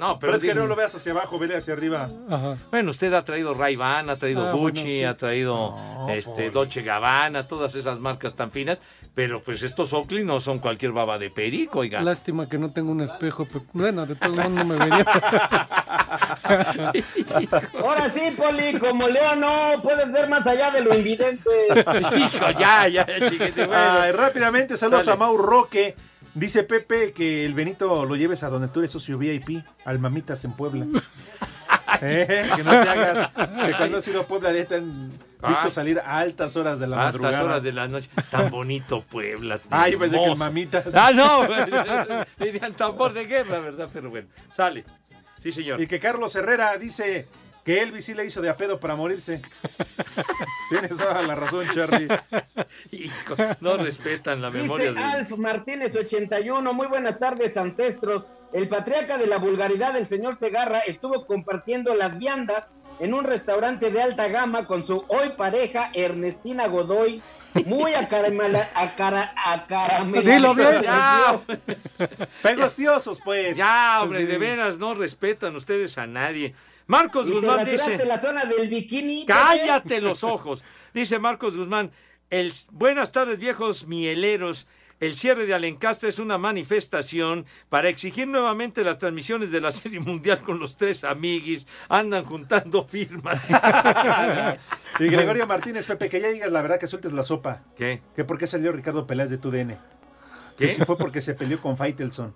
No, 0.00 0.18
Pero 0.18 0.32
pero, 0.32 0.36
es 0.36 0.42
que 0.42 0.54
no 0.58 0.66
lo 0.66 0.74
veas 0.74 0.94
hacia 0.94 1.12
abajo, 1.12 1.38
vele 1.38 1.56
hacia 1.58 1.74
arriba. 1.74 2.08
Ajá. 2.30 2.56
Bueno, 2.70 2.90
usted 2.90 3.12
ha 3.12 3.22
traído 3.22 3.52
Ray-Ban, 3.52 4.08
ha 4.08 4.16
traído 4.16 4.48
Ah, 4.48 4.52
Gucci, 4.52 4.80
bueno, 4.82 4.88
sí. 4.96 5.04
ha 5.04 5.14
traído 5.14 5.76
este 6.08 6.50
Dolce 6.50 6.80
Gabbana, 6.82 7.46
todas 7.46 7.74
esas 7.74 8.00
marcas 8.00 8.34
tan 8.34 8.50
finas, 8.50 8.78
pero 9.14 9.42
pues 9.42 9.62
estos 9.62 9.92
Oakley 9.92 10.24
no 10.24 10.40
son 10.40 10.58
cualquier 10.58 10.92
baba 10.92 11.18
de 11.18 11.28
perico, 11.30 11.80
oiga. 11.80 12.00
Lástima 12.00 12.48
que 12.48 12.56
no 12.58 12.72
tengo 12.72 12.90
un 12.92 13.02
espejo, 13.02 13.44
Pepe. 13.44 13.66
Bueno, 13.74 14.06
de 14.06 14.14
todos 14.16 14.36
modos 14.38 14.50
no 14.52 14.64
me 14.64 14.76
vería. 14.78 15.04
Ahora 17.84 18.10
sí, 18.10 18.34
Poli, 18.36 18.78
como 18.78 19.06
Leo 19.08 19.36
no 19.36 19.82
puedes 19.82 20.10
ver 20.12 20.28
más 20.28 20.46
allá 20.46 20.70
de 20.70 20.82
lo 20.82 20.94
invidente. 20.94 21.50
Hijo, 22.16 22.50
ya, 22.58 22.88
ya, 22.88 23.06
chiquete, 23.28 23.66
bueno. 23.66 23.82
Ay, 24.00 24.12
rápidamente, 24.12 24.76
saludos 24.76 25.04
Sale. 25.04 25.14
a 25.14 25.18
Mau 25.18 25.36
Roque. 25.36 25.94
Dice 26.34 26.62
Pepe 26.62 27.12
que 27.12 27.44
el 27.44 27.54
Benito 27.54 28.04
lo 28.04 28.16
lleves 28.16 28.42
a 28.42 28.48
donde 28.50 28.68
tú 28.68 28.80
eres 28.80 28.90
socio 28.92 29.18
VIP, 29.18 29.64
al 29.84 29.98
Mamitas 29.98 30.44
en 30.44 30.52
Puebla. 30.52 30.86
Eh, 32.02 32.48
que 32.56 32.62
no 32.64 32.70
te 32.70 32.88
hagas. 32.88 33.28
Que 33.66 33.72
cuando 33.76 33.98
has 33.98 34.08
ido 34.08 34.20
a 34.22 34.26
Puebla 34.26 34.52
ya 34.52 34.64
te 34.64 34.76
han 34.76 35.10
visto 35.10 35.18
Ah. 35.42 35.70
salir 35.70 35.98
a 35.98 36.18
altas 36.20 36.56
horas 36.56 36.78
de 36.78 36.86
la 36.86 36.96
A 36.96 37.00
altas 37.08 37.20
madrugada. 37.20 37.44
horas 37.44 37.62
de 37.62 37.72
la 37.72 37.88
noche. 37.88 38.08
Tan 38.30 38.48
bonito 38.50 39.02
Puebla. 39.02 39.58
Ay, 39.70 39.96
pensé 39.96 40.16
que 40.16 40.16
el 40.16 40.22
hermoso. 40.30 40.38
Mamitas. 40.38 40.84
Ah, 40.94 41.10
no. 41.12 41.46
Dirían 42.44 42.72
tambor 42.74 43.12
de 43.12 43.26
guerra, 43.26 43.58
¿verdad? 43.60 43.88
Pero 43.92 44.08
bueno, 44.08 44.28
sale. 44.56 44.84
Sí, 45.42 45.52
señor. 45.52 45.80
Y 45.80 45.86
que 45.86 45.98
Carlos 46.00 46.34
Herrera 46.36 46.76
dice 46.78 47.26
que 47.64 47.82
Elvis 47.82 48.04
sí 48.04 48.14
le 48.14 48.24
hizo 48.24 48.40
de 48.40 48.48
a 48.48 48.56
pedo 48.56 48.80
para 48.80 48.96
morirse. 48.96 49.42
Tienes 50.70 50.96
toda 50.96 51.22
la 51.22 51.34
razón, 51.34 51.66
Charlie. 51.72 52.08
Hijo, 52.90 53.36
no 53.60 53.76
respetan 53.76 54.40
la 54.40 54.50
memoria 54.50 54.92
Dice 54.92 55.00
de... 55.00 55.12
Alf 55.12 55.30
Martínez 55.38 55.94
81, 55.94 56.72
muy 56.72 56.86
buenas 56.86 57.18
tardes 57.18 57.56
ancestros. 57.56 58.26
El 58.52 58.68
patriarca 58.68 59.16
de 59.18 59.26
la 59.26 59.38
vulgaridad, 59.38 59.96
el 59.96 60.06
señor 60.06 60.38
Segarra, 60.38 60.80
estuvo 60.80 61.26
compartiendo 61.26 61.94
las 61.94 62.18
viandas 62.18 62.66
en 63.00 63.14
un 63.14 63.24
restaurante 63.24 63.90
de 63.90 64.02
alta 64.02 64.28
gama 64.28 64.66
con 64.66 64.84
su 64.86 65.04
hoy 65.08 65.30
pareja 65.36 65.90
Ernestina 65.94 66.66
Godoy, 66.68 67.22
muy 67.66 67.94
acaramela, 67.94 68.64
acara, 68.76 69.34
acaramelada. 69.44 70.34
Dilo 70.36 70.54
bien. 70.54 70.82
Ya, 70.82 71.40
Pegostiosos, 72.42 73.20
pues. 73.24 73.56
ya, 73.56 74.00
hombre, 74.02 74.20
Sí. 74.20 74.26
de 74.26 74.38
veras, 74.38 74.78
no 74.78 74.94
respetan 74.94 75.56
ustedes 75.56 75.98
a 75.98 76.06
nadie. 76.06 76.54
Marcos 76.86 77.28
¿Y 77.28 77.30
te 77.30 77.36
Guzmán 77.36 77.64
dice... 77.64 78.04
la 78.04 78.20
zona 78.20 78.44
del 78.44 78.68
bikini? 78.68 79.24
¡Cállate 79.26 80.00
los 80.00 80.22
ojos! 80.24 80.62
Dice 80.92 81.18
Marcos 81.18 81.56
Guzmán. 81.56 81.90
El, 82.30 82.52
buenas 82.70 83.12
tardes, 83.12 83.38
viejos 83.38 83.86
mieleros. 83.86 84.68
El 85.00 85.16
cierre 85.16 85.46
de 85.46 85.54
Alencastre 85.54 86.10
es 86.10 86.18
una 86.18 86.36
manifestación 86.36 87.46
para 87.70 87.88
exigir 87.88 88.28
nuevamente 88.28 88.84
las 88.84 88.98
transmisiones 88.98 89.50
de 89.50 89.62
la 89.62 89.72
Serie 89.72 89.98
Mundial 89.98 90.40
con 90.40 90.60
los 90.60 90.76
tres 90.76 91.04
amiguis. 91.04 91.66
Andan 91.88 92.24
juntando 92.24 92.84
firmas. 92.84 93.42
Y 94.98 95.06
Gregorio 95.06 95.46
Martínez, 95.46 95.86
Pepe, 95.86 96.10
que 96.10 96.20
ya 96.20 96.28
digas 96.28 96.52
la 96.52 96.60
verdad 96.60 96.78
que 96.78 96.86
sueltes 96.86 97.12
la 97.12 97.22
sopa. 97.22 97.62
¿Qué? 97.76 98.02
Que 98.14 98.24
por 98.24 98.36
qué 98.36 98.46
salió 98.46 98.72
Ricardo 98.72 99.06
Peláez 99.06 99.30
de 99.30 99.38
tu 99.38 99.50
DN. 99.50 99.78
¿Qué? 100.58 100.66
Que 100.66 100.74
si 100.74 100.84
fue 100.84 100.98
porque 100.98 101.22
se 101.22 101.32
peleó 101.32 101.62
con 101.62 101.76
Faitelson. 101.76 102.34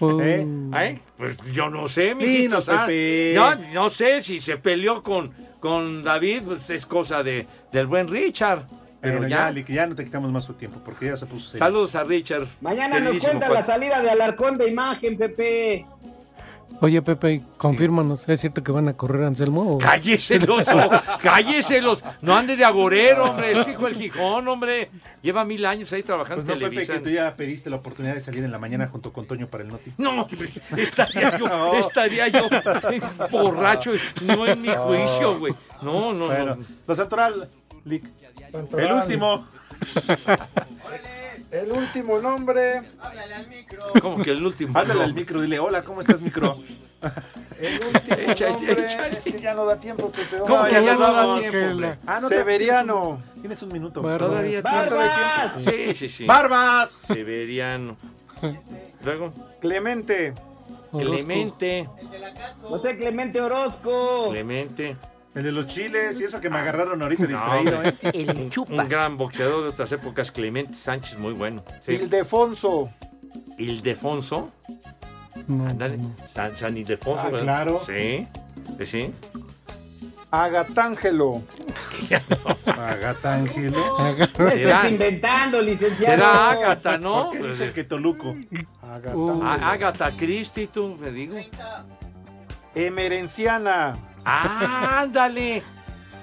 Uh, 0.00 0.20
¿Eh? 0.22 0.46
¿Eh? 0.74 1.00
Pues 1.16 1.52
yo 1.52 1.68
no 1.68 1.86
sé, 1.88 2.14
mi 2.16 2.48
Pepe. 2.48 3.34
No, 3.36 3.54
no 3.54 3.90
sé 3.90 4.22
si 4.22 4.40
se 4.40 4.56
peleó 4.56 5.02
con, 5.02 5.32
con 5.60 6.02
David, 6.02 6.42
pues 6.46 6.68
es 6.70 6.86
cosa 6.86 7.22
de, 7.22 7.46
del 7.70 7.86
buen 7.86 8.08
Richard. 8.08 8.66
Pero 9.02 9.22
ya. 9.22 9.28
ya, 9.28 9.50
Lick, 9.50 9.66
ya 9.68 9.86
no 9.86 9.94
te 9.96 10.04
quitamos 10.04 10.30
más 10.32 10.46
tu 10.46 10.54
tiempo, 10.54 10.80
porque 10.84 11.06
ya 11.06 11.16
se 11.16 11.26
puso 11.26 11.46
serio. 11.46 11.58
Saludos 11.58 11.94
a 11.96 12.04
Richard. 12.04 12.46
Mañana 12.60 13.00
nos 13.00 13.18
cuenta 13.18 13.48
la 13.48 13.62
salida 13.66 14.00
de 14.00 14.10
Alarcón 14.10 14.56
de 14.58 14.68
imagen, 14.70 15.16
Pepe. 15.18 15.84
Oye, 16.80 17.00
Pepe, 17.02 17.42
confírmanos, 17.58 18.28
¿es 18.28 18.40
cierto 18.40 18.64
que 18.64 18.72
van 18.72 18.88
a 18.88 18.94
correr 18.96 19.22
a 19.24 19.26
Anselmo? 19.28 19.74
o- 19.74 19.78
Cállese 19.78 20.38
los 20.46 20.66
ojos, 20.66 21.00
cállese 21.22 21.80
los. 21.80 22.02
No 22.22 22.34
ande 22.36 22.56
de 22.56 22.64
agorero, 22.64 23.24
hombre. 23.24 23.52
El 23.52 23.58
hijo 23.70 23.84
del 23.86 23.94
Gijón, 23.94 24.48
hombre. 24.48 24.90
Lleva 25.20 25.44
mil 25.44 25.64
años 25.66 25.92
ahí 25.92 26.02
trabajando 26.02 26.42
Pues 26.44 26.48
no, 26.48 26.54
en 26.54 26.58
Pepe, 26.60 26.70
Televisa. 26.86 26.92
que 26.94 26.98
tú 27.00 27.10
ya 27.10 27.36
pediste 27.36 27.70
la 27.70 27.76
oportunidad 27.76 28.14
de 28.14 28.20
salir 28.20 28.42
en 28.42 28.50
la 28.50 28.58
mañana 28.58 28.88
junto 28.88 29.12
con 29.12 29.26
Toño 29.26 29.46
para 29.48 29.62
el 29.64 29.68
Noti. 29.70 29.92
No, 29.98 30.22
hombre, 30.22 30.48
estaría 30.76 31.38
yo, 31.38 31.46
No. 31.48 31.74
estaría 31.74 32.28
yo 32.28 32.48
borracho, 33.30 33.92
no 34.22 34.46
en 34.46 34.62
mi 34.62 34.68
juicio, 34.70 35.38
güey. 35.38 35.54
No, 35.82 36.12
no, 36.12 36.26
Bueno, 36.26 36.54
no. 36.56 36.64
los 36.86 36.96
Santoral, 36.96 37.48
Lick. 37.84 38.04
El 38.52 38.92
último. 38.92 39.46
El 41.50 41.70
último 41.70 42.18
nombre. 42.18 42.82
Como 44.00 44.22
que 44.22 44.30
el 44.30 44.44
último. 44.44 44.78
Háblale 44.78 45.04
al 45.04 45.12
micro, 45.12 45.42
dile, 45.42 45.58
hola, 45.58 45.84
¿cómo 45.84 46.00
estás, 46.00 46.18
micro? 46.22 46.56
El 47.60 47.80
último 47.84 48.16
Echa- 48.32 48.48
nombre. 48.50 48.86
échale. 48.86 49.18
Es 49.18 49.24
que 49.24 49.38
ya 49.40 49.52
no 49.54 49.66
da 49.66 49.78
tiempo, 49.78 50.10
Pepe. 50.10 50.38
¿Cómo 50.38 50.54
Vamos. 50.54 50.68
que 50.68 50.74
ya 50.74 50.80
ya 50.82 50.94
no 50.94 51.12
da 51.12 51.38
tiempo, 51.40 51.58
que 51.58 51.74
la- 51.80 51.98
Ah, 52.06 52.20
no 52.22 52.28
te- 52.30 52.36
Severiano. 52.36 53.20
Tienes 53.40 53.62
un 53.62 53.68
minuto. 53.70 54.00
Bárbaro. 54.00 54.28
Todavía 54.30 54.62
¡Barbas! 54.62 55.62
Sí, 55.62 55.94
sí, 55.94 56.08
sí. 56.08 56.24
¡Barbas! 56.24 57.02
Severiano. 57.06 57.96
Luego, 59.04 59.32
Clemente. 59.60 60.32
Orozco. 60.90 60.98
Clemente. 61.16 61.88
José 62.62 62.96
Clemente 62.96 63.40
Orozco. 63.42 64.30
Clemente. 64.30 64.96
El 65.34 65.44
de 65.44 65.52
los 65.52 65.66
chiles 65.66 66.20
y 66.20 66.24
eso 66.24 66.40
que 66.40 66.50
me 66.50 66.58
agarraron 66.58 67.00
ahorita 67.02 67.26
distraído. 67.26 67.82
¿eh? 67.82 67.94
Un, 68.68 68.78
un 68.80 68.88
gran 68.88 69.16
boxeador 69.16 69.62
de 69.62 69.68
otras 69.70 69.90
épocas, 69.92 70.30
Clemente 70.30 70.74
Sánchez, 70.74 71.18
muy 71.18 71.32
bueno. 71.32 71.64
Sí. 71.86 71.92
Ildefonso. 71.92 72.90
Ildefonso. 73.58 74.50
No, 75.48 75.66
Ándale. 75.68 75.96
no. 75.96 76.14
San, 76.34 76.54
San 76.56 76.76
Ildefonso. 76.76 77.22
Ah, 77.26 77.30
¿verdad? 77.30 77.42
claro. 77.44 77.82
Sí. 77.86 78.26
Sí, 78.78 78.86
sí. 78.86 79.12
Agatángelo. 80.30 81.42
Agata 82.66 83.34
Ángelo. 83.34 83.98
No 83.98 84.08
estés 84.08 84.52
Será- 84.54 84.88
inventando, 84.88 85.60
licenciado. 85.60 86.16
Será 86.16 86.50
Ágata, 86.50 86.98
¿no? 86.98 87.30
¿Por 87.30 87.38
qué 87.40 87.48
dice 87.48 87.72
que 87.72 87.84
Toluco? 87.84 88.34
Uh, 89.14 89.42
Á- 89.42 89.72
Ágata 89.72 90.10
Christie, 90.10 90.68
tú, 90.68 90.96
me 91.00 91.10
digo. 91.10 91.36
Emerenciana. 92.74 93.96
Ah, 94.24 95.00
ándale. 95.00 95.62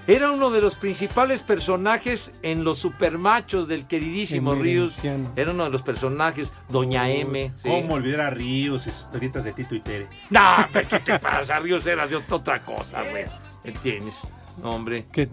Era 0.08 0.32
uno 0.32 0.50
de 0.50 0.60
los 0.60 0.76
principales 0.76 1.44
personajes 1.44 2.34
en 2.42 2.64
los 2.64 2.80
supermachos 2.80 3.68
del 3.68 3.86
queridísimo 3.86 4.56
Rius. 4.56 4.98
Emerenciano. 5.04 5.32
Era 5.36 5.52
uno 5.52 5.66
de 5.66 5.70
los 5.70 5.84
personajes, 5.84 6.52
Doña 6.68 7.08
M. 7.10 7.52
sí. 7.58 7.70
¿Cómo 7.70 7.94
olvidar 7.96 8.22
a 8.22 8.30
Ríos 8.32 8.88
y 8.88 8.92
sus 8.92 9.02
historietas 9.02 9.44
de 9.44 9.54
Tito 9.54 9.76
y 9.76 9.82
Tere? 9.82 10.08
No, 10.32 10.42
pero 10.74 10.88
¿qué 10.90 11.00
te 11.00 11.20
pasa? 11.20 11.60
Ríos 11.60 11.86
era 11.86 12.08
de 12.08 12.18
ot- 12.18 12.32
otra 12.32 12.64
cosa, 12.66 13.04
güey. 13.04 13.26
¿Entiendes? 13.64 14.20
No, 14.64 14.72
hombre. 14.72 15.06
¿Qué? 15.12 15.30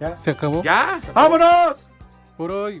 ¿Ya? 0.00 0.16
¿Se 0.16 0.30
acabó? 0.30 0.62
¿Ya? 0.62 1.00
¡Vámonos! 1.12 1.88
Por 2.36 2.52
hoy. 2.52 2.80